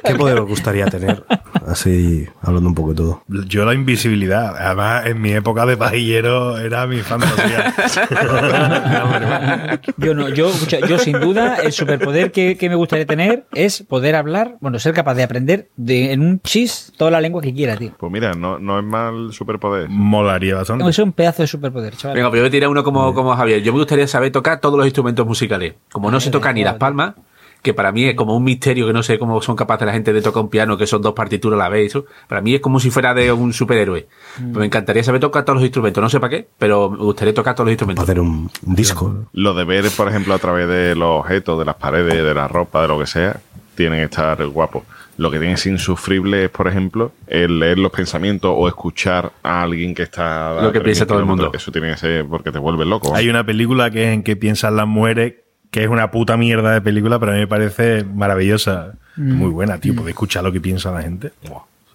¿Qué 0.04 0.16
poder 0.16 0.40
os 0.40 0.48
gustaría 0.48 0.86
tener? 0.88 1.24
Así, 1.68 2.28
hablando 2.42 2.70
un 2.70 2.76
poco 2.76 2.90
de 2.90 2.96
todo. 2.96 3.24
Yo 3.48 3.66
la 3.66 3.74
invisibilidad. 3.74 4.56
Además, 4.58 5.06
en 5.06 5.22
mi 5.22 5.32
época 5.32 5.66
de 5.66 5.78
pajillero 5.78 6.58
era 6.58 6.88
mi 6.88 7.00
fantasía. 7.00 7.74
Yo 9.98 10.14
no, 10.14 10.30
yo, 10.30 10.50
escucha, 10.50 10.80
yo 10.88 10.98
sin 10.98 11.20
duda, 11.20 11.58
el 11.58 11.72
superpoder 11.72 12.32
que, 12.32 12.58
que 12.58 12.70
me 12.70 12.76
gustaría 12.76 13.06
tener 13.06 13.46
es 13.54 13.84
poder 13.84 14.16
hablar, 14.16 14.58
bueno, 14.62 14.80
ser 14.80 14.94
capaz 14.94 15.16
de 15.16 15.24
aprender 15.24 15.70
de, 15.76 16.14
en 16.14 16.22
un 16.22 16.42
chis 16.42 16.92
toda 16.98 17.12
la 17.12 17.22
lengua 17.22 17.42
que 17.42 17.54
quiera, 17.54 17.76
tío. 17.76 17.92
Pues 17.98 18.12
mira, 18.12 18.34
no, 18.34 18.60
no 18.60 18.80
es 18.80 18.86
mal 18.86 19.34
superpoder. 19.34 19.90
Molaría 19.90 20.56
bastante. 20.56 20.84
Eso 20.84 20.90
es 20.90 21.00
un 21.00 21.14
pedazo 21.14 21.44
de 21.44 21.48
superpoder, 21.48 21.96
chaval. 21.96 22.16
Venga, 22.16 22.30
pero 22.30 22.38
yo 22.38 22.44
voy 22.44 22.48
a 22.48 22.52
tirar 22.52 22.70
uno 22.70 22.84
como, 22.84 23.14
como 23.14 23.36
Javier. 23.36 23.62
Yo 23.62 23.74
me 23.74 23.80
gustaría 23.80 24.08
saber 24.08 24.32
tocar 24.32 24.60
todos 24.60 24.79
los 24.80 24.88
instrumentos 24.88 25.26
musicales. 25.26 25.76
Como 25.92 26.12
no 26.12 26.20
se 26.20 26.32
tocan 26.32 26.56
ni 26.56 26.64
las 26.64 26.76
palmas, 26.76 27.16
que 27.62 27.74
para 27.74 27.92
mí 27.92 28.06
es 28.06 28.16
como 28.16 28.36
un 28.36 28.44
misterio 28.44 28.88
que 28.88 28.94
no 28.94 29.04
sé 29.04 29.20
cómo 29.20 29.42
son 29.42 29.56
capaces 29.56 29.86
la 29.86 29.92
gente 29.92 30.14
de 30.14 30.22
tocar 30.22 30.44
un 30.44 30.50
piano, 30.50 30.78
que 30.78 30.88
son 30.88 31.02
dos 31.02 31.14
partituras 31.14 31.60
a 31.60 31.64
la 31.64 31.70
vez. 31.70 31.88
Eso. 31.88 32.06
Para 32.28 32.42
mí 32.42 32.56
es 32.56 32.62
como 32.62 32.80
si 32.80 32.90
fuera 32.90 33.14
de 33.14 33.32
un 33.32 33.52
superhéroe. 33.54 34.08
Pues 34.36 34.58
me 34.58 34.66
encantaría 34.66 35.04
saber 35.04 35.20
tocar 35.20 35.44
todos 35.44 35.58
los 35.58 35.64
instrumentos. 35.66 36.02
No 36.02 36.10
sé 36.10 36.20
para 36.20 36.32
qué, 36.32 36.48
pero 36.58 36.90
me 36.90 36.98
gustaría 36.98 37.34
tocar 37.34 37.56
todos 37.56 37.68
los 37.68 37.74
instrumentos. 37.74 38.04
hacer 38.04 38.20
un, 38.20 38.50
un 38.66 38.76
disco. 38.76 39.26
Lo 39.34 39.54
de 39.54 39.66
ver, 39.66 39.90
por 39.92 40.08
ejemplo, 40.08 40.34
a 40.34 40.40
través 40.40 40.68
de 40.68 40.96
los 40.96 41.20
objetos, 41.20 41.60
de 41.60 41.66
las 41.66 41.76
paredes, 41.76 42.24
de 42.24 42.34
la 42.34 42.48
ropa, 42.48 42.82
de 42.82 42.88
lo 42.88 43.00
que 43.00 43.08
sea, 43.08 43.40
tienen 43.76 44.00
que 44.00 44.06
estar 44.06 44.46
guapos. 44.48 44.84
Lo 45.20 45.30
que 45.30 45.38
tiene 45.38 45.58
ser 45.58 45.74
insufrible 45.74 46.46
es, 46.46 46.50
por 46.50 46.70
ejemplo, 46.70 47.12
el 47.28 47.60
leer 47.60 47.78
los 47.78 47.92
pensamientos 47.92 48.54
o 48.56 48.70
escuchar 48.70 49.34
a 49.44 49.64
alguien 49.64 49.94
que 49.94 50.04
está... 50.04 50.62
Lo 50.62 50.72
que 50.72 50.80
piensa 50.80 51.04
3.000 51.04 51.08
todo 51.10 51.20
el 51.20 51.26
mundo. 51.26 51.52
Eso 51.54 51.74
tiene 51.74 51.90
que 51.90 51.98
ser 51.98 52.26
porque 52.26 52.54
te 52.54 52.58
vuelve 52.58 52.86
loco. 52.86 53.14
Hay 53.14 53.28
una 53.28 53.46
película 53.46 53.92
que 53.92 54.04
es 54.04 54.14
en 54.14 54.24
que 54.24 54.38
piensan 54.38 54.78
las 54.78 54.88
mujeres, 54.88 55.34
que 55.72 55.84
es 55.84 55.90
una 55.90 56.10
puta 56.10 56.38
mierda 56.38 56.72
de 56.72 56.80
película, 56.80 57.20
pero 57.20 57.34
a 57.34 57.36
mí 57.36 57.42
me 57.42 57.48
parece 57.48 58.06
maravillosa. 58.06 58.94
Muy 59.18 59.50
buena, 59.50 59.78
tío, 59.78 59.94
poder 59.94 60.12
escuchar 60.12 60.42
lo 60.46 60.54
que 60.54 60.62
piensa 60.62 60.90
la 60.90 61.02
gente. 61.02 61.34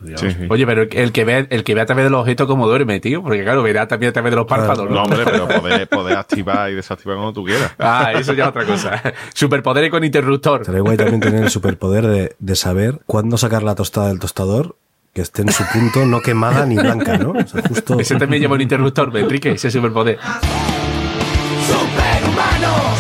Sí, 0.05 0.15
digamos. 0.15 0.35
sí. 0.41 0.47
Oye, 0.51 0.67
pero 0.67 0.83
el- 0.83 0.97
el 0.97 1.13
que 1.13 1.25
ve, 1.25 1.47
el 1.51 1.65
que 1.65 1.75
ve 1.75 1.81
a 1.81 1.87
través 1.87 2.05
de 2.05 2.11
los 2.11 2.21
objetos 2.21 2.47
como 2.47 2.67
duerme, 2.67 3.01
tío. 3.01 3.23
Porque 3.23 3.43
claro, 3.43 3.63
verá 3.63 3.89
también 3.89 4.11
a 4.11 4.13
través 4.13 4.31
de 4.33 4.37
los 4.37 4.47
párpados, 4.47 4.89
No, 4.89 4.95
¿no? 4.97 5.03
hombre, 5.03 5.21
pero 5.25 5.49
poder, 5.61 5.89
poder 5.89 6.17
activar 6.17 6.71
y 6.71 6.75
desactivar 6.75 7.17
cuando 7.17 7.33
tú 7.33 7.45
quieras. 7.45 7.73
Ah, 7.79 8.13
eso 8.15 8.33
ya 8.33 8.45
es 8.45 8.49
otra 8.51 8.65
cosa. 8.65 9.03
Superpoderes 9.35 9.91
con 9.91 10.05
interruptor. 10.05 10.61
Estaría 10.63 10.81
guay 10.83 10.97
también 10.97 11.21
tener 11.21 11.43
el 11.45 11.51
superpoder 11.51 12.07
de, 12.07 12.37
de 12.39 12.57
saber 12.57 13.01
cuándo 13.07 13.37
sacar 13.39 13.63
la 13.63 13.75
tostada 13.75 14.09
del 14.09 14.19
tostador 14.19 14.77
que 15.13 15.23
esté 15.23 15.43
en 15.43 15.53
su 15.53 15.63
punto, 15.73 16.05
no 16.07 16.21
quemada 16.21 16.67
ni 16.67 16.75
blanca, 16.77 17.17
¿no? 17.17 17.31
O 17.31 17.47
sea, 17.47 17.63
justo. 17.69 17.97
Ese 18.01 18.17
también 18.17 18.43
lleva 18.43 18.55
un 18.57 18.61
interruptor, 18.63 19.17
Enrique, 19.17 19.53
ese 19.53 19.71
superpoder. 19.71 20.19
Superhumanos 21.67 22.99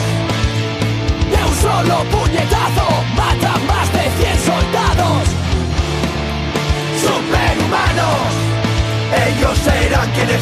De 1.31 1.45
un 1.45 1.55
solo 1.57 2.05
puñetazo 2.11 2.84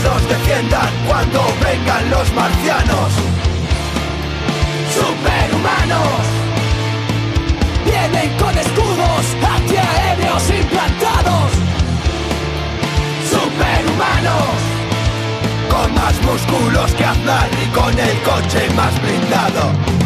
los 0.05 0.29
defiendan 0.29 0.91
Cuando 1.09 1.41
vengan 1.62 2.11
los 2.11 2.33
marcianos 2.35 3.12
Superhumanos 4.95 6.23
Vienen 7.85 8.38
con 8.38 8.57
escudos 8.59 9.25
antiaéreos 9.57 10.51
implantados 10.51 11.53
Superhumanos 13.31 14.73
con 15.73 15.95
más 15.95 16.15
músculos 16.23 16.93
que 16.93 17.05
Aznar 17.05 17.49
y 17.62 17.67
con 17.69 17.99
el 17.99 18.21
coche 18.21 18.69
más 18.77 18.93
blindado. 19.01 20.02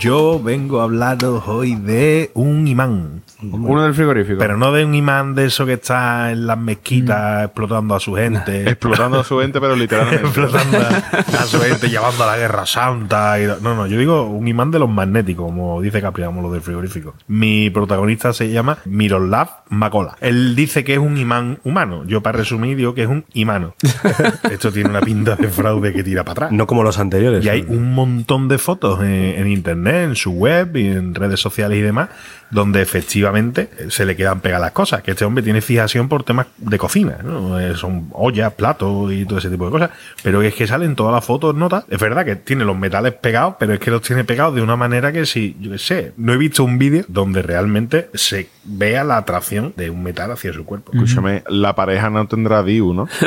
Yo 0.00 0.40
vengo 0.42 0.80
a 0.80 0.84
hablaros 0.84 1.46
hoy 1.46 1.74
de 1.74 2.30
un 2.32 2.66
imán. 2.66 3.20
Uno 3.42 3.82
del 3.82 3.94
frigorífico. 3.94 4.38
Pero 4.38 4.56
no 4.58 4.70
de 4.72 4.84
un 4.84 4.94
imán 4.94 5.34
de 5.34 5.46
eso 5.46 5.64
que 5.64 5.74
está 5.74 6.30
en 6.30 6.46
las 6.46 6.58
mezquitas 6.58 7.44
explotando 7.44 7.94
a 7.94 8.00
su 8.00 8.14
gente. 8.14 8.62
Explotando 8.70 9.20
a 9.20 9.24
su 9.24 9.38
gente, 9.40 9.60
pero 9.60 9.76
literalmente. 9.76 10.24
explotando 10.26 10.78
a 10.78 11.44
su 11.46 11.58
gente, 11.60 11.88
llevando 11.88 12.24
a 12.24 12.26
la 12.28 12.36
guerra 12.38 12.64
santa. 12.66 13.40
y- 13.40 13.46
no, 13.62 13.74
no, 13.74 13.86
yo 13.86 13.98
digo 13.98 14.24
un 14.24 14.46
imán 14.48 14.70
de 14.70 14.78
los 14.78 14.88
magnéticos, 14.90 15.46
como 15.46 15.80
dice 15.80 16.00
Capri, 16.02 16.24
como 16.24 16.42
los 16.42 16.52
del 16.52 16.60
frigorífico. 16.62 17.14
Mi 17.28 17.70
protagonista 17.70 18.32
se 18.34 18.50
llama 18.50 18.78
Miroslav 18.84 19.48
Makola. 19.70 20.16
Él 20.20 20.54
dice 20.54 20.82
que 20.84 20.94
es 20.94 20.98
un 20.98 21.16
imán 21.18 21.58
humano. 21.64 22.04
Yo, 22.06 22.22
para 22.22 22.38
resumir, 22.38 22.76
digo 22.76 22.94
que 22.94 23.02
es 23.02 23.08
un 23.08 23.24
imano. 23.34 23.74
Esto 24.50 24.70
tiene 24.72 24.90
una 24.90 25.00
pinta 25.00 25.36
de 25.36 25.48
fraude 25.48 25.92
que 25.92 26.02
tira 26.02 26.24
para 26.24 26.32
atrás. 26.32 26.52
No 26.52 26.66
como 26.66 26.82
los 26.82 26.98
anteriores. 26.98 27.44
Y 27.44 27.48
hay 27.48 27.64
un 27.68 27.94
montón 27.94 28.48
de 28.48 28.58
fotos 28.58 29.00
en, 29.00 29.06
en 29.14 29.46
internet, 29.48 29.89
en 29.96 30.16
su 30.16 30.32
web 30.32 30.76
y 30.76 30.86
en 30.88 31.14
redes 31.14 31.40
sociales 31.40 31.78
y 31.78 31.82
demás, 31.82 32.08
donde 32.50 32.82
efectivamente 32.82 33.70
se 33.88 34.04
le 34.04 34.16
quedan 34.16 34.40
pegadas 34.40 34.62
las 34.62 34.72
cosas. 34.72 35.02
Que 35.02 35.12
este 35.12 35.24
hombre 35.24 35.42
tiene 35.42 35.60
fijación 35.60 36.08
por 36.08 36.24
temas 36.24 36.46
de 36.58 36.78
cocina, 36.78 37.18
¿no? 37.22 37.60
Eh, 37.60 37.76
Son 37.76 38.08
ollas, 38.12 38.52
platos 38.54 39.12
y 39.12 39.24
todo 39.24 39.38
ese 39.38 39.50
tipo 39.50 39.66
de 39.66 39.70
cosas. 39.70 39.90
Pero 40.22 40.42
es 40.42 40.54
que 40.54 40.66
salen 40.66 40.96
todas 40.96 41.14
las 41.14 41.24
fotos, 41.24 41.54
notas. 41.54 41.84
Es 41.88 42.00
verdad 42.00 42.24
que 42.24 42.36
tiene 42.36 42.64
los 42.64 42.76
metales 42.76 43.14
pegados, 43.14 43.54
pero 43.58 43.74
es 43.74 43.80
que 43.80 43.90
los 43.90 44.02
tiene 44.02 44.24
pegados 44.24 44.54
de 44.54 44.62
una 44.62 44.76
manera 44.76 45.12
que 45.12 45.26
si, 45.26 45.56
yo 45.60 45.70
qué 45.72 45.78
sé, 45.78 46.12
no 46.16 46.32
he 46.32 46.36
visto 46.36 46.64
un 46.64 46.78
vídeo 46.78 47.04
donde 47.08 47.42
realmente 47.42 48.10
se 48.14 48.48
vea 48.64 49.04
la 49.04 49.16
atracción 49.16 49.72
de 49.76 49.90
un 49.90 50.02
metal 50.02 50.30
hacia 50.32 50.52
su 50.52 50.64
cuerpo. 50.64 50.92
Escúchame, 50.92 51.42
la 51.48 51.74
pareja 51.74 52.10
no 52.10 52.26
tendrá 52.26 52.62
DIU, 52.62 52.94
¿no? 52.94 53.08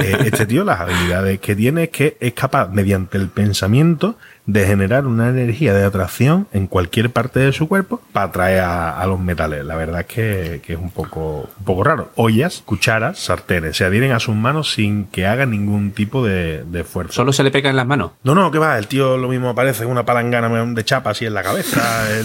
Eh, 0.00 0.16
este 0.24 0.46
tío, 0.46 0.64
las 0.64 0.80
habilidades 0.80 1.40
que 1.40 1.54
tiene 1.54 1.84
es 1.84 1.88
que 1.90 2.16
es 2.20 2.32
capaz, 2.32 2.68
mediante 2.68 3.18
el 3.18 3.28
pensamiento, 3.28 4.16
de 4.46 4.66
generar 4.66 5.06
una 5.06 5.28
energía 5.28 5.72
de 5.74 5.84
atracción 5.84 6.46
en 6.52 6.66
cualquier 6.66 7.10
parte 7.10 7.40
de 7.40 7.52
su 7.52 7.68
cuerpo 7.68 8.00
para 8.12 8.26
atraer 8.26 8.60
a, 8.60 9.00
a 9.00 9.06
los 9.06 9.20
metales. 9.20 9.64
La 9.64 9.76
verdad 9.76 10.00
es 10.00 10.06
que, 10.06 10.60
que 10.64 10.72
es 10.74 10.78
un 10.78 10.90
poco, 10.90 11.48
un 11.58 11.64
poco 11.64 11.84
raro. 11.84 12.10
Ollas, 12.16 12.62
cucharas, 12.64 13.18
sartenes 13.18 13.76
se 13.76 13.84
adhieren 13.84 14.12
a 14.12 14.18
sus 14.20 14.34
manos 14.34 14.72
sin 14.72 15.04
que 15.06 15.26
haga 15.26 15.46
ningún 15.46 15.92
tipo 15.92 16.24
de, 16.24 16.64
de 16.64 16.80
esfuerzo. 16.80 17.12
Solo 17.12 17.32
se 17.32 17.42
le 17.44 17.50
pega 17.50 17.70
en 17.70 17.76
las 17.76 17.86
manos. 17.86 18.12
No, 18.24 18.34
no, 18.34 18.50
que 18.50 18.58
va, 18.58 18.76
el 18.78 18.86
tío 18.86 19.16
lo 19.16 19.28
mismo 19.28 19.54
parece 19.54 19.84
una 19.86 20.04
palangana 20.04 20.48
de 20.64 20.84
chapa 20.84 21.10
así 21.10 21.26
en 21.26 21.34
la 21.34 21.42
cabeza. 21.42 22.06
el- 22.18 22.24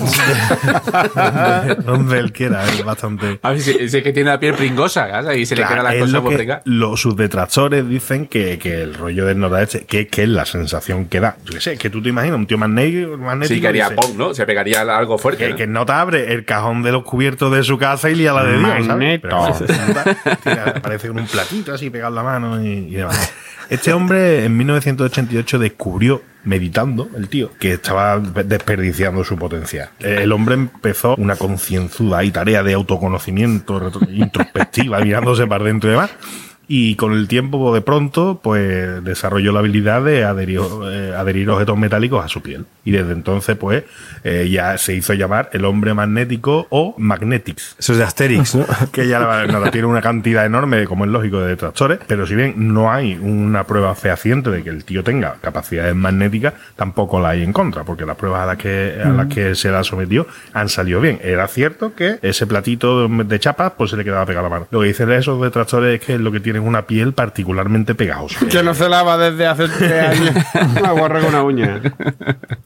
donde, 1.15 1.75
donde 1.83 2.19
él 2.19 2.31
quiera, 2.31 2.63
es 2.65 2.83
bastante. 2.83 3.39
A 3.41 3.51
ver, 3.51 3.61
si, 3.61 3.71
es 3.71 3.91
que 3.91 4.13
tiene 4.13 4.29
la 4.29 4.39
piel 4.39 4.53
pringosa, 4.55 5.09
¿sabes? 5.09 5.37
y 5.39 5.45
se 5.45 5.55
le 5.55 5.63
queda 5.63 5.83
la 5.83 5.97
cosa 5.99 6.11
lo 6.13 6.23
por 6.23 6.37
que 6.37 6.59
los, 6.65 6.99
sus 7.01 7.15
detractores 7.15 7.87
dicen 7.87 8.27
que, 8.27 8.57
que 8.57 8.81
el 8.81 8.93
rollo 8.95 9.25
del 9.25 9.39
noroeste, 9.39 9.85
que, 9.85 10.07
que 10.07 10.23
es 10.23 10.29
la 10.29 10.45
sensación 10.45 11.05
que 11.05 11.19
da. 11.19 11.37
Yo 11.45 11.53
qué 11.53 11.61
sé, 11.61 11.77
que 11.77 11.89
tú 11.89 12.01
te 12.01 12.09
imaginas 12.15 12.39
un 12.39 12.47
tío 12.47 12.57
magnético, 12.57 13.17
magnético 13.17 13.55
Sí, 13.55 13.61
que 13.61 13.67
haría 13.67 13.89
pong, 13.95 14.15
¿no? 14.17 14.33
Se 14.33 14.45
pegaría 14.45 14.81
algo 14.81 15.17
fuerte. 15.17 15.45
que, 15.45 15.49
¿no? 15.51 15.55
que 15.57 15.67
no 15.67 15.85
te 15.85 15.91
abre 15.91 16.33
el 16.33 16.45
cajón 16.45 16.81
de 16.83 16.91
los 16.91 17.03
cubiertos 17.03 17.53
de 17.53 17.63
su 17.63 17.77
casa 17.77 18.09
y 18.09 18.15
lía 18.15 18.33
la 18.33 18.43
de 18.43 18.57
Dios, 18.57 18.85
¿sabes? 18.85 19.19
Pero 19.21 19.45
aparece 20.75 21.07
con 21.09 21.19
un 21.19 21.27
platito 21.27 21.73
así 21.73 21.89
pegado 21.89 22.09
en 22.09 22.15
la 22.15 22.23
mano 22.23 22.63
y, 22.63 22.67
y 22.67 22.91
demás. 22.95 23.33
Este 23.69 23.93
hombre 23.93 24.45
en 24.45 24.55
1988 24.57 25.57
descubrió, 25.57 26.21
meditando, 26.43 27.09
el 27.17 27.27
tío, 27.29 27.49
que 27.59 27.73
estaba 27.73 28.19
desperdiciando 28.19 29.23
su 29.23 29.37
potencial. 29.37 29.89
El 29.99 30.31
hombre 30.31 30.53
empezó 30.55 31.15
una 31.15 31.35
concienzuda 31.35 32.23
y 32.23 32.29
tarea 32.31 32.61
de 32.61 32.73
autoconocimiento, 32.73 33.91
introspectiva, 34.09 34.99
mirándose 34.99 35.47
para 35.47 35.63
dentro 35.63 35.89
y 35.89 35.93
demás. 35.93 36.11
Y 36.67 36.95
con 36.95 37.13
el 37.13 37.27
tiempo, 37.27 37.73
de 37.73 37.81
pronto, 37.81 38.39
pues 38.41 39.03
desarrolló 39.03 39.51
la 39.51 39.59
habilidad 39.59 40.03
de 40.03 40.23
adherir, 40.23 40.61
eh, 40.91 41.13
adherir 41.15 41.49
objetos 41.49 41.77
metálicos 41.77 42.23
a 42.23 42.27
su 42.27 42.41
piel. 42.41 42.65
Y 42.83 42.91
desde 42.91 43.13
entonces, 43.13 43.55
pues, 43.55 43.83
eh, 44.23 44.47
ya 44.49 44.77
se 44.77 44.95
hizo 44.95 45.13
llamar 45.13 45.49
el 45.53 45.65
hombre 45.65 45.93
magnético 45.93 46.67
o 46.69 46.95
Magnetics. 46.97 47.75
Eso 47.79 47.93
es 47.93 47.99
de 47.99 48.03
Asterix, 48.03 48.55
¿no? 48.55 48.65
Que 48.91 49.07
ya 49.07 49.19
nada, 49.19 49.71
tiene 49.71 49.87
una 49.87 50.01
cantidad 50.01 50.45
enorme, 50.45 50.85
como 50.85 51.05
es 51.05 51.11
lógico, 51.11 51.39
de 51.39 51.49
detractores. 51.49 51.99
Pero 52.07 52.25
si 52.25 52.35
bien 52.35 52.73
no 52.73 52.91
hay 52.91 53.15
una 53.15 53.65
prueba 53.65 53.93
fehaciente 53.95 54.49
de 54.49 54.63
que 54.63 54.69
el 54.69 54.85
tío 54.85 55.03
tenga 55.03 55.35
capacidades 55.41 55.95
magnéticas, 55.95 56.53
tampoco 56.75 57.19
la 57.19 57.29
hay 57.29 57.43
en 57.43 57.53
contra, 57.53 57.83
porque 57.83 58.05
las 58.05 58.15
pruebas 58.15 58.43
a 58.43 58.45
las 58.47 58.57
que, 58.57 58.99
a 59.03 59.09
las 59.09 59.27
que 59.27 59.55
se 59.55 59.69
la 59.69 59.83
sometió 59.83 60.27
han 60.53 60.69
salido 60.69 61.01
bien. 61.01 61.19
Era 61.23 61.47
cierto 61.47 61.93
que 61.95 62.19
ese 62.21 62.47
platito 62.47 63.07
de 63.07 63.39
chapas, 63.39 63.73
pues 63.77 63.91
se 63.91 63.97
le 63.97 64.03
quedaba 64.03 64.25
pegado 64.25 64.47
a 64.47 64.49
la 64.49 64.55
mano. 64.55 64.67
Lo 64.71 64.81
que 64.81 64.87
dicen 64.87 65.11
esos 65.11 65.41
detractores 65.41 65.99
es 65.99 66.05
que 66.05 66.17
lo 66.17 66.31
que 66.31 66.39
tienen 66.55 66.63
es 66.63 66.67
una 66.67 66.87
piel 66.87 67.13
particularmente 67.13 67.95
pegajosa. 67.95 68.47
Que 68.47 68.63
no 68.63 68.73
se 68.73 68.89
lava 68.89 69.17
desde 69.17 69.47
hace 69.47 69.67
tres 69.67 69.91
años. 70.19 70.35
Una 70.79 70.91
guarra 70.91 71.19
con 71.19 71.29
una 71.29 71.43
uña. 71.43 71.81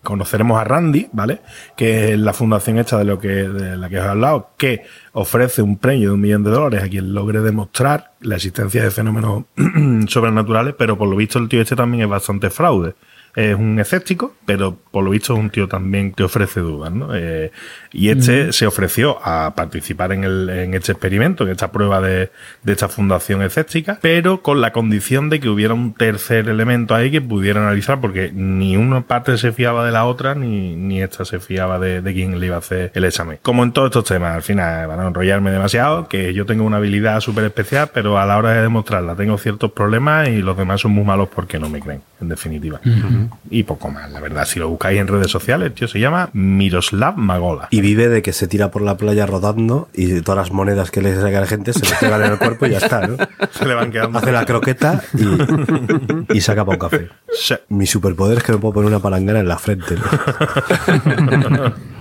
conoceremos 0.03 0.59
a 0.59 0.63
Randy, 0.63 1.07
¿vale? 1.11 1.41
Que 1.75 2.13
es 2.13 2.19
la 2.19 2.33
fundación 2.33 2.77
esta 2.77 2.97
de 2.97 3.05
lo 3.05 3.19
que 3.19 3.27
de 3.29 3.77
la 3.77 3.89
que 3.89 3.99
os 3.99 4.05
he 4.05 4.09
hablado, 4.09 4.51
que 4.57 4.83
ofrece 5.13 5.61
un 5.61 5.77
premio 5.77 6.09
de 6.09 6.15
un 6.15 6.21
millón 6.21 6.43
de 6.43 6.51
dólares 6.51 6.83
a 6.83 6.89
quien 6.89 7.13
logre 7.13 7.41
demostrar 7.41 8.11
la 8.21 8.35
existencia 8.35 8.83
de 8.83 8.91
fenómenos 8.91 9.45
sobrenaturales, 10.07 10.75
pero 10.77 10.97
por 10.97 11.07
lo 11.07 11.15
visto 11.15 11.39
el 11.39 11.49
tío 11.49 11.61
este 11.61 11.75
también 11.75 12.03
es 12.03 12.09
bastante 12.09 12.49
fraude. 12.49 12.95
Es 13.35 13.55
un 13.55 13.79
escéptico, 13.79 14.33
pero 14.45 14.75
por 14.91 15.03
lo 15.03 15.11
visto 15.11 15.33
es 15.33 15.39
un 15.39 15.51
tío 15.51 15.67
también 15.67 16.11
que 16.13 16.23
ofrece 16.23 16.61
dudas, 16.61 16.91
¿no? 16.91 17.15
Eh, 17.15 17.51
y 17.91 18.09
este 18.09 18.53
se 18.53 18.67
ofreció 18.67 19.19
a 19.23 19.53
participar 19.55 20.11
en, 20.11 20.23
el, 20.23 20.49
en 20.49 20.73
este 20.73 20.91
experimento, 20.91 21.43
en 21.43 21.51
esta 21.51 21.71
prueba 21.71 22.01
de, 22.01 22.31
de 22.63 22.71
esta 22.71 22.87
fundación 22.87 23.41
escéptica, 23.41 23.99
pero 24.01 24.41
con 24.41 24.61
la 24.61 24.71
condición 24.71 25.29
de 25.29 25.39
que 25.39 25.49
hubiera 25.49 25.73
un 25.73 25.93
tercer 25.93 26.49
elemento 26.49 26.95
ahí 26.95 27.11
que 27.11 27.21
pudiera 27.21 27.61
analizar, 27.61 27.99
porque 27.99 28.31
ni 28.33 28.77
una 28.77 29.01
parte 29.01 29.37
se 29.37 29.51
fiaba 29.51 29.85
de 29.85 29.91
la 29.91 30.05
otra, 30.05 30.35
ni, 30.35 30.75
ni 30.75 31.01
esta 31.01 31.25
se 31.25 31.39
fiaba 31.39 31.79
de, 31.79 32.01
de 32.01 32.13
quien 32.13 32.39
le 32.39 32.45
iba 32.45 32.55
a 32.55 32.59
hacer 32.59 32.91
el 32.93 33.03
examen. 33.03 33.39
Como 33.41 33.63
en 33.63 33.71
todos 33.71 33.87
estos 33.87 34.05
temas, 34.05 34.35
al 34.35 34.43
final, 34.43 34.87
van 34.87 34.99
a 34.99 35.07
enrollarme 35.07 35.51
demasiado, 35.51 36.07
que 36.07 36.33
yo 36.33 36.45
tengo 36.45 36.63
una 36.63 36.77
habilidad 36.77 37.19
súper 37.21 37.45
especial, 37.45 37.89
pero 37.93 38.19
a 38.19 38.25
la 38.25 38.37
hora 38.37 38.53
de 38.53 38.61
demostrarla 38.61 39.15
tengo 39.15 39.37
ciertos 39.37 39.71
problemas 39.71 40.29
y 40.29 40.41
los 40.41 40.57
demás 40.57 40.81
son 40.81 40.91
muy 40.91 41.03
malos 41.03 41.29
porque 41.33 41.59
no 41.59 41.69
me 41.69 41.79
creen, 41.79 42.01
en 42.21 42.29
definitiva. 42.29 42.79
Y 43.49 43.63
poco 43.63 43.89
más, 43.89 44.11
la 44.11 44.19
verdad. 44.19 44.45
Si 44.45 44.59
lo 44.59 44.69
buscáis 44.69 44.99
en 44.99 45.07
redes 45.07 45.31
sociales, 45.31 45.73
tío 45.73 45.87
se 45.87 45.99
llama 45.99 46.29
Miroslav 46.33 47.17
Magola. 47.17 47.67
Y 47.71 47.78
vive 47.81 48.09
de 48.09 48.21
que 48.21 48.33
se 48.33 48.47
tira 48.47 48.71
por 48.71 48.81
la 48.81 48.97
playa 48.97 49.25
rodando 49.25 49.89
y 49.93 50.21
todas 50.21 50.37
las 50.37 50.51
monedas 50.51 50.91
que 50.91 51.01
le 51.01 51.15
saca 51.15 51.37
a 51.37 51.41
la 51.41 51.47
gente 51.47 51.73
se 51.73 51.85
le 51.85 51.95
pegan 51.99 52.23
en 52.23 52.31
el 52.33 52.37
cuerpo 52.37 52.65
y 52.65 52.71
ya 52.71 52.77
está, 52.77 53.07
¿no? 53.07 53.17
Se 53.51 53.65
le 53.65 53.73
van 53.73 53.91
quedando. 53.91 54.19
Hace 54.19 54.31
la 54.31 54.45
croqueta 54.45 55.03
y, 55.13 56.33
y 56.37 56.41
saca 56.41 56.65
para 56.65 56.75
un 56.75 56.79
café. 56.79 57.09
Sí. 57.31 57.55
Mi 57.69 57.85
superpoder 57.85 58.37
es 58.39 58.43
que 58.43 58.51
me 58.53 58.57
puedo 58.57 58.73
poner 58.73 58.89
una 58.89 58.99
palangana 58.99 59.39
en 59.39 59.47
la 59.47 59.57
frente. 59.57 59.95
¿no? 59.95 61.73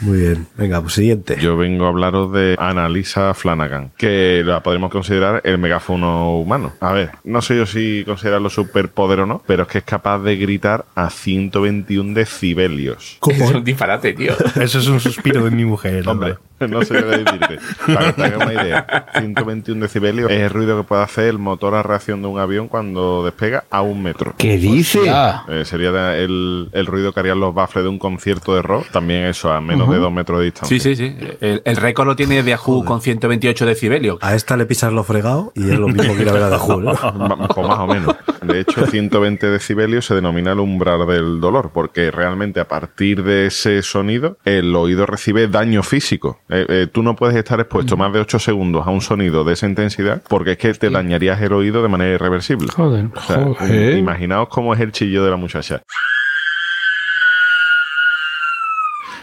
Muy 0.00 0.20
bien. 0.20 0.46
Venga, 0.56 0.80
pues 0.80 0.94
siguiente. 0.94 1.36
Yo 1.40 1.56
vengo 1.56 1.86
a 1.86 1.88
hablaros 1.88 2.32
de 2.32 2.56
Annalisa 2.58 3.34
Flanagan, 3.34 3.90
que 3.96 4.42
la 4.44 4.62
podemos 4.62 4.90
considerar 4.90 5.40
el 5.44 5.58
megáfono 5.58 6.38
humano. 6.38 6.72
A 6.80 6.92
ver, 6.92 7.10
no 7.24 7.42
sé 7.42 7.56
yo 7.56 7.66
si 7.66 8.04
considerarlo 8.04 8.50
superpoder 8.50 9.20
o 9.20 9.26
no, 9.26 9.42
pero 9.46 9.64
es 9.64 9.68
que 9.68 9.78
es 9.78 9.84
capaz 9.84 10.20
de 10.20 10.36
gritar 10.36 10.84
a 10.94 11.10
121 11.10 12.14
decibelios. 12.14 13.18
Es 13.28 13.50
un 13.50 13.64
disparate, 13.64 14.12
tío. 14.12 14.32
Eso 14.60 14.78
es 14.78 14.86
un 14.88 15.00
suspiro 15.00 15.44
de 15.44 15.50
mi 15.50 15.64
mujer, 15.64 16.08
hombre. 16.08 16.36
Hombre, 16.60 16.76
no 16.78 16.84
sé 16.84 16.94
qué 16.94 17.04
decirte. 17.04 17.58
Para 17.86 18.06
que 18.06 18.12
te 18.12 18.24
hagas 18.24 18.42
una 18.42 18.62
idea, 18.62 19.06
121 19.18 19.80
decibelios 19.82 20.30
es 20.30 20.40
el 20.40 20.50
ruido 20.50 20.76
que 20.76 20.84
puede 20.86 21.02
hacer 21.02 21.24
el 21.24 21.38
motor 21.38 21.74
a 21.74 21.82
reacción 21.82 22.22
de 22.22 22.28
un 22.28 22.38
avión 22.38 22.68
cuando 22.68 23.24
despega 23.24 23.64
a 23.70 23.82
un 23.82 24.02
metro. 24.02 24.34
¿Qué 24.38 24.56
dice? 24.58 25.04
Ya. 25.04 25.44
Eh, 25.48 25.64
sería 25.64 26.16
el, 26.16 26.68
el 26.72 26.86
ruido 26.86 27.12
que 27.12 27.20
harían 27.20 27.40
los 27.40 27.54
baffles 27.54 27.84
de 27.84 27.88
un 27.88 27.98
concierto 27.98 28.54
de 28.54 28.62
rock. 28.62 28.88
También 28.90 29.24
eso, 29.24 29.52
a 29.52 29.60
menos 29.60 29.87
de 29.90 29.98
dos 29.98 30.12
metros 30.12 30.40
de 30.40 30.44
distancia. 30.46 30.78
Sí, 30.78 30.94
sí, 30.94 30.96
sí. 30.96 31.16
El, 31.40 31.62
el 31.64 31.76
récord 31.76 32.06
lo 32.06 32.16
tiene 32.16 32.42
de 32.42 32.50
Yahoo 32.50 32.84
con 32.84 33.00
128 33.00 33.66
decibelios. 33.66 34.18
A 34.20 34.34
esta 34.34 34.56
le 34.56 34.66
pisas 34.66 34.92
lo 34.92 35.04
fregado 35.04 35.52
y 35.54 35.70
es 35.70 35.78
lo 35.78 35.88
mismo 35.88 36.14
que 36.16 36.22
ir 36.22 36.28
a 36.28 36.32
ver 36.32 36.42
a 36.42 36.50
The 36.50 36.56
Who, 36.56 36.80
¿no? 36.80 37.48
Pues 37.54 37.66
más 37.66 37.78
o 37.78 37.86
menos. 37.86 38.16
De 38.42 38.60
hecho, 38.60 38.86
120 38.86 39.48
decibelios 39.48 40.06
se 40.06 40.14
denomina 40.14 40.52
el 40.52 40.60
umbral 40.60 41.06
del 41.06 41.40
dolor, 41.40 41.70
porque 41.72 42.10
realmente 42.10 42.60
a 42.60 42.68
partir 42.68 43.22
de 43.22 43.46
ese 43.46 43.82
sonido, 43.82 44.38
el 44.44 44.74
oído 44.74 45.06
recibe 45.06 45.48
daño 45.48 45.82
físico. 45.82 46.40
Eh, 46.48 46.66
eh, 46.68 46.86
tú 46.90 47.02
no 47.02 47.16
puedes 47.16 47.36
estar 47.36 47.60
expuesto 47.60 47.96
más 47.96 48.12
de 48.12 48.20
8 48.20 48.38
segundos 48.38 48.86
a 48.86 48.90
un 48.90 49.00
sonido 49.00 49.44
de 49.44 49.54
esa 49.54 49.66
intensidad, 49.66 50.22
porque 50.28 50.52
es 50.52 50.58
que 50.58 50.74
te 50.74 50.90
dañarías 50.90 51.40
el 51.42 51.52
oído 51.52 51.82
de 51.82 51.88
manera 51.88 52.14
irreversible. 52.14 52.68
Joder. 52.74 53.06
O 53.14 53.56
sea, 53.56 53.96
imaginaos 53.96 54.48
cómo 54.48 54.74
es 54.74 54.80
el 54.80 54.92
chillo 54.92 55.24
de 55.24 55.30
la 55.30 55.36
muchacha. 55.36 55.82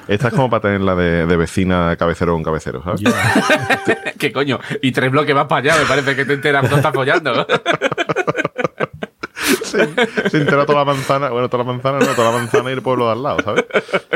Esta 0.07 0.27
es 0.27 0.33
como 0.33 0.49
para 0.49 0.61
tenerla 0.61 0.95
de, 0.95 1.25
de 1.25 1.37
vecina 1.37 1.95
cabecero 1.97 2.33
con 2.33 2.43
cabecero, 2.43 2.83
¿sabes? 2.83 3.01
¿Qué 4.19 4.31
coño? 4.31 4.59
Y 4.81 4.91
tres 4.91 5.11
bloques 5.11 5.35
más 5.35 5.47
para 5.47 5.73
allá, 5.73 5.81
me 5.81 5.87
parece 5.87 6.15
que 6.15 6.25
te 6.25 6.33
enteras 6.33 6.61
cuando 6.61 6.77
estás 6.77 6.93
follando. 6.93 7.47
se, 9.63 10.29
se 10.29 10.37
entera 10.37 10.65
toda 10.65 10.79
la 10.79 10.85
manzana, 10.85 11.29
bueno, 11.29 11.49
toda 11.49 11.63
la 11.63 11.71
manzana, 11.71 11.99
no, 11.99 12.05
toda 12.13 12.31
la 12.31 12.37
manzana 12.37 12.69
y 12.69 12.73
el 12.73 12.81
pueblo 12.81 13.07
de 13.07 13.11
al 13.13 13.23
lado, 13.23 13.39
¿sabes? 13.43 13.65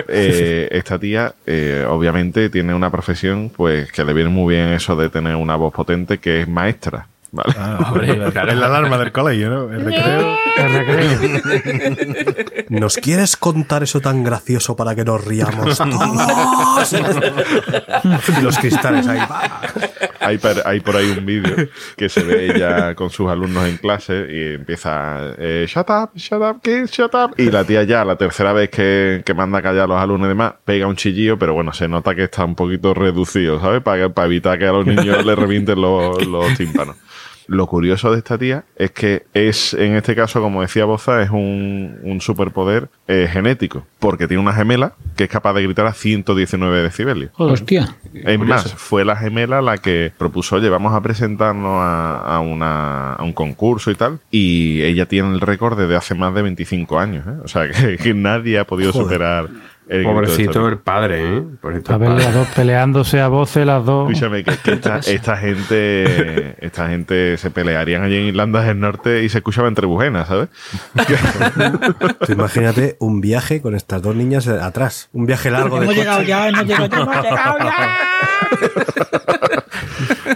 Eh, 0.08 0.68
esta 0.72 0.98
tía, 1.00 1.34
eh, 1.46 1.86
obviamente, 1.88 2.50
tiene 2.50 2.74
una 2.74 2.90
profesión, 2.90 3.52
pues, 3.56 3.92
que 3.92 4.04
le 4.04 4.14
viene 4.14 4.30
muy 4.30 4.56
bien 4.56 4.70
eso 4.70 4.96
de 4.96 5.10
tener 5.10 5.36
una 5.36 5.56
voz 5.56 5.74
potente, 5.74 6.20
que 6.20 6.42
es 6.42 6.48
maestra, 6.48 7.08
¿vale? 7.32 7.54
Ah, 7.58 7.78
hombre, 7.92 8.12
es 8.28 8.34
la 8.36 8.66
alarma 8.66 8.98
del 8.98 9.12
colegio, 9.12 9.50
¿no? 9.50 9.72
El 9.74 9.86
recreo. 9.86 10.38
El 10.58 10.74
recreo. 10.74 12.66
¿Nos 12.70 12.98
quieres 12.98 13.38
contar 13.38 13.84
eso 13.84 14.00
tan 14.00 14.24
gracioso 14.24 14.76
para 14.76 14.96
que 14.96 15.04
nos 15.06 15.24
riamos 15.26 15.78
todos? 15.78 16.94
y 18.38 18.42
los 18.42 18.58
cristales 18.58 19.08
ahí. 19.08 19.20
Hay, 20.20 20.38
per- 20.38 20.62
hay 20.66 20.80
por 20.82 20.96
ahí 20.96 21.10
un 21.18 21.26
vídeo 21.26 21.56
que 21.96 22.10
se 22.10 22.24
ve 22.24 22.46
ella 22.54 22.94
con 22.96 23.10
sus 23.10 23.30
alumnos 23.30 23.68
en 23.68 23.78
clase 23.78 24.26
y 24.30 24.54
empieza, 24.56 25.34
eh, 25.38 25.66
shut 25.68 25.90
up, 25.90 26.12
shut 26.16 26.42
up, 26.42 26.62
kids, 26.62 26.92
shut 26.92 27.14
up. 27.16 27.34
Y 27.38 27.50
la 27.52 27.64
tía 27.64 27.84
ya, 27.84 28.04
la 28.06 28.16
tercera 28.18 28.54
vez 28.54 28.70
que, 28.70 29.22
que 29.26 29.34
manda 29.34 29.60
a 29.60 29.62
callar 29.62 29.84
a 29.86 29.88
los 29.88 29.98
alumnos 30.00 30.26
y 30.28 30.30
demás, 30.30 30.54
pega 30.66 30.88
un 30.88 30.96
chillillo, 30.96 31.40
pero 31.40 31.54
bueno, 31.54 31.74
se 31.74 31.88
nota 31.88 32.14
que 32.16 32.26
está 32.26 32.44
un 32.46 32.56
poquito 32.56 32.94
reducido, 32.94 33.60
¿sabes? 33.60 33.82
Para, 33.82 34.10
para 34.10 34.26
evitar 34.28 34.60
que 34.60 34.68
a 34.68 34.72
los 34.72 34.86
niños 34.86 35.26
le 35.26 35.36
revienten 35.36 35.82
los, 35.82 36.26
los 36.28 36.54
tímpanos. 36.58 36.96
Lo 37.50 37.66
curioso 37.66 38.12
de 38.12 38.20
esta 38.20 38.38
tía 38.38 38.64
es 38.76 38.92
que 38.92 39.24
es, 39.34 39.74
en 39.74 39.96
este 39.96 40.16
caso, 40.16 40.40
como 40.40 40.62
decía 40.62 40.86
Boza, 40.86 41.24
es 41.24 41.32
un, 41.32 41.98
un 42.04 42.22
superpoder 42.22 42.90
eh, 43.08 43.28
genético, 43.32 43.88
porque 43.98 44.28
tiene 44.28 44.44
una 44.44 44.54
gemela 44.54 44.94
que 45.16 45.24
es 45.24 45.30
capaz 45.32 45.54
de 45.54 45.64
gritar 45.64 45.88
a 45.88 45.94
119 45.94 46.84
decibelios. 46.84 47.32
Hostia. 47.38 47.96
Es 48.14 48.38
más, 48.40 48.72
fue 48.76 49.04
la 49.04 49.16
gemela 49.16 49.64
la 49.64 49.80
que 49.80 50.12
propuso, 50.16 50.58
oye, 50.58 50.70
vamos 50.70 50.94
a 50.94 51.02
presentarnos 51.02 51.72
a, 51.82 52.20
a 52.36 52.40
una, 52.40 53.14
a 53.14 53.24
un 53.24 53.34
concurso 53.34 53.90
y 53.90 53.96
tal. 53.96 54.20
Y 54.30 54.84
ella 54.84 55.08
tiene 55.08 55.30
el 55.34 55.42
récord 55.42 55.76
desde 55.76 55.96
hace 55.96 56.14
más 56.14 56.36
de 56.36 56.44
25 56.44 57.00
años. 57.00 57.26
¿eh? 57.26 57.40
O 57.44 57.48
sea, 57.48 57.68
que, 57.72 57.98
que 57.98 58.14
nadie 58.14 58.60
ha 58.60 58.66
podido 58.66 58.92
Joder. 58.94 59.06
superar 59.08 59.50
el 59.90 60.04
Pobrecito 60.04 60.68
el 60.68 60.78
padre, 60.78 61.38
¿eh? 61.38 61.44
Pobrecito 61.60 61.94
A 61.94 61.98
ver, 61.98 62.10
padre. 62.10 62.24
las 62.24 62.34
dos 62.34 62.48
peleándose 62.56 63.20
a 63.20 63.28
voces, 63.28 63.66
las 63.66 63.84
dos. 63.84 64.10
Escúchame, 64.12 64.44
que, 64.44 64.56
que 64.58 64.72
esta, 64.74 64.98
esta 65.06 65.38
gente 65.38 66.56
esta 66.66 66.88
gente 66.90 67.38
se 67.38 67.50
pelearían 67.52 68.04
allí 68.04 68.18
en 68.18 68.26
Irlanda 68.28 68.62
del 68.62 68.80
Norte 68.80 69.24
y 69.24 69.30
se 69.30 69.40
escuchaba 69.40 69.68
entre 69.68 69.86
bujenas, 69.88 70.28
¿sabes? 70.28 70.50
Tú 72.26 72.32
imagínate 72.34 72.98
un 73.00 73.20
viaje 73.22 73.62
con 73.62 73.76
estas 73.76 74.02
dos 74.02 74.16
niñas 74.16 74.48
atrás. 74.48 75.10
Un 75.12 75.26
viaje 75.26 75.50
largo 75.52 75.80
de 75.80 75.86
Hemos 75.86 75.96
coche. 75.96 76.00
llegado 76.02 76.22
ya, 76.24 76.48
hemos 76.50 76.66
llegado 76.66 76.88
ya, 76.88 77.00
hemos 77.00 77.24
llegado 77.24 77.58
ya. 77.60 77.98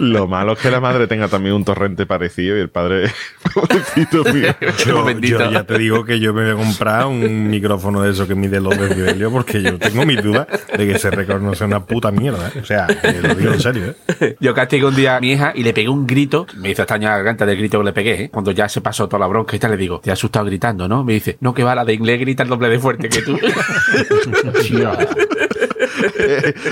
Lo 0.00 0.26
malo 0.26 0.52
es 0.52 0.58
que 0.58 0.70
la 0.70 0.80
madre 0.80 1.06
tenga 1.06 1.28
también 1.28 1.54
un 1.54 1.64
torrente 1.64 2.06
parecido 2.06 2.56
y 2.56 2.60
el 2.60 2.70
padre, 2.70 3.10
pobrecito 3.54 4.24
mío. 4.32 4.54
Yo, 5.22 5.50
ya 5.50 5.64
te 5.64 5.78
digo 5.78 6.04
que 6.04 6.20
yo 6.20 6.34
me 6.34 6.42
voy 6.42 6.52
a 6.52 6.64
comprar 6.64 7.06
un 7.06 7.48
micrófono 7.48 8.02
de 8.02 8.10
eso 8.10 8.26
que 8.26 8.34
mide 8.34 8.60
los 8.60 8.78
decibelios 8.78 9.32
porque 9.32 9.62
yo 9.62 9.78
tengo 9.78 10.04
mis 10.04 10.22
dudas 10.22 10.46
de 10.76 10.86
que 10.86 10.98
no 11.40 11.54
sea 11.54 11.66
una 11.66 11.84
puta 11.84 12.10
mierda. 12.10 12.50
¿eh? 12.54 12.60
O 12.60 12.64
sea, 12.64 12.86
lo 13.22 13.34
digo 13.34 13.52
en 13.52 13.60
serio. 13.60 13.94
¿eh? 14.20 14.36
Yo 14.40 14.54
castigué 14.54 14.86
un 14.86 14.94
día 14.94 15.16
a 15.16 15.20
mi 15.20 15.32
hija 15.32 15.52
y 15.54 15.62
le 15.62 15.72
pegué 15.72 15.88
un 15.88 16.06
grito. 16.06 16.46
Me 16.56 16.70
hizo 16.70 16.82
estañar 16.82 17.12
la 17.12 17.16
garganta 17.18 17.46
del 17.46 17.58
grito 17.58 17.78
que 17.78 17.84
le 17.84 17.92
pegué. 17.92 18.24
¿eh? 18.24 18.30
Cuando 18.30 18.50
ya 18.50 18.68
se 18.68 18.80
pasó 18.80 19.08
toda 19.08 19.20
la 19.20 19.26
bronca 19.26 19.56
y 19.56 19.58
tal, 19.58 19.72
le 19.72 19.76
digo, 19.76 20.00
te 20.00 20.10
has 20.10 20.18
asustado 20.18 20.46
gritando, 20.46 20.88
¿no? 20.88 21.04
Me 21.04 21.14
dice, 21.14 21.36
no, 21.40 21.54
que 21.54 21.62
va, 21.62 21.74
la 21.74 21.84
de 21.84 21.94
inglés 21.94 22.20
grita 22.20 22.42
el 22.42 22.48
doble 22.48 22.68
de 22.68 22.78
fuerte 22.78 23.08
que 23.08 23.22
tú. 23.22 23.38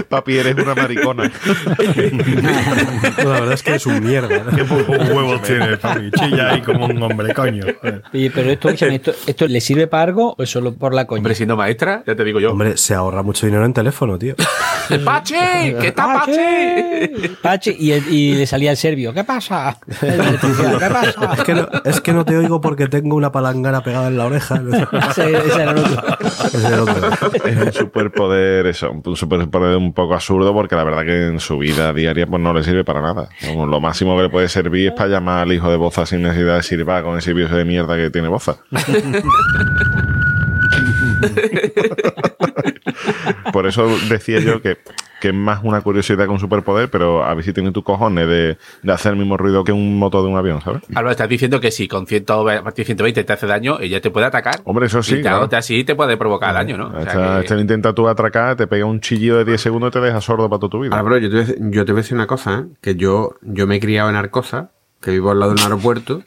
Papi, 0.09 0.39
eres 0.39 0.57
una 0.57 0.75
maricona. 0.75 1.31
La 3.19 3.25
verdad 3.25 3.53
es 3.53 3.63
que 3.63 3.75
es 3.75 3.87
un 3.87 4.03
mierda. 4.05 4.45
¿no? 4.45 4.57
Qué 4.57 4.65
pocos 4.65 4.99
huevos 5.09 5.43
tienes, 5.43 5.79
papi. 5.79 6.11
Chilla 6.11 6.51
ahí 6.53 6.61
como 6.61 6.87
un 6.87 7.03
hombre, 7.03 7.35
coño. 7.35 7.65
Oye, 8.13 8.31
pero 8.35 8.51
esto, 8.51 8.69
¿esto, 8.69 9.13
¿esto 9.27 9.47
le 9.47 9.61
sirve 9.61 9.87
para 9.87 10.05
algo 10.05 10.35
o 10.37 10.43
es 10.43 10.51
solo 10.51 10.75
por 10.75 10.95
la 10.95 11.07
coña? 11.07 11.21
Hombre, 11.21 11.35
siendo 11.35 11.57
maestra, 11.57 12.03
ya 12.07 12.15
te 12.15 12.25
digo 12.25 12.41
yo. 12.41 12.53
Hombre, 12.53 12.77
se 12.77 12.95
ahorra 12.95 13.23
mucho 13.23 13.47
dinero 13.47 13.65
en 13.65 13.73
teléfono, 13.73 14.19
tío. 14.19 14.35
¡Pachi! 15.05 15.35
¿Qué 15.81 15.89
está? 15.89 16.07
¡Pache! 16.07 17.13
Pache, 17.41 17.77
y, 17.79 17.93
y 17.93 18.35
le 18.35 18.47
salía 18.47 18.71
el 18.71 18.77
serbio. 18.77 19.13
¿Qué 19.13 19.25
pasa? 19.25 19.79
¿Qué 20.01 20.89
pasa? 20.93 21.35
Es 21.35 21.45
que, 21.45 21.55
no, 21.55 21.69
es 21.85 22.01
que 22.01 22.13
no 22.13 22.25
te 22.25 22.37
oigo 22.37 22.61
porque 22.61 22.89
tengo 22.89 23.17
una 23.17 23.33
palangana 23.33 23.83
pegada 23.83 24.09
en 24.09 24.19
la 24.19 24.27
oreja. 24.27 24.61
Ese, 25.11 25.37
ese 25.37 25.63
era 25.63 25.71
el 25.73 25.79
otro. 25.79 26.03
Ese 26.21 26.57
es 26.59 26.65
el 26.65 26.81
otro. 26.81 27.11
Es 27.45 27.57
un 27.57 27.73
superpoder, 27.73 28.67
eso, 28.67 28.91
un 28.91 29.17
superpoder 29.17 29.77
un 29.77 29.93
poco 29.93 30.15
absurdo 30.15 30.53
porque 30.53 30.77
la 30.77 30.85
verdad 30.85 31.05
que 31.05 31.27
en 31.29 31.41
su 31.41 31.59
vida 31.59 31.93
diaria 31.93 32.27
pues 32.27 32.42
no 32.43 32.53
le 32.53 32.63
sirve 32.63 32.85
para 32.85 33.01
nada. 33.01 33.29
Lo 33.55 33.81
máximo 33.81 34.17
que 34.17 34.25
le 34.25 34.29
puede 34.29 34.49
servir 34.49 34.89
es 34.89 34.93
para 34.93 35.09
llamar 35.09 35.43
al 35.43 35.53
hijo 35.53 35.71
de 35.71 35.77
Boza 35.77 36.05
sin 36.07 36.23
necesidad 36.23 36.57
de 36.57 36.63
sirva 36.63 37.03
con 37.03 37.19
ese 37.19 37.33
virus 37.33 37.53
de 37.53 37.65
mierda 37.65 37.97
que 37.97 38.11
tiene 38.11 38.29
Boza. 38.29 38.57
Por 43.53 43.67
eso 43.67 43.87
decía 44.09 44.41
yo 44.41 44.63
que, 44.63 44.79
que 45.21 45.29
es 45.29 45.35
más 45.35 45.61
una 45.63 45.81
curiosidad 45.83 46.25
que 46.25 46.31
un 46.31 46.39
superpoder, 46.39 46.89
pero 46.91 47.25
a 47.25 47.35
ver 47.35 47.45
si 47.45 47.53
tiene 47.53 47.73
tu 47.73 47.83
cojones 47.83 48.27
de, 48.29 48.57
de 48.83 48.93
hacer 48.93 49.13
el 49.13 49.19
mismo 49.19 49.37
ruido 49.37 49.65
que 49.65 49.73
un 49.73 49.99
motor 49.99 50.23
de 50.25 50.29
un 50.31 50.37
avión, 50.37 50.61
¿sabes? 50.63 50.83
Álvaro, 50.91 51.11
estás 51.11 51.29
diciendo 51.29 51.61
que 51.61 51.71
si 51.71 51.89
con 51.89 52.07
100, 52.07 52.25
a 52.31 52.63
partir 52.63 52.85
de 52.85 52.87
120 52.87 53.25
te 53.25 53.33
hace 53.33 53.47
daño, 53.47 53.79
ella 53.81 54.01
te 54.01 54.11
puede 54.11 54.27
atacar. 54.27 54.61
Hombre, 54.65 54.87
eso 54.87 55.03
sí, 55.03 55.15
Y 55.15 55.17
te- 55.17 55.23
claro. 55.23 55.49
te- 55.49 55.57
así 55.57 55.85
te 55.85 55.95
puede 55.95 56.17
provocar 56.17 56.55
daño, 56.55 56.77
¿no? 56.77 56.89
O 56.89 56.93
sea 56.93 57.01
Esta, 57.03 57.35
que- 57.35 57.41
este 57.47 57.61
intenta 57.61 57.93
tú 57.93 58.09
atracar, 58.09 58.57
te 58.57 58.67
pega 58.67 58.85
un 58.87 59.01
chillido 59.01 59.39
de 59.39 59.45
10 59.45 59.61
segundos 59.61 59.89
y 59.89 59.93
te 59.93 60.01
deja 60.01 60.21
sordo 60.21 60.49
para 60.49 60.61
toda 60.61 60.71
tu 60.71 60.81
vida. 60.81 61.01
Bro, 61.03 61.19
yo 61.19 61.29
te, 61.29 61.35
voy 61.37 61.45
a 61.45 61.47
decir- 61.47 61.59
yo 61.71 61.85
te 61.85 61.93
voy 61.93 62.01
a 62.01 62.03
decir 62.03 62.17
una 62.17 62.27
cosa, 62.27 62.61
¿eh? 62.61 62.65
que 62.81 62.95
yo, 62.97 63.35
yo 63.43 63.67
me 63.67 63.77
he 63.77 63.81
criado 63.81 64.09
en 64.11 64.17
Arcosa, 64.17 64.71
que 65.03 65.11
vivo 65.11 65.31
al 65.31 65.41
lado 65.41 65.53
de 65.53 65.61
un 65.61 65.65
aeropuerto, 65.65 66.23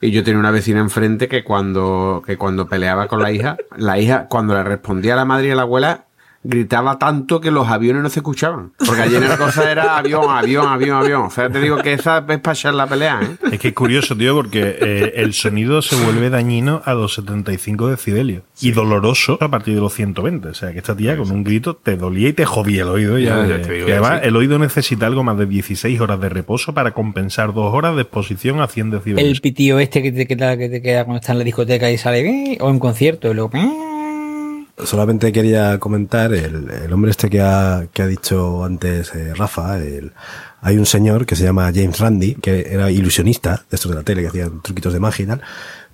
y 0.00 0.10
yo 0.10 0.24
tenía 0.24 0.40
una 0.40 0.50
vecina 0.50 0.80
enfrente 0.80 1.28
que 1.28 1.44
cuando, 1.44 2.22
que 2.24 2.38
cuando 2.38 2.66
peleaba 2.68 3.08
con 3.08 3.22
la 3.22 3.32
hija, 3.32 3.56
la 3.76 3.98
hija, 3.98 4.28
cuando 4.28 4.54
le 4.54 4.62
respondía 4.62 5.14
a 5.14 5.16
la 5.16 5.24
madre 5.24 5.48
y 5.48 5.50
a 5.50 5.56
la 5.56 5.62
abuela, 5.62 6.06
gritaba 6.44 6.98
tanto 6.98 7.40
que 7.40 7.50
los 7.50 7.66
aviones 7.68 8.02
no 8.02 8.10
se 8.10 8.20
escuchaban. 8.20 8.72
Porque 8.86 9.02
allí 9.02 9.16
en 9.16 9.24
Arcosa 9.24 9.70
era 9.70 9.96
avión, 9.96 10.24
avión, 10.28 10.66
avión, 10.68 10.98
avión. 11.02 11.22
O 11.22 11.30
sea, 11.30 11.48
te 11.50 11.58
digo 11.60 11.78
que 11.78 11.94
esa 11.94 12.18
es 12.28 12.38
para 12.40 12.52
echar 12.52 12.74
la 12.74 12.86
pelea, 12.86 13.20
¿eh? 13.22 13.36
Es 13.52 13.58
que 13.58 13.68
es 13.68 13.74
curioso, 13.74 14.14
tío, 14.16 14.34
porque 14.34 14.76
eh, 14.80 15.12
el 15.16 15.32
sonido 15.32 15.80
se 15.82 15.96
vuelve 15.96 16.28
dañino 16.30 16.82
a 16.84 16.92
los 16.94 17.14
75 17.14 17.88
decibelios 17.88 18.42
y 18.60 18.72
doloroso 18.72 19.38
a 19.40 19.48
partir 19.48 19.74
de 19.74 19.80
los 19.80 19.92
120. 19.94 20.48
O 20.48 20.54
sea, 20.54 20.72
que 20.72 20.78
esta 20.78 20.94
tía 20.94 21.16
con 21.16 21.30
un 21.30 21.42
grito 21.44 21.74
te 21.76 21.96
dolía 21.96 22.28
y 22.28 22.32
te 22.34 22.44
jodía 22.44 22.82
el 22.82 22.88
oído. 22.88 23.18
Ya, 23.18 23.46
Ya, 23.46 23.58
ya 23.58 23.66
digo 23.66 23.88
y 23.88 23.92
además, 23.92 24.20
sí. 24.22 24.28
el 24.28 24.36
oído 24.36 24.58
necesita 24.58 25.06
algo 25.06 25.22
más 25.24 25.38
de 25.38 25.46
16 25.46 25.98
horas 26.00 26.20
de 26.20 26.28
reposo 26.28 26.74
para 26.74 26.92
compensar 26.92 27.54
dos 27.54 27.72
horas 27.74 27.96
de 27.96 28.02
exposición 28.02 28.60
a 28.60 28.66
100 28.68 28.90
decibelios. 28.90 29.30
El 29.34 29.40
pitío 29.40 29.78
este 29.78 30.02
que 30.02 30.12
te, 30.12 30.26
queda, 30.26 30.56
que 30.58 30.68
te 30.68 30.82
queda 30.82 31.04
cuando 31.04 31.20
estás 31.20 31.30
en 31.30 31.38
la 31.38 31.44
discoteca 31.44 31.90
y 31.90 31.96
sale, 31.98 32.20
"Eh", 32.52 32.58
o 32.60 32.68
en 32.70 32.78
concierto, 32.78 33.30
y 33.30 33.34
luego. 33.34 33.50
Solamente 34.84 35.32
quería 35.32 35.78
comentar 35.78 36.32
el, 36.34 36.92
hombre 36.92 37.10
este 37.10 37.30
que 37.30 37.40
ha, 37.40 37.88
dicho 38.06 38.64
antes 38.64 39.14
eh, 39.14 39.34
Rafa. 39.34 39.78
hay 40.60 40.78
un 40.78 40.86
señor 40.86 41.26
que 41.26 41.36
se 41.36 41.44
llama 41.44 41.72
James 41.74 41.98
Randi, 41.98 42.34
que 42.34 42.68
era 42.70 42.90
ilusionista 42.90 43.64
de 43.70 43.76
estos 43.76 43.90
de 43.90 43.96
la 43.96 44.02
tele, 44.02 44.22
que 44.22 44.28
hacían 44.28 44.60
truquitos 44.62 44.92
de 44.92 45.00
magia 45.00 45.22
y 45.22 45.26
tal, 45.26 45.40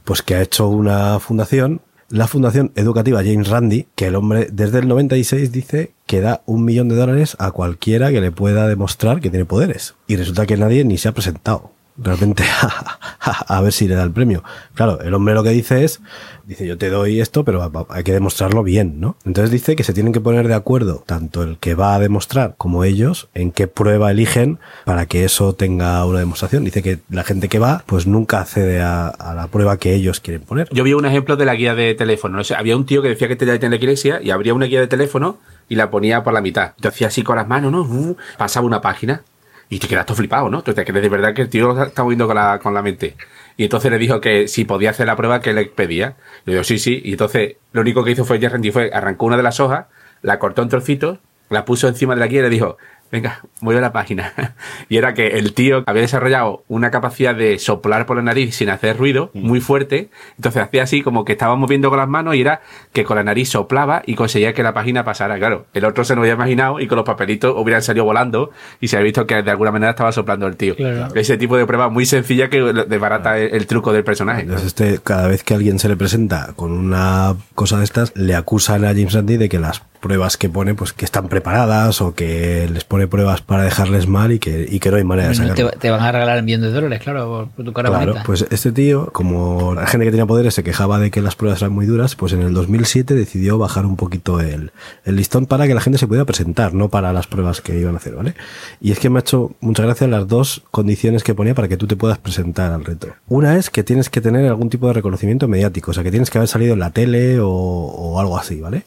pues 0.05 0.22
que 0.22 0.34
ha 0.34 0.43
hecho 0.43 0.68
una 0.68 1.20
fundación, 1.20 1.80
la 2.09 2.26
Fundación 2.26 2.72
Educativa 2.74 3.22
James 3.22 3.49
Randi, 3.49 3.86
que 3.95 4.07
el 4.09 4.16
hombre 4.16 4.49
desde 4.53 4.80
el 4.80 4.88
96 4.88 5.53
dice 5.53 5.93
que 6.07 6.20
da 6.20 6.43
un 6.47 6.64
millón 6.64 6.88
de 6.88 6.97
dólares 6.97 7.36
a 7.38 7.53
cualquiera 7.53 8.11
que 8.11 8.20
le 8.20 8.32
pueda 8.32 8.66
demostrar 8.66 9.20
que 9.20 9.30
tiene 9.30 9.45
poderes. 9.45 9.95
Y 10.09 10.16
resulta 10.16 10.47
que 10.47 10.57
nadie 10.57 10.84
ni 10.84 10.99
se 10.99 11.09
ha 11.09 11.12
presentado 11.12 11.72
realmente 12.03 12.44
a, 13.20 13.57
a 13.57 13.61
ver 13.61 13.72
si 13.72 13.88
le 13.88 13.94
da 13.94 14.03
el 14.03 14.12
premio. 14.12 14.42
Claro, 14.74 15.01
el 15.01 15.14
hombre 15.14 15.34
lo 15.34 15.42
que 15.42 15.51
dice 15.51 15.84
es, 15.84 16.01
dice 16.44 16.66
yo 16.66 16.76
te 16.76 16.90
doy 16.90 17.20
esto, 17.20 17.44
pero 17.44 17.70
hay 17.88 18.03
que 18.03 18.12
demostrarlo 18.12 18.62
bien, 18.62 19.01
¿no? 19.01 19.16
Entonces 19.24 19.51
dice 19.51 19.76
que 19.76 19.84
se 19.84 19.92
tienen 19.92 20.12
que 20.12 20.20
poner 20.20 20.48
de 20.48 20.55
acuerdo 20.55 21.03
tanto 21.07 21.42
el 21.42 21.59
que 21.59 21.74
va 21.74 21.94
a 21.94 21.98
demostrar 21.98 22.55
como 22.57 22.84
ellos 22.84 23.28
en 23.34 23.53
qué 23.53 23.66
prueba 23.66 24.11
eligen 24.11 24.59
para 24.84 25.07
que 25.07 25.24
eso 25.24 25.55
tenga 25.55 26.05
una 26.05 26.18
demostración. 26.18 26.64
Dice 26.64 26.82
que 26.82 26.98
la 27.09 27.24
gente 27.24 27.48
que 27.48 27.59
va 27.59 27.84
pues 27.86 28.07
nunca 28.07 28.40
accede 28.40 28.80
a, 28.80 29.12
la 29.34 29.46
prueba 29.46 29.76
que 29.76 29.94
ellos 29.94 30.20
quieren 30.20 30.42
poner. 30.42 30.68
Yo 30.72 30.84
vi 30.84 30.92
un 30.92 31.07
ejemplo 31.07 31.36
de 31.36 31.44
la 31.44 31.55
guía 31.55 31.74
de 31.74 31.94
teléfono. 31.94 32.36
No 32.36 32.44
sé, 32.44 32.55
había 32.55 32.76
un 32.76 32.86
tío 32.86 33.03
que 33.03 33.09
decía 33.09 33.28
que 33.28 33.36
tenía 33.36 33.61
iglesia 33.76 34.20
y 34.22 34.30
abría 34.30 34.55
una 34.55 34.66
guía 34.66 34.80
de 34.80 34.88
teléfono 34.88 35.38
y 35.68 35.76
la 35.76 35.90
ponía 35.90 36.24
por 36.24 36.32
la 36.32 36.40
mitad. 36.40 36.72
Te 36.80 36.88
hacía 36.88 37.07
así 37.07 37.22
con 37.22 37.36
las 37.36 37.46
manos, 37.46 37.70
¿no? 37.70 37.82
Uh, 37.82 38.16
Pasaba 38.36 38.66
una 38.66 38.80
página 38.80 39.22
y 39.71 39.79
te 39.79 39.87
quedas 39.87 40.05
todo 40.05 40.16
flipado, 40.16 40.51
¿no? 40.51 40.62
Tú 40.62 40.75
te 40.75 40.85
crees 40.85 41.01
de 41.01 41.09
verdad 41.09 41.33
que 41.33 41.43
el 41.43 41.49
tío 41.49 41.73
lo 41.73 41.83
está 41.83 42.03
moviendo 42.03 42.27
con 42.27 42.35
la, 42.35 42.59
con 42.59 42.75
la 42.75 42.83
mente. 42.83 43.16
Y 43.57 43.62
entonces 43.64 43.91
le 43.91 43.99
dijo 43.99 44.21
que 44.21 44.49
si 44.49 44.64
podía 44.64 44.91
hacer 44.91 45.07
la 45.07 45.16
prueba 45.16 45.41
que 45.41 45.53
le 45.53 45.66
pedía. 45.66 46.16
Le 46.45 46.55
digo, 46.55 46.64
sí, 46.64 46.79
sí. 46.79 47.01
Y 47.05 47.12
entonces 47.12 47.57
lo 47.73 47.81
único 47.81 48.03
que 48.03 48.11
hizo 48.11 48.25
fue 48.25 48.41
Jerry 48.41 48.73
fue 48.73 48.91
arrancó 48.93 49.27
una 49.27 49.37
de 49.37 49.45
las 49.45 49.61
hojas, 49.61 49.87
la 50.23 50.41
cortó 50.41 50.62
en 50.62 50.71
trocitos, 50.71 51.21
la 51.51 51.64
puso 51.64 51.87
encima 51.87 52.14
de 52.14 52.21
la 52.21 52.27
guía 52.27 52.41
y 52.41 52.43
le 52.43 52.51
dijo, 52.51 52.79
venga, 53.11 53.43
mueve 53.61 53.81
la 53.81 53.93
página. 53.93 54.33
y 54.89 54.97
era 54.97 55.15
que 55.15 55.39
el 55.39 55.53
tío 55.53 55.83
había 55.87 56.03
desarrollado 56.03 56.65
una 56.69 56.91
capacidad 56.91 57.35
de 57.35 57.59
soplar 57.59 58.07
por 58.07 58.17
la 58.17 58.23
nariz 58.23 58.55
sin 58.55 58.71
hacer 58.71 58.97
ruido, 58.97 59.31
muy 59.35 59.61
fuerte. 59.61 60.11
Entonces 60.37 60.63
hacía 60.63 60.83
así 60.83 61.03
como 61.03 61.25
que 61.25 61.33
estaba 61.33 61.57
moviendo 61.57 61.91
con 61.91 61.99
las 61.99 62.09
manos 62.09 62.35
y 62.35 62.41
era 62.41 62.61
que 62.93 63.05
con 63.05 63.17
la 63.17 63.25
nariz 63.25 63.51
soplaba 63.51 64.03
y 64.07 64.15
conseguía 64.15 64.53
que 64.53 64.63
la 64.63 64.73
página 64.73 65.05
pasara. 65.05 65.39
Claro, 65.39 65.67
el 65.75 65.85
otro 65.85 66.05
se 66.05 66.15
lo 66.15 66.23
había 66.23 66.35
imaginado 66.35 66.81
y 66.81 66.87
con 66.87 66.97
los 66.97 67.05
papelitos 67.05 67.55
hubieran 67.57 67.83
salido 67.83 68.05
volando 68.05 68.51
y 68.81 68.89
se 68.89 68.97
había 68.97 69.05
visto 69.05 69.27
que 69.27 69.43
de 69.43 69.51
alguna 69.51 69.73
manera 69.73 69.91
estaba 69.91 70.13
soplando 70.13 70.47
el 70.47 70.57
tío. 70.57 70.77
Claro. 70.77 71.15
Ese 71.15 71.37
tipo 71.37 71.57
de 71.57 71.67
prueba 71.67 71.89
muy 71.89 72.07
sencilla 72.07 72.49
que 72.49 72.61
desbarata 72.61 73.39
el, 73.39 73.55
el 73.55 73.67
truco 73.67 73.93
del 73.93 74.05
personaje. 74.05 74.43
Entonces 74.43 74.69
este, 74.69 74.99
cada 75.03 75.27
vez 75.27 75.43
que 75.43 75.55
alguien 75.55 75.79
se 75.79 75.89
le 75.89 75.97
presenta 75.97 76.53
con 76.57 76.73
una 76.73 77.35
cosa 77.55 77.79
de 77.79 77.85
estas, 77.85 78.13
le 78.17 78.35
acusan 78.35 78.85
a 78.85 78.89
James 78.89 79.13
Randi 79.13 79.37
de 79.37 79.49
que 79.49 79.59
las 79.59 79.83
pruebas 80.01 80.36
que 80.36 80.48
pone, 80.48 80.74
pues 80.74 80.92
que 80.92 81.05
están 81.05 81.28
preparadas 81.28 82.01
o 82.01 82.14
que 82.14 82.68
les 82.72 82.84
pone 82.84 83.07
pruebas 83.07 83.42
para 83.42 83.62
dejarles 83.64 84.07
mal 84.09 84.32
y 84.32 84.38
que, 84.38 84.66
y 84.68 84.80
que 84.80 84.90
no 84.90 84.96
hay 84.96 85.05
manera 85.05 85.28
de 85.28 85.34
sacarlo. 85.34 85.70
te, 85.70 85.76
te 85.78 85.90
van 85.90 86.01
a 86.01 86.11
regalar 86.12 86.38
un 86.38 86.44
millón 86.46 86.62
de 86.62 86.70
dólares, 86.70 87.01
claro, 87.03 87.51
por, 87.55 87.64
tu 87.64 87.72
cara 87.72 87.90
Claro, 87.90 88.07
bonita. 88.07 88.22
pues 88.24 88.46
este 88.51 88.72
tío, 88.72 89.11
como 89.12 89.74
la 89.74 89.86
gente 89.86 90.07
que 90.07 90.11
tenía 90.11 90.26
poderes 90.26 90.55
se 90.55 90.64
quejaba 90.64 90.98
de 90.98 91.11
que 91.11 91.20
las 91.20 91.36
pruebas 91.36 91.61
eran 91.62 91.72
muy 91.72 91.86
duras, 91.86 92.16
pues 92.16 92.32
en 92.32 92.42
el 92.42 92.55
2007 92.55 93.14
decidió 93.14 93.59
bajar 93.59 93.86
un 93.86 93.96
poquito 93.96 94.40
el, 94.40 94.72
el 95.05 95.16
listón 95.16 95.46
para 95.46 95.66
que 95.66 95.74
la 95.74 95.80
gente 95.80 95.98
se 95.98 96.07
pudiera 96.07 96.24
presentar, 96.24 96.72
no 96.74 96.88
para 96.88 97.12
las 97.12 97.26
pruebas 97.26 97.61
que 97.61 97.78
iban 97.78 97.94
a 97.94 97.98
hacer, 97.98 98.14
¿vale? 98.14 98.34
Y 98.80 98.92
es 98.92 98.98
que 98.98 99.11
me 99.11 99.18
ha 99.18 99.20
hecho 99.20 99.53
mucha 99.61 99.82
gracia 99.82 100.07
las 100.09 100.26
dos 100.26 100.62
condiciones 100.70 101.22
que 101.24 101.34
ponía 101.34 101.55
para 101.55 101.68
que 101.68 101.76
tú 101.76 101.86
te 101.86 101.96
puedas 101.96 102.18
presentar 102.18 102.72
al 102.72 102.84
reto. 102.84 103.09
Una 103.28 103.57
es 103.57 103.70
que 103.70 103.82
tienes 103.84 104.09
que 104.11 104.20
tener 104.20 104.46
algún 104.46 104.70
tipo 104.70 104.86
de 104.86 104.94
reconocimiento 104.94 105.46
mediático, 105.48 105.90
o 105.90 105.94
sea, 105.94 106.03
que 106.03 106.11
tienes 106.11 106.30
que 106.30 106.38
haber 106.38 106.48
salido 106.48 106.72
en 106.72 106.80
la 106.80 106.90
tele 106.90 107.38
o, 107.40 107.48
o 107.51 108.18
algo 108.20 108.38
así, 108.38 108.61
¿vale? 108.61 108.84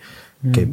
Que, 0.52 0.68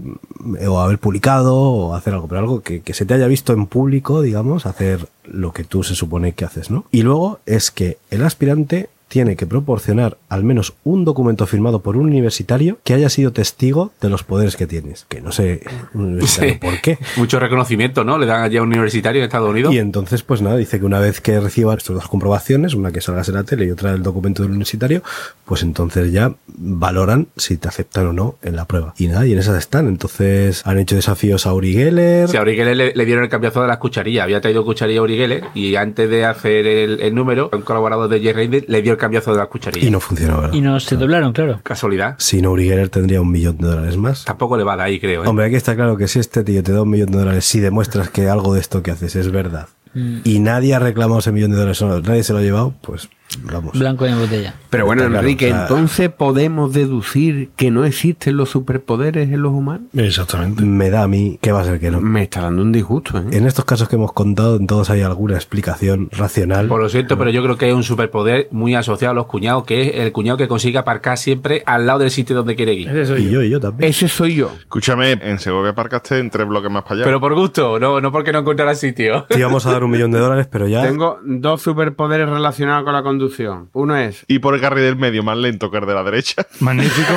o 0.66 0.80
haber 0.80 0.98
publicado 0.98 1.56
o 1.56 1.94
hacer 1.94 2.12
algo, 2.12 2.26
pero 2.26 2.40
algo 2.40 2.60
que, 2.60 2.80
que 2.80 2.92
se 2.92 3.04
te 3.04 3.14
haya 3.14 3.28
visto 3.28 3.52
en 3.52 3.66
público, 3.66 4.20
digamos, 4.20 4.66
hacer 4.66 5.08
lo 5.24 5.52
que 5.52 5.62
tú 5.62 5.84
se 5.84 5.94
supone 5.94 6.32
que 6.32 6.44
haces, 6.44 6.72
¿no? 6.72 6.86
Y 6.90 7.02
luego 7.02 7.38
es 7.46 7.70
que 7.70 7.98
el 8.10 8.24
aspirante 8.24 8.88
tiene 9.10 9.34
que 9.34 9.44
proporcionar 9.44 10.18
al 10.28 10.44
menos 10.44 10.74
un 10.84 11.04
documento 11.04 11.44
firmado 11.44 11.80
por 11.82 11.96
un 11.96 12.06
universitario 12.06 12.78
que 12.84 12.94
haya 12.94 13.08
sido 13.08 13.32
testigo 13.32 13.92
de 14.00 14.08
los 14.08 14.22
poderes 14.22 14.54
que 14.56 14.68
tienes. 14.68 15.04
Que 15.08 15.20
no 15.20 15.32
sé 15.32 15.62
un 15.94 16.04
universitario 16.12 16.52
Sí. 16.54 16.58
por 16.60 16.80
qué. 16.80 16.96
Mucho 17.16 17.40
reconocimiento, 17.40 18.04
¿no? 18.04 18.18
Le 18.18 18.26
dan 18.26 18.42
allá 18.44 18.60
a 18.60 18.62
un 18.62 18.68
universitario 18.68 19.20
en 19.20 19.24
Estados 19.24 19.50
Unidos. 19.50 19.74
Y 19.74 19.78
entonces, 19.78 20.22
pues 20.22 20.42
nada, 20.42 20.56
dice 20.56 20.78
que 20.78 20.84
una 20.86 21.00
vez 21.00 21.20
que 21.20 21.40
reciba 21.40 21.74
estas 21.74 21.96
dos 21.96 22.06
comprobaciones, 22.06 22.74
una 22.74 22.92
que 22.92 23.00
salgas 23.00 23.28
en 23.28 23.34
la 23.34 23.42
tele 23.42 23.66
y 23.66 23.72
otra 23.72 23.90
el 23.90 24.04
documento 24.04 24.42
del 24.42 24.50
universitario, 24.52 25.02
pues 25.44 25.62
entonces 25.64 26.12
ya 26.12 26.32
valoran 26.46 27.26
si 27.36 27.56
te 27.56 27.66
aceptan 27.66 28.06
o 28.06 28.12
no 28.12 28.36
en 28.42 28.54
la 28.54 28.64
prueba. 28.66 28.94
Y 28.96 29.08
nada, 29.08 29.26
y 29.26 29.32
en 29.32 29.40
esas 29.40 29.58
están. 29.58 29.88
Entonces 29.88 30.62
han 30.64 30.78
hecho 30.78 30.94
desafíos 30.94 31.46
a 31.46 31.54
Uri 31.54 31.72
Geller. 31.72 32.28
Sí, 32.28 32.36
a 32.36 32.42
Uri 32.42 32.54
Geller 32.54 32.76
le, 32.76 32.92
le 32.94 33.04
dieron 33.04 33.24
el 33.24 33.30
cambiazo 33.30 33.60
de 33.62 33.66
las 33.66 33.78
cucharillas. 33.78 34.22
Había 34.22 34.40
traído 34.40 34.64
cucharilla 34.64 35.00
a 35.00 35.02
Uri 35.02 35.16
Geller 35.16 35.44
y 35.54 35.74
antes 35.74 36.08
de 36.08 36.24
hacer 36.24 36.66
el, 36.68 37.00
el 37.00 37.12
número, 37.14 37.50
un 37.52 37.62
colaborador 37.62 38.08
de 38.08 38.20
Jerry 38.20 38.64
le 38.66 38.82
dio 38.82 38.92
el 38.92 38.98
cambiazo 39.00 39.32
de 39.32 39.38
las 39.38 39.48
cucharillas. 39.48 39.88
Y 39.88 39.90
no 39.90 39.98
funcionó, 39.98 40.36
¿verdad? 40.40 40.52
Y 40.54 40.60
no 40.60 40.78
se 40.78 40.96
doblaron, 40.96 41.32
claro. 41.32 41.58
Casualidad. 41.64 42.14
Si 42.18 42.40
no, 42.40 42.52
Uri 42.52 42.68
Geller 42.68 42.88
tendría 42.88 43.20
un 43.20 43.32
millón 43.32 43.56
de 43.58 43.66
dólares 43.66 43.96
más. 43.96 44.24
Tampoco 44.24 44.56
le 44.56 44.62
va 44.62 44.76
de 44.76 44.82
ahí, 44.84 45.00
creo. 45.00 45.24
¿eh? 45.24 45.26
Hombre, 45.26 45.46
aquí 45.46 45.56
está 45.56 45.74
claro 45.74 45.96
que 45.96 46.06
si 46.06 46.20
este 46.20 46.44
tío 46.44 46.62
te 46.62 46.70
da 46.72 46.82
un 46.82 46.90
millón 46.90 47.10
de 47.10 47.18
dólares, 47.18 47.44
si 47.44 47.58
demuestras 47.58 48.10
que 48.10 48.28
algo 48.28 48.54
de 48.54 48.60
esto 48.60 48.82
que 48.84 48.92
haces 48.92 49.16
es 49.16 49.32
verdad, 49.32 49.66
Mm. 49.92 50.18
y 50.22 50.38
nadie 50.38 50.72
ha 50.72 50.78
reclamado 50.78 51.18
ese 51.18 51.32
millón 51.32 51.50
de 51.50 51.56
dólares, 51.56 51.82
no, 51.82 51.98
nadie 52.00 52.22
se 52.22 52.32
lo 52.32 52.38
ha 52.38 52.42
llevado, 52.42 52.74
pues 52.80 53.08
vamos. 53.42 53.78
Blanco 53.78 54.06
en 54.06 54.18
botella. 54.18 54.54
Pero 54.70 54.86
bueno, 54.86 55.02
Está 55.02 55.10
claro, 55.12 55.26
Enrique, 55.26 55.46
o 55.46 55.48
sea- 55.50 55.62
entonces 55.62 56.10
podemos 56.10 56.72
deducir 56.72 57.50
que 57.56 57.70
no 57.70 57.84
existen 57.84 58.36
los 58.36 58.50
superpoderes 58.50 59.30
en 59.30 59.42
los 59.42 59.52
humanos. 59.52 59.88
Exactamente. 59.94 60.62
Me 60.64 60.90
da 60.90 61.02
a 61.02 61.08
mí 61.08 61.38
que 61.40 61.52
va 61.52 61.60
a 61.60 61.64
ser 61.64 61.80
que 61.80 61.90
no. 61.90 62.00
Me 62.00 62.22
está 62.24 62.42
dando 62.42 62.62
un 62.62 62.72
disgusto, 62.72 63.18
¿eh? 63.18 63.22
En 63.32 63.46
estos 63.46 63.64
casos 63.64 63.88
que 63.88 63.96
hemos 63.96 64.12
contado, 64.12 64.56
en 64.56 64.66
todos 64.66 64.90
hay 64.90 65.02
alguna 65.02 65.34
explicación 65.34 66.08
racional. 66.12 66.68
Por 66.68 66.80
lo 66.80 66.88
siento, 66.88 67.18
pero 67.18 67.30
yo 67.30 67.42
creo 67.42 67.56
que 67.56 67.66
hay 67.66 67.72
un 67.72 67.82
superpoder 67.82 68.48
muy 68.50 68.74
asociado 68.74 69.12
a 69.12 69.14
los 69.14 69.26
cuñados, 69.26 69.64
que 69.64 69.82
es 69.82 69.94
el 69.96 70.12
cuñado 70.12 70.36
que 70.38 70.48
consigue 70.48 70.78
aparcar 70.78 71.18
siempre 71.18 71.62
al 71.66 71.86
lado 71.86 72.00
del 72.00 72.10
sitio 72.10 72.36
donde 72.36 72.56
quiere 72.56 72.74
ir. 72.74 72.88
Ese 72.88 73.06
soy 73.06 73.22
Y 73.22 73.24
yo. 73.26 73.30
yo, 73.32 73.42
y 73.42 73.50
yo 73.50 73.60
también. 73.60 73.90
Ese 73.90 74.08
soy 74.08 74.34
yo. 74.36 74.52
Escúchame, 74.58 75.12
en 75.12 75.38
Segovia 75.38 75.70
aparcaste 75.72 76.18
en 76.18 76.30
tres 76.30 76.46
bloques 76.46 76.70
más 76.70 76.82
para 76.82 76.96
allá. 76.96 77.04
Pero 77.04 77.20
por 77.20 77.34
gusto, 77.34 77.78
no, 77.78 78.00
no 78.00 78.12
porque 78.12 78.32
no 78.32 78.40
encontrara 78.40 78.74
sitio. 78.74 79.26
Te 79.28 79.38
íbamos 79.38 79.66
a 79.66 79.72
dar 79.72 79.84
un 79.84 79.90
millón 79.90 80.10
de 80.10 80.18
dólares, 80.18 80.48
pero 80.50 80.68
ya. 80.68 80.82
Tengo 80.82 81.18
dos 81.24 81.62
superpoderes 81.62 82.28
relacionados 82.28 82.84
con 82.84 82.92
la 82.92 83.02
conducción. 83.20 83.68
Uno 83.72 83.96
es 83.96 84.24
Y 84.28 84.38
por 84.38 84.54
el 84.54 84.60
carril 84.60 84.84
del 84.84 84.96
medio, 84.96 85.22
más 85.22 85.36
lento 85.36 85.70
que 85.70 85.78
el 85.78 85.86
de 85.86 85.94
la 85.94 86.02
derecha. 86.02 86.46
Magnífico. 86.60 87.12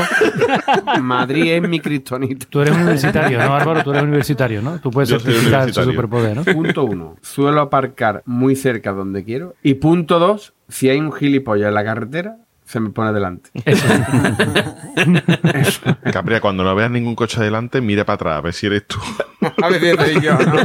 Madrid 1.01 1.53
es 1.53 1.61
mi 1.67 1.79
cristonito. 1.79 2.45
Tú 2.49 2.61
eres 2.61 2.75
universitario, 2.75 3.39
¿no, 3.39 3.55
Álvaro? 3.55 3.83
Tú 3.83 3.91
eres 3.91 4.03
universitario, 4.03 4.61
¿no? 4.61 4.79
Tú 4.79 4.91
puedes 4.91 5.09
su 5.09 5.15
universitario. 5.15 5.73
superpoder, 5.73 6.37
¿no? 6.37 6.43
Punto 6.43 6.83
uno. 6.83 7.15
Suelo 7.21 7.61
aparcar 7.61 8.21
muy 8.25 8.55
cerca 8.55 8.91
donde 8.91 9.23
quiero. 9.23 9.55
Y 9.63 9.75
punto 9.75 10.19
dos. 10.19 10.53
Si 10.69 10.89
hay 10.89 10.99
un 10.99 11.11
gilipollas 11.11 11.67
en 11.67 11.73
la 11.75 11.83
carretera, 11.83 12.37
se 12.73 12.79
me 12.79 12.89
pone 12.89 13.13
delante. 13.13 13.51
Capria, 16.11 16.41
cuando 16.41 16.63
no 16.63 16.73
veas 16.73 16.89
ningún 16.89 17.13
coche 17.13 17.39
adelante, 17.39 17.81
mira 17.81 18.03
para 18.03 18.15
atrás, 18.15 18.39
a 18.39 18.41
ver 18.41 18.53
si 18.53 18.65
eres 18.65 18.87
tú. 18.87 18.97
A 19.61 19.69
yo, 20.19 20.39
¿no? 20.39 20.55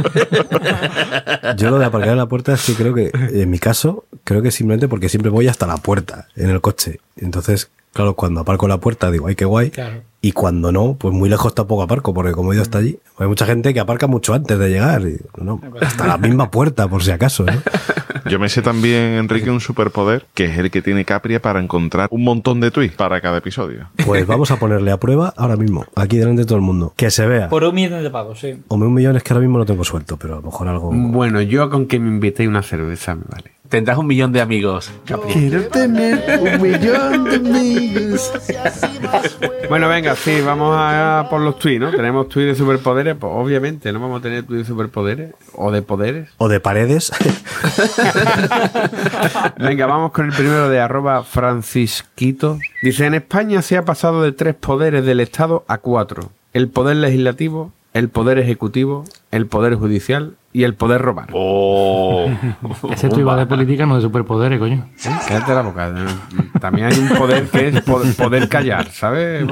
Yo 1.55 1.69
lo 1.69 1.77
de 1.77 1.85
aparcar 1.85 2.09
en 2.09 2.17
la 2.17 2.25
puerta 2.25 2.53
es 2.53 2.65
que 2.65 2.73
creo 2.73 2.95
que, 2.95 3.11
en 3.13 3.47
mi 3.51 3.59
caso, 3.59 4.05
creo 4.23 4.41
que 4.41 4.49
simplemente 4.49 4.87
porque 4.87 5.07
siempre 5.07 5.29
voy 5.29 5.47
hasta 5.47 5.67
la 5.67 5.77
puerta 5.77 6.27
en 6.35 6.49
el 6.49 6.61
coche. 6.61 6.99
Entonces, 7.15 7.69
claro, 7.93 8.15
cuando 8.15 8.39
aparco 8.39 8.65
en 8.65 8.69
la 8.69 8.79
puerta 8.79 9.11
digo, 9.11 9.27
ay, 9.27 9.35
qué 9.35 9.45
guay. 9.45 9.69
Claro. 9.69 10.01
Y 10.21 10.31
cuando 10.31 10.71
no, 10.71 10.95
pues 10.95 11.13
muy 11.13 11.29
lejos 11.29 11.53
tampoco 11.53 11.83
aparco, 11.83 12.15
porque 12.15 12.31
como 12.31 12.51
he 12.51 12.55
ido 12.55 12.63
hasta 12.63 12.79
allí, 12.79 12.97
hay 13.19 13.27
mucha 13.27 13.45
gente 13.45 13.71
que 13.71 13.79
aparca 13.79 14.07
mucho 14.07 14.33
antes 14.33 14.57
de 14.57 14.69
llegar. 14.69 15.03
y, 15.03 15.21
no, 15.37 15.61
hasta 15.79 16.07
la 16.07 16.17
misma 16.17 16.49
puerta, 16.49 16.87
por 16.87 17.03
si 17.03 17.11
acaso. 17.11 17.45
¿no? 17.45 17.53
Yo 18.27 18.39
me 18.39 18.49
sé 18.49 18.61
también, 18.61 19.13
Enrique, 19.13 19.49
un 19.49 19.61
superpoder, 19.61 20.25
que 20.33 20.45
es 20.45 20.57
el 20.57 20.71
que 20.71 20.81
tiene 20.81 21.05
Capria 21.05 21.41
para 21.41 21.59
encontrar 21.59 22.07
un 22.11 22.23
montón 22.23 22.59
de 22.59 22.71
tweets 22.71 22.95
para 22.95 23.21
cada 23.21 23.37
episodio. 23.37 23.89
Pues 24.05 24.25
vamos 24.25 24.51
a 24.51 24.57
ponerle 24.57 24.91
a 24.91 24.97
prueba 24.97 25.33
ahora 25.37 25.55
mismo, 25.55 25.85
aquí 25.95 26.17
delante 26.17 26.41
de 26.41 26.45
todo 26.45 26.57
el 26.57 26.63
mundo. 26.63 26.93
Que 26.95 27.11
se 27.11 27.25
vea. 27.25 27.49
Por 27.49 27.63
un 27.63 27.75
millón 27.75 28.03
de 28.03 28.09
pavos, 28.09 28.39
sí. 28.39 28.61
Hombre, 28.67 28.87
un 28.87 28.93
millón 28.93 29.15
es 29.15 29.23
que 29.23 29.33
ahora 29.33 29.41
mismo 29.41 29.57
no 29.57 29.65
tengo 29.65 29.83
suelto, 29.83 30.17
pero 30.17 30.33
a 30.33 30.37
lo 30.37 30.43
mejor 30.43 30.67
algo. 30.67 30.91
Bueno, 30.91 31.41
yo 31.41 31.69
con 31.69 31.87
que 31.87 31.99
me 31.99 32.09
invitéis 32.09 32.49
una 32.49 32.63
cerveza 32.63 33.15
me 33.15 33.23
vale. 33.29 33.58
Tendrás 33.69 33.99
un 33.99 34.07
millón 34.07 34.31
de 34.31 34.41
amigos. 34.41 34.91
Capri. 35.05 35.31
Quiero 35.31 35.67
tener 35.67 36.39
un 36.41 36.59
millón 36.59 37.25
de 37.25 37.35
amigos. 37.35 38.31
Bueno, 39.69 39.87
venga, 39.87 40.15
sí, 40.15 40.41
vamos 40.41 40.75
a 40.75 41.27
por 41.29 41.41
los 41.41 41.59
tweets, 41.59 41.79
¿no? 41.79 41.91
Tenemos 41.91 42.27
tweets 42.29 42.57
de 42.57 42.65
superpoderes, 42.65 43.15
pues 43.19 43.31
obviamente 43.35 43.93
no 43.93 43.99
vamos 43.99 44.19
a 44.19 44.23
tener 44.23 44.43
tweets 44.43 44.63
de 44.63 44.73
superpoderes 44.73 45.35
o 45.53 45.71
de 45.71 45.83
poderes. 45.83 46.29
O 46.37 46.47
de 46.47 46.59
paredes. 46.59 47.09
Venga, 49.59 49.85
vamos 49.85 50.13
con 50.13 50.25
el 50.25 50.33
primero 50.33 50.67
de 50.67 50.79
arroba 50.79 51.23
francisquito. 51.23 52.57
Dice, 52.81 53.05
en 53.05 53.13
España 53.13 53.61
se 53.61 53.77
ha 53.77 53.85
pasado 53.85 54.23
de 54.23 54.31
tres 54.31 54.55
poderes 54.55 55.05
del 55.05 55.19
Estado 55.19 55.63
a 55.67 55.77
cuatro. 55.77 56.31
El 56.53 56.69
poder 56.69 56.95
legislativo, 56.95 57.71
el 57.93 58.09
poder 58.09 58.39
ejecutivo, 58.39 59.05
el 59.29 59.45
poder 59.45 59.75
judicial 59.75 60.37
y 60.51 60.63
el 60.63 60.73
poder 60.73 61.01
robar. 61.01 61.27
Oh. 61.33 62.27
Ese 62.91 63.07
iba 63.17 63.35
de 63.35 63.45
política, 63.45 63.85
no 63.85 63.95
de 63.97 64.01
superpoderes, 64.01 64.57
coño. 64.59 64.89
Cállate 65.27 65.53
la 65.53 65.61
boca. 65.61 65.93
También 66.59 66.87
hay 66.87 66.97
un 66.99 67.09
poder 67.09 67.47
que 67.47 67.67
es 67.67 67.81
po- 67.81 68.01
poder 68.17 68.49
callar, 68.49 68.89
¿sabes? 68.91 69.45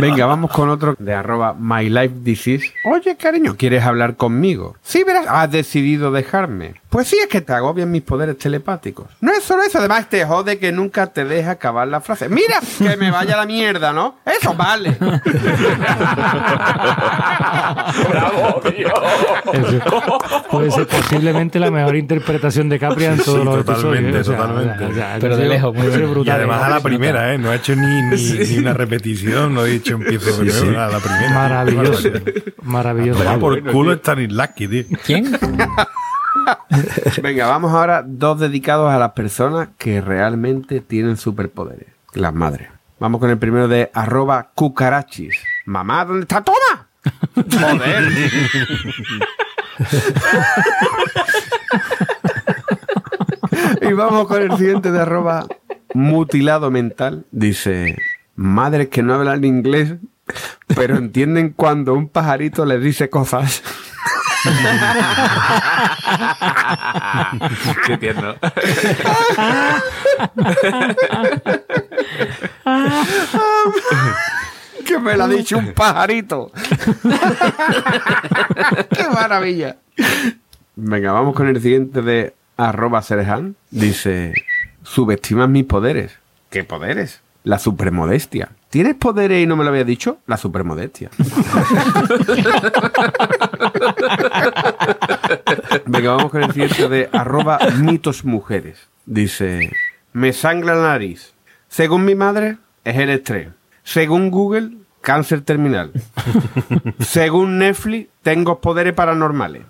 Venga, 0.00 0.26
vamos 0.26 0.50
con 0.52 0.68
otro 0.68 0.94
de 0.98 1.12
arroba 1.14 1.54
my 1.58 1.88
life 1.88 2.14
disease. 2.20 2.72
Oye, 2.84 3.16
cariño, 3.16 3.56
¿quieres 3.56 3.82
hablar 3.84 4.16
conmigo? 4.16 4.76
Sí, 4.82 5.02
verás, 5.04 5.26
has 5.28 5.50
decidido 5.50 6.10
dejarme. 6.12 6.74
Pues 6.88 7.08
sí, 7.08 7.16
es 7.20 7.26
que 7.26 7.40
te 7.42 7.52
agobian 7.52 7.90
mis 7.90 8.00
poderes 8.02 8.38
telepáticos. 8.38 9.08
No 9.20 9.32
es 9.32 9.42
solo 9.44 9.62
eso, 9.62 9.78
además 9.78 10.08
te 10.08 10.24
jode 10.24 10.58
que 10.58 10.72
nunca 10.72 11.08
te 11.08 11.24
deja 11.26 11.50
acabar 11.52 11.86
la 11.88 12.00
frase. 12.00 12.28
Mira, 12.30 12.60
que 12.78 12.96
me 12.96 13.10
vaya 13.10 13.36
la 13.36 13.44
mierda, 13.44 13.92
¿no? 13.92 14.14
Eso 14.24 14.54
vale. 14.54 14.96
¡Bravo, 18.08 18.60
tío! 18.70 18.88
Puede 20.50 20.70
ser 20.70 20.86
posiblemente 20.86 21.58
la 21.58 21.70
mejor 21.70 21.96
interpretación 21.96 22.68
de 22.68 22.78
Capria 22.78 23.12
en 23.12 23.18
todos 23.18 23.38
Sí, 23.40 23.44
los 23.44 23.64
totalmente, 23.64 24.16
episodios. 24.18 24.40
totalmente. 24.46 25.02
Pero 25.20 25.36
de 25.36 25.46
lejos, 25.48 25.72
muy 25.74 25.82
puede 25.82 25.90
ser 25.90 26.00
bien. 26.00 26.10
Y 26.10 26.14
brutal. 26.14 26.36
además 26.36 26.62
a 26.62 26.68
la 26.70 26.80
primera, 26.80 27.34
¿eh? 27.34 27.38
No 27.38 27.50
ha 27.50 27.54
hecho 27.56 27.76
ni, 27.76 28.02
ni, 28.02 28.16
ni 28.22 28.58
una 28.58 28.72
repetición, 28.74 29.54
no 29.54 29.64
he 29.66 29.70
dicho 29.70 29.94
empiezo 29.94 30.38
de 30.42 30.44
nuevo, 30.52 30.70
nada, 30.72 30.86
a 30.86 30.90
la 30.92 30.98
primera. 31.00 31.30
Maravilloso. 31.34 32.08
Maravilloso. 32.62 33.22
Toma 33.22 33.38
por 33.38 33.62
culo 33.72 33.92
Stanislavski, 33.94 34.68
tío. 34.68 34.84
¿Quién? 35.04 35.38
Venga, 37.22 37.46
vamos 37.46 37.72
ahora 37.72 38.02
dos 38.06 38.38
dedicados 38.40 38.90
a 38.92 38.98
las 38.98 39.12
personas 39.12 39.68
que 39.78 40.00
realmente 40.00 40.80
tienen 40.80 41.16
superpoderes. 41.16 41.88
Las 42.14 42.32
madres. 42.34 42.68
Vamos 43.00 43.20
con 43.20 43.30
el 43.30 43.38
primero 43.38 43.68
de 43.68 43.90
arroba 43.94 44.50
cucarachis. 44.54 45.34
Mamá, 45.66 46.04
¿dónde 46.04 46.22
está? 46.22 46.42
¡Toma! 46.42 46.88
Joder. 47.34 48.12
y 53.82 53.92
vamos 53.92 54.26
con 54.26 54.42
el 54.42 54.56
siguiente 54.56 54.90
de 54.90 55.00
arroba 55.00 55.46
mutilado 55.94 56.68
mental. 56.70 57.26
Dice, 57.30 57.96
madres 58.34 58.88
que 58.88 59.02
no 59.02 59.14
hablan 59.14 59.44
inglés, 59.44 59.94
pero 60.74 60.96
entienden 60.96 61.50
cuando 61.50 61.94
un 61.94 62.08
pajarito 62.08 62.66
les 62.66 62.82
dice 62.82 63.10
cosas. 63.10 63.62
Qué 67.86 67.98
tierno. 67.98 68.34
que 74.88 74.98
me 74.98 75.16
lo 75.16 75.24
ha 75.24 75.28
dicho 75.28 75.58
un 75.58 75.72
pajarito. 75.74 76.50
¡Qué 78.90 79.08
maravilla! 79.12 79.76
Venga, 80.76 81.12
vamos 81.12 81.34
con 81.34 81.46
el 81.48 81.60
siguiente 81.60 82.00
de 82.00 82.34
arroba 82.56 83.02
Serhan. 83.02 83.56
Dice, 83.70 84.32
subestimas 84.82 85.50
mis 85.50 85.64
poderes. 85.64 86.18
¿Qué 86.50 86.64
poderes? 86.64 87.20
La 87.44 87.58
supremodestia. 87.58 88.48
¿Tienes 88.70 88.94
poderes 88.94 89.42
y 89.42 89.46
no 89.46 89.56
me 89.56 89.64
lo 89.64 89.70
había 89.70 89.84
dicho? 89.84 90.18
La 90.26 90.36
supremodestia. 90.36 91.10
Venga, 95.86 96.14
vamos 96.14 96.30
con 96.30 96.42
el 96.42 96.52
siguiente 96.52 96.88
de 96.88 97.08
arroba 97.12 97.58
mitos 97.78 98.24
mujeres. 98.24 98.88
Dice, 99.06 99.70
me 100.12 100.32
sangra 100.32 100.74
la 100.74 100.88
nariz. 100.88 101.32
Según 101.68 102.04
mi 102.04 102.14
madre, 102.14 102.58
es 102.84 102.96
el 102.96 103.10
estrés. 103.10 103.48
Según 103.88 104.30
Google, 104.30 104.72
cáncer 105.00 105.40
terminal. 105.40 105.92
Según 107.00 107.56
Netflix, 107.56 108.10
tengo 108.22 108.60
poderes 108.60 108.92
paranormales. 108.92 109.62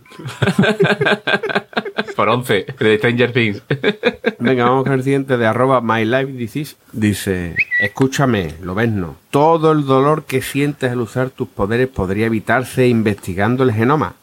Por 2.17 2.29
11, 2.29 2.67
de 2.81 2.99
Stranger 2.99 3.33
Things. 3.33 3.63
Venga, 4.41 4.65
vamos 4.65 4.83
con 4.83 4.95
el 4.95 5.05
siguiente 5.05 5.37
de 5.37 5.47
arroba 5.47 5.81
my 5.81 6.05
life 6.05 6.33
disease. 6.33 6.75
Dice, 6.91 7.55
escúchame, 7.79 8.57
lo 8.61 8.75
ves 8.75 8.91
no. 8.91 9.15
Todo 9.31 9.71
el 9.71 9.87
dolor 9.87 10.25
que 10.25 10.43
sientes 10.43 10.91
al 10.91 11.01
usar 11.01 11.31
tus 11.31 11.47
poderes 11.47 11.87
podría 11.87 12.27
evitarse 12.27 12.89
investigando 12.89 13.63
el 13.63 13.73
genoma. 13.73 14.15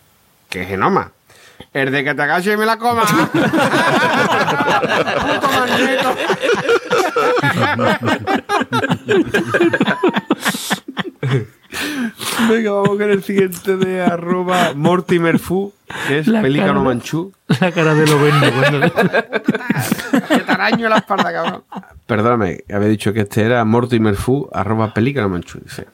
¿Qué 0.50 0.66
genoma? 0.66 1.14
El 1.72 1.94
de 1.94 2.04
que 2.04 2.14
te 2.14 2.22
agaches 2.22 2.54
y 2.54 2.58
me 2.58 2.66
la 2.66 2.78
coma. 2.78 3.06
Venga, 12.50 12.72
vamos 12.72 12.90
con 12.90 13.10
el 13.10 13.24
siguiente 13.24 13.76
de 13.78 14.02
arroba 14.04 14.74
Mortimer 14.76 15.40
Fu, 15.40 15.74
que 16.08 16.20
es 16.20 16.28
La 16.28 16.42
pelícano 16.42 16.74
cara 16.74 16.86
manchú. 16.86 17.34
La 17.60 17.72
cara 17.72 17.96
de 17.96 18.06
lo 18.08 18.18
cuando... 18.18 18.92
¡Qué 20.28 20.40
taraño 20.42 20.86
en 20.86 20.90
la 20.90 20.98
espalda, 20.98 21.34
cabrón! 21.34 21.64
Perdóname, 22.06 22.64
había 22.72 22.88
dicho 22.88 23.14
que 23.14 23.22
este 23.22 23.42
era 23.44 23.66
Mortimer 23.66 24.16
Fu, 24.16 24.50
arroba 24.54 24.94
pelícano 24.94 25.30
manchú. 25.30 25.60
Dice, 25.60 25.88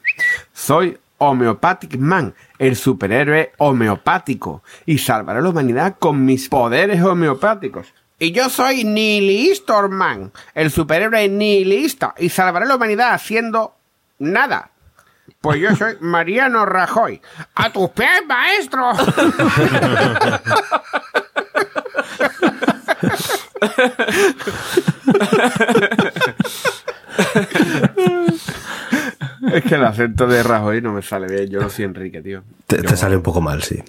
soy 0.52 0.98
Homeopathic 1.18 1.96
Man, 1.96 2.34
el 2.58 2.76
superhéroe 2.76 3.52
homeopático, 3.58 4.62
y 4.86 4.98
salvaré 4.98 5.38
a 5.38 5.42
la 5.42 5.50
humanidad 5.50 5.96
con 5.98 6.24
mis 6.24 6.48
poderes 6.48 7.02
homeopáticos. 7.02 7.94
Y 8.22 8.30
yo 8.30 8.48
soy 8.48 8.84
Nihilistor 8.84 9.88
Man, 9.88 10.30
el 10.54 10.70
superhéroe 10.70 11.28
nihilista, 11.28 12.14
y 12.16 12.28
salvaré 12.28 12.66
a 12.66 12.68
la 12.68 12.76
humanidad 12.76 13.14
haciendo 13.14 13.74
nada. 14.20 14.70
Pues 15.40 15.60
yo 15.60 15.74
soy 15.74 15.96
Mariano 16.00 16.64
Rajoy. 16.64 17.20
¡A 17.56 17.72
tus 17.72 17.90
pies, 17.90 18.22
maestro! 18.28 18.92
Es 29.52 29.64
que 29.64 29.74
el 29.74 29.84
acento 29.84 30.28
de 30.28 30.44
Rajoy 30.44 30.80
no 30.80 30.92
me 30.92 31.02
sale 31.02 31.26
bien. 31.26 31.50
Yo 31.50 31.60
no 31.60 31.68
soy 31.68 31.86
Enrique, 31.86 32.22
tío. 32.22 32.44
Te, 32.68 32.76
Yo 32.76 32.84
te 32.84 32.96
sale 32.96 33.16
un 33.16 33.22
poco 33.24 33.40
mal, 33.40 33.64
sí. 33.64 33.82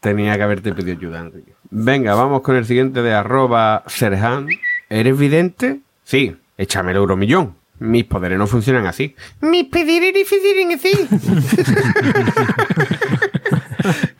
Tenía 0.00 0.36
que 0.36 0.42
haberte 0.42 0.72
pedido 0.74 0.98
ayuda, 0.98 1.20
Enrique. 1.20 1.54
Venga, 1.74 2.14
vamos 2.14 2.42
con 2.42 2.54
el 2.54 2.66
siguiente 2.66 3.00
de 3.00 3.14
arroba 3.14 3.82
Serhan. 3.86 4.46
¿Eres 4.90 5.18
vidente? 5.18 5.80
Sí. 6.04 6.36
Échame 6.58 6.90
el 6.90 6.98
euromillón. 6.98 7.54
Mis 7.78 8.04
poderes 8.04 8.36
no 8.38 8.46
funcionan 8.46 8.84
así. 8.86 9.16
Mis 9.40 9.64
poderes 9.64 10.12
no 10.14 10.20
funcionan 10.26 10.72
así. 10.78 10.92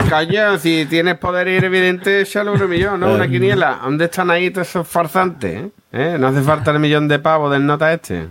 Coño, 0.10 0.58
si 0.58 0.86
tienes 0.88 1.18
poder 1.18 1.48
y 1.48 1.56
eres 1.56 1.70
vidente, 1.70 2.22
échale 2.22 2.48
un 2.50 2.56
euromillón, 2.56 3.00
¿no? 3.00 3.12
Una 3.12 3.28
quiniela. 3.28 3.80
¿Dónde 3.84 4.06
están 4.06 4.30
ahí 4.30 4.50
todos 4.50 4.68
esos 4.70 4.88
farsantes? 4.88 5.64
eh? 5.64 5.70
¿Eh? 5.92 6.16
No 6.18 6.28
hace 6.28 6.40
falta 6.40 6.70
el 6.70 6.78
millón 6.80 7.06
de 7.06 7.18
pavos 7.18 7.52
del 7.52 7.66
nota 7.66 7.92
este. 7.92 8.28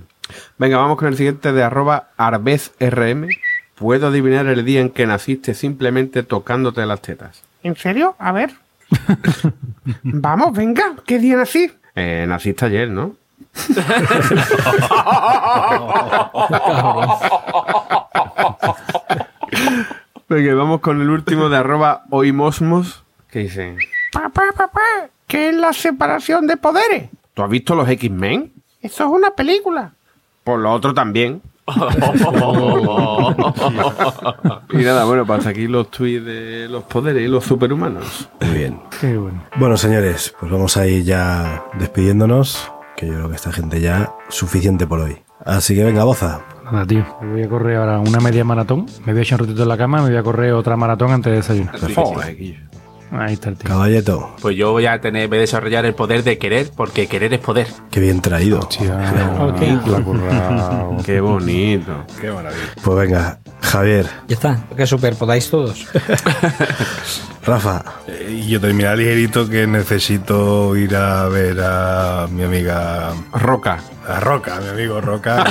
Venga, 0.57 0.78
vamos 0.78 0.97
con 0.97 1.07
el 1.09 1.15
siguiente 1.15 1.51
de 1.53 1.61
arroba 1.61 2.09
arbezrm. 2.17 3.28
Puedo 3.76 4.07
adivinar 4.07 4.47
el 4.47 4.65
día 4.65 4.82
en 4.82 4.89
que 4.89 5.05
naciste 5.05 5.53
simplemente 5.53 6.24
tocándote 6.24 6.84
las 6.88 7.01
tetas. 7.03 7.43
¿En 7.61 7.76
serio? 7.76 8.15
A 8.17 8.32
ver. 8.32 8.49
Vamos, 10.04 10.54
venga. 10.54 10.95
¿Qué 11.06 11.20
día 11.20 11.38
nací? 11.38 11.72
Eh, 11.95 12.26
naciste 12.28 12.66
ayer, 12.66 12.89
¿no? 12.89 13.16
Venga, 20.30 20.54
vamos 20.56 20.80
con 20.80 21.02
el 21.02 21.10
último 21.10 21.49
de 21.49 21.58
arroba 21.58 22.06
oimosmos. 22.10 23.04
Que 23.30 23.39
dice... 23.39 23.76
Papá, 24.14 24.43
papá, 24.56 24.80
¿qué 25.28 25.49
es 25.49 25.56
la 25.56 25.74
separación 25.74 26.47
de 26.47 26.56
poderes? 26.56 27.10
¿Tú 27.34 27.43
has 27.43 27.49
visto 27.49 27.76
los 27.76 27.89
X-Men? 27.89 28.52
Eso 28.82 29.04
es 29.04 29.10
una 29.10 29.32
película. 29.32 29.91
Por 30.43 30.60
lo 30.60 30.72
otro 30.72 30.93
también. 30.93 31.41
Y 34.72 34.78
nada, 34.78 35.05
bueno, 35.05 35.26
pasa 35.26 35.49
aquí 35.49 35.67
los 35.67 35.89
tweets 35.89 36.26
de 36.26 36.67
los 36.69 36.84
poderes 36.84 37.24
y 37.24 37.28
los 37.28 37.43
superhumanos. 37.43 38.30
Muy 38.41 38.57
bien. 38.57 38.80
Qué 38.99 39.17
bueno. 39.17 39.43
Bueno, 39.57 39.78
señores, 39.78 40.34
pues 40.39 40.51
vamos 40.51 40.78
a 40.78 40.88
ir 40.88 41.03
ya 41.03 41.65
despidiéndonos, 41.80 42.72
que 42.95 43.07
yo 43.07 43.13
creo 43.13 43.30
que 43.30 43.36
esta 43.36 43.51
gente 43.51 43.82
ya 43.82 44.13
suficiente 44.30 44.88
por 44.88 44.99
hoy. 44.99 45.17
Así 45.45 45.76
que 45.76 45.84
venga, 45.84 46.03
boza. 46.03 46.41
Nada, 46.65 46.86
tío. 46.86 47.05
Me 47.22 47.32
voy 47.34 47.43
a 47.43 47.49
correr 47.49 47.78
ahora 47.78 47.99
una 47.99 48.19
media 48.19 48.43
maratón. 48.43 48.86
Me 49.05 49.13
voy 49.13 49.19
a 49.19 49.24
echar 49.24 49.41
un 49.41 49.47
ratito 49.47 49.63
en 49.63 49.69
la 49.69 49.78
cama 49.78 50.01
me 50.01 50.09
voy 50.09 50.17
a 50.17 50.24
correr 50.24 50.53
otra 50.53 50.78
maratón 50.78 51.11
antes 51.11 51.32
de 51.32 51.38
desayunar. 51.38 51.76
Guillo. 52.38 52.70
Ahí 53.12 53.34
está 53.34 53.49
el 53.49 53.57
tío. 53.57 53.68
Caballeto, 53.68 54.36
Pues 54.41 54.55
yo 54.55 54.72
voy 54.72 54.86
a 54.86 55.01
tener, 55.01 55.28
voy 55.28 55.38
a 55.39 55.41
desarrollar 55.41 55.86
el 55.86 55.93
poder 55.93 56.24
de 56.24 56.38
querer, 56.38 56.72
porque 56.76 57.07
querer 57.07 57.34
es 57.34 57.39
poder. 57.39 57.68
qué 57.91 57.99
bien 57.99 58.22
traído. 58.22 58.59
Hostia, 58.59 58.95
la 58.95 59.97
ha 59.97 60.01
currado. 60.03 60.97
Qué 61.05 61.20
bonito. 61.20 62.05
Pues 62.84 62.97
venga, 62.97 63.39
Javier, 63.62 64.05
Ya 64.28 64.36
está. 64.36 64.59
¿Qué 64.78 64.86
super 64.88 65.16
podáis 65.16 65.49
todos? 65.49 65.86
Rafa, 67.45 67.84
Eh, 68.07 68.41
Y 68.45 68.49
yo 68.49 68.62
terminar 68.62 68.97
ligerito 68.97 69.49
que 69.49 69.66
necesito 69.68 70.76
ir 70.78 70.95
a 70.95 71.28
ver 71.28 71.57
a 71.62 72.28
mi 72.30 72.43
amiga 72.43 73.14
Roca. 73.34 73.80
a 74.07 74.20
Roca, 74.20 74.59
mi 74.62 74.70
amigo 74.70 75.01
Roca, 75.01 75.43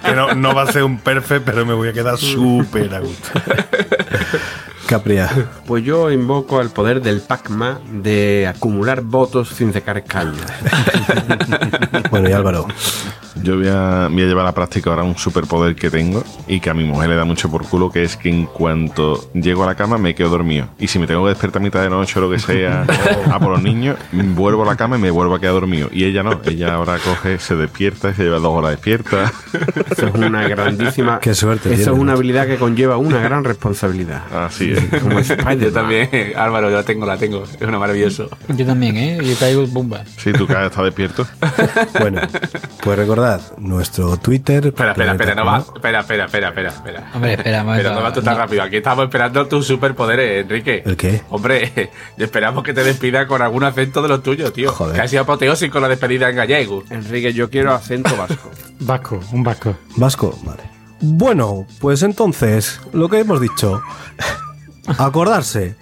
que, 0.00 0.08
que 0.08 0.16
no, 0.16 0.34
no 0.34 0.54
va 0.54 0.62
a 0.62 0.72
ser 0.72 0.84
un 0.84 0.98
perfect, 0.98 1.44
pero 1.44 1.64
me 1.66 1.74
voy 1.74 1.88
a 1.88 1.92
quedar 1.92 2.16
súper 2.18 2.94
a 2.94 3.00
gusto. 3.00 3.28
Capria, 4.86 5.30
Pues 5.66 5.84
yo 5.84 6.10
invoco 6.10 6.60
al 6.60 6.70
poder 6.70 7.00
del 7.00 7.20
Pac-Man 7.20 8.02
de 8.02 8.46
acumular 8.46 9.00
votos 9.02 9.48
sin 9.48 9.72
sacar 9.72 10.04
caña. 10.04 10.44
bueno 12.10 12.28
y 12.28 12.32
Álvaro. 12.32 12.66
Yo 13.42 13.56
voy 13.56 13.68
a, 13.68 14.08
voy 14.10 14.22
a 14.22 14.26
llevar 14.26 14.42
a 14.42 14.48
la 14.48 14.54
práctica 14.54 14.90
ahora 14.90 15.02
un 15.02 15.16
superpoder 15.16 15.74
que 15.74 15.90
tengo 15.90 16.24
y 16.46 16.60
que 16.60 16.70
a 16.70 16.74
mi 16.74 16.84
mujer 16.84 17.10
le 17.10 17.16
da 17.16 17.24
mucho 17.24 17.50
por 17.50 17.66
culo, 17.66 17.90
que 17.90 18.02
es 18.02 18.16
que 18.16 18.28
en 18.28 18.46
cuanto 18.46 19.30
llego 19.32 19.64
a 19.64 19.66
la 19.66 19.74
cama 19.74 19.98
me 19.98 20.14
quedo 20.14 20.30
dormido. 20.30 20.68
Y 20.78 20.88
si 20.88 20.98
me 20.98 21.06
tengo 21.06 21.24
que 21.24 21.30
despertar 21.30 21.60
a 21.60 21.64
mitad 21.64 21.82
de 21.82 21.90
noche 21.90 22.18
o 22.18 22.22
lo 22.22 22.30
que 22.30 22.38
sea 22.38 22.86
a 23.30 23.40
por 23.40 23.50
los 23.50 23.62
niños, 23.62 23.96
vuelvo 24.12 24.62
a 24.62 24.66
la 24.66 24.76
cama 24.76 24.96
y 24.96 25.00
me 25.00 25.10
vuelvo 25.10 25.34
a 25.34 25.40
quedar 25.40 25.54
dormido. 25.54 25.88
Y 25.92 26.04
ella 26.04 26.22
no, 26.22 26.40
ella 26.44 26.74
ahora 26.74 26.98
coge, 26.98 27.38
se 27.38 27.56
despierta 27.56 28.10
y 28.10 28.14
se 28.14 28.24
lleva 28.24 28.38
dos 28.38 28.52
horas 28.52 28.70
despierta. 28.72 29.32
Eso 29.90 30.06
es 30.06 30.14
una 30.14 30.46
grandísima. 30.48 31.18
Qué 31.20 31.34
suerte 31.34 31.68
Eso 31.68 31.76
tienes, 31.76 31.86
es 31.86 31.92
una 31.92 32.12
habilidad 32.12 32.46
que 32.46 32.56
conlleva 32.56 32.96
una 32.96 33.18
gran 33.20 33.44
responsabilidad. 33.44 34.22
Así 34.34 34.72
es. 34.72 35.00
Como. 35.00 35.20
Yo 35.20 35.72
también, 35.72 36.08
Álvaro, 36.36 36.70
yo 36.70 36.76
la 36.76 36.82
tengo, 36.82 37.06
la 37.06 37.16
tengo. 37.16 37.44
Es 37.44 37.66
una 37.66 37.78
maravilloso. 37.78 38.28
Yo 38.48 38.66
también, 38.66 38.96
¿eh? 38.96 39.18
Yo 39.22 39.34
traigo 39.36 39.66
bomba. 39.66 40.04
Si 40.16 40.32
tú 40.32 40.46
cada 40.46 40.62
vez 40.62 40.70
estás 40.70 40.84
despierto. 40.84 41.26
Bueno, 42.00 42.20
pues 42.82 42.98
recordad, 42.98 43.23
nuestro 43.58 44.16
Twitter. 44.16 44.66
Espera, 44.66 44.92
espera, 44.92 45.12
espera, 45.12 45.34
no 45.34 45.44
va. 45.44 45.58
Espera, 45.58 46.00
espera, 46.00 46.24
espera, 46.26 46.48
espera, 46.48 46.68
espera. 46.70 47.10
Hombre, 47.14 47.34
espera, 47.34 47.60
a 47.60 47.76
Pero 47.76 47.94
no 47.94 48.02
vas 48.02 48.12
tú 48.14 48.22
tan 48.22 48.34
no. 48.34 48.40
rápido. 48.40 48.62
Aquí 48.62 48.76
estamos 48.76 49.04
esperando 49.04 49.46
tus 49.46 49.66
superpoderes, 49.66 50.42
Enrique. 50.44 50.82
¿El 50.84 50.96
qué? 50.96 51.22
Hombre, 51.30 51.90
esperamos 52.18 52.62
que 52.64 52.72
te 52.72 52.84
despida 52.84 53.26
con 53.26 53.42
algún 53.42 53.64
acento 53.64 54.02
de 54.02 54.08
los 54.08 54.22
tuyos, 54.22 54.52
tío. 54.52 54.72
Joder. 54.72 54.94
Que 54.96 55.02
ha 55.02 55.08
sido 55.08 55.22
apoteósico 55.22 55.80
la 55.80 55.88
despedida 55.88 56.28
en 56.28 56.36
gallego. 56.36 56.84
Enrique, 56.90 57.32
yo 57.32 57.50
quiero 57.50 57.72
acento 57.72 58.16
vasco. 58.16 58.50
Vasco, 58.80 59.20
un 59.32 59.44
vasco. 59.44 59.76
Vasco, 59.96 60.38
vale. 60.42 60.62
Bueno, 61.00 61.66
pues 61.80 62.02
entonces, 62.02 62.80
lo 62.92 63.08
que 63.08 63.20
hemos 63.20 63.40
dicho. 63.40 63.80
Acordarse. 64.98 65.76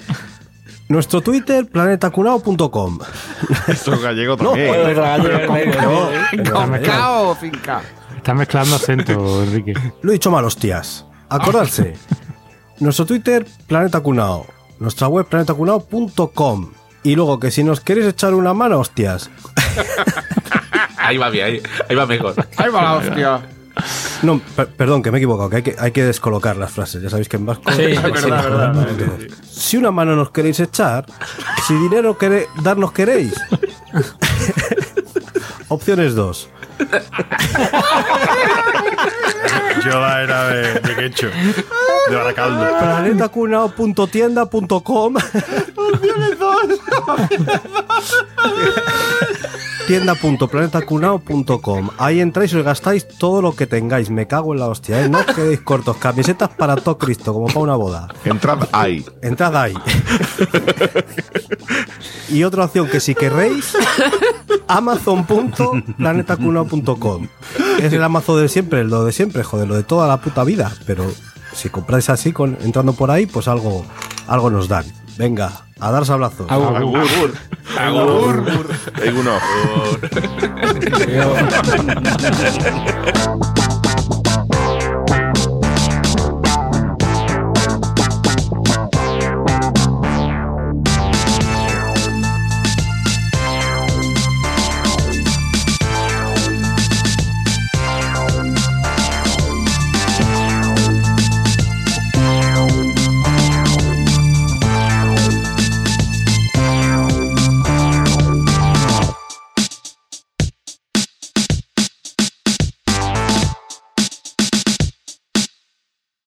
Nuestro 0.93 1.22
Twitter, 1.22 1.66
planetacunao.com. 1.66 2.99
Esto 3.66 3.95
es 3.95 4.03
gallego 4.03 4.36
No, 4.43 4.51
también. 4.51 4.74
Está 6.32 6.66
mezclando, 6.66 7.28
o 7.30 7.34
finca? 7.34 7.80
está 8.14 8.34
mezclando 8.34 8.76
acento, 8.76 9.43
Enrique. 9.43 9.72
Lo 10.03 10.11
he 10.11 10.12
dicho 10.12 10.30
mal, 10.30 10.45
hostias. 10.45 11.07
Acordarse. 11.30 11.95
Nuestro 12.80 13.07
Twitter, 13.07 13.47
Planeta 13.66 14.01
Cunao. 14.01 14.45
Nuestra 14.80 15.09
web, 15.09 15.24
planetacunao.com. 15.24 16.72
Y 17.05 17.16
luego 17.16 17.40
que 17.40 17.51
si 17.51 17.64
nos 17.64 17.80
queréis 17.80 18.09
echar 18.09 18.34
una 18.34 18.53
mano, 18.53 18.78
hostias. 18.78 19.30
Ahí 20.99 21.16
va 21.16 21.30
bien, 21.30 21.47
ahí, 21.47 21.62
ahí 21.88 21.97
va 21.97 22.05
mejor. 22.05 22.34
Ahí 22.59 22.70
va 22.70 22.82
la 22.82 22.93
hostia. 22.97 23.43
No, 24.23 24.39
per- 24.55 24.68
perdón, 24.68 25.03
que 25.03 25.11
me 25.11 25.18
he 25.18 25.20
equivocado, 25.20 25.51
que 25.51 25.57
hay, 25.57 25.62
que 25.62 25.75
hay 25.79 25.91
que 25.91 26.05
descolocar 26.05 26.57
las 26.57 26.70
frases. 26.70 27.03
Ya 27.03 27.11
sabéis 27.11 27.29
que 27.29 27.37
en 27.39 27.47
vasco. 27.47 27.73
Sí, 27.73 27.79
sí, 27.83 27.87
descolocar, 27.89 28.73
¿no? 28.75 28.83
Entonces, 28.89 29.33
Si 29.51 29.77
una 29.77 29.91
mano 29.91 30.14
nos 30.14 30.31
queréis 30.31 30.61
echar, 30.61 31.05
si 31.66 31.75
dinero 31.75 32.16
quere- 32.16 32.47
darnos 32.62 32.93
queréis. 32.93 33.35
Opciones 35.68 36.14
2. 36.14 36.49
Yo 39.85 40.01
la 40.01 40.23
era 40.23 40.47
de, 40.49 40.81
de 40.81 40.97
quecho. 40.97 41.29
De 42.09 42.16
Baracaldo. 42.16 42.66
planetacunao.tienda.com 42.79 45.14
tienda.planetacunao.com 49.93 51.90
Ahí 51.99 52.20
entráis 52.20 52.55
y 52.55 52.57
os 52.57 52.64
gastáis 52.64 53.07
todo 53.07 53.43
lo 53.43 53.55
que 53.55 53.66
tengáis. 53.66 54.09
Me 54.09 54.26
cago 54.26 54.55
en 54.55 54.61
la 54.61 54.68
hostia, 54.68 55.05
¿eh? 55.05 55.11
No 55.11 55.18
os 55.18 55.26
quedéis 55.26 55.61
cortos. 55.61 55.99
Camisetas 55.99 56.49
para 56.49 56.76
todo 56.76 56.97
Cristo, 56.97 57.34
como 57.34 57.49
para 57.49 57.61
una 57.61 57.76
boda. 57.76 58.09
Entrad 58.24 58.70
ahí. 58.72 59.05
Entrad 59.20 59.55
ahí. 59.55 59.74
y 62.30 62.43
otra 62.45 62.64
opción 62.64 62.88
que 62.88 63.01
si 63.01 63.14
querréis, 63.14 63.76
amazon.planetacunao.com. 64.66 67.28
Es 67.78 67.93
el 67.93 68.03
Amazon 68.03 68.40
de 68.40 68.49
siempre, 68.49 68.84
lo 68.84 69.05
de 69.05 69.12
siempre, 69.12 69.45
joder, 69.45 69.68
lo 69.68 69.74
de 69.74 69.82
toda 69.82 70.09
la 70.09 70.22
puta 70.22 70.43
vida. 70.43 70.72
Pero 70.86 71.05
si 71.53 71.68
compráis 71.68 72.09
así, 72.09 72.32
con, 72.32 72.57
entrando 72.62 72.95
por 72.95 73.11
ahí, 73.11 73.26
pues 73.26 73.47
algo, 73.47 73.84
algo 74.26 74.49
nos 74.49 74.68
dan. 74.68 74.86
Venga, 75.17 75.53
a 75.79 75.91
dar 75.91 76.05
sablazos. 76.05 76.51
Agur. 76.51 76.77
Agur. 76.77 77.35
Agur. 77.79 78.69
Hay 79.01 79.09
uno. 79.09 79.39
Adiós. 80.95 81.39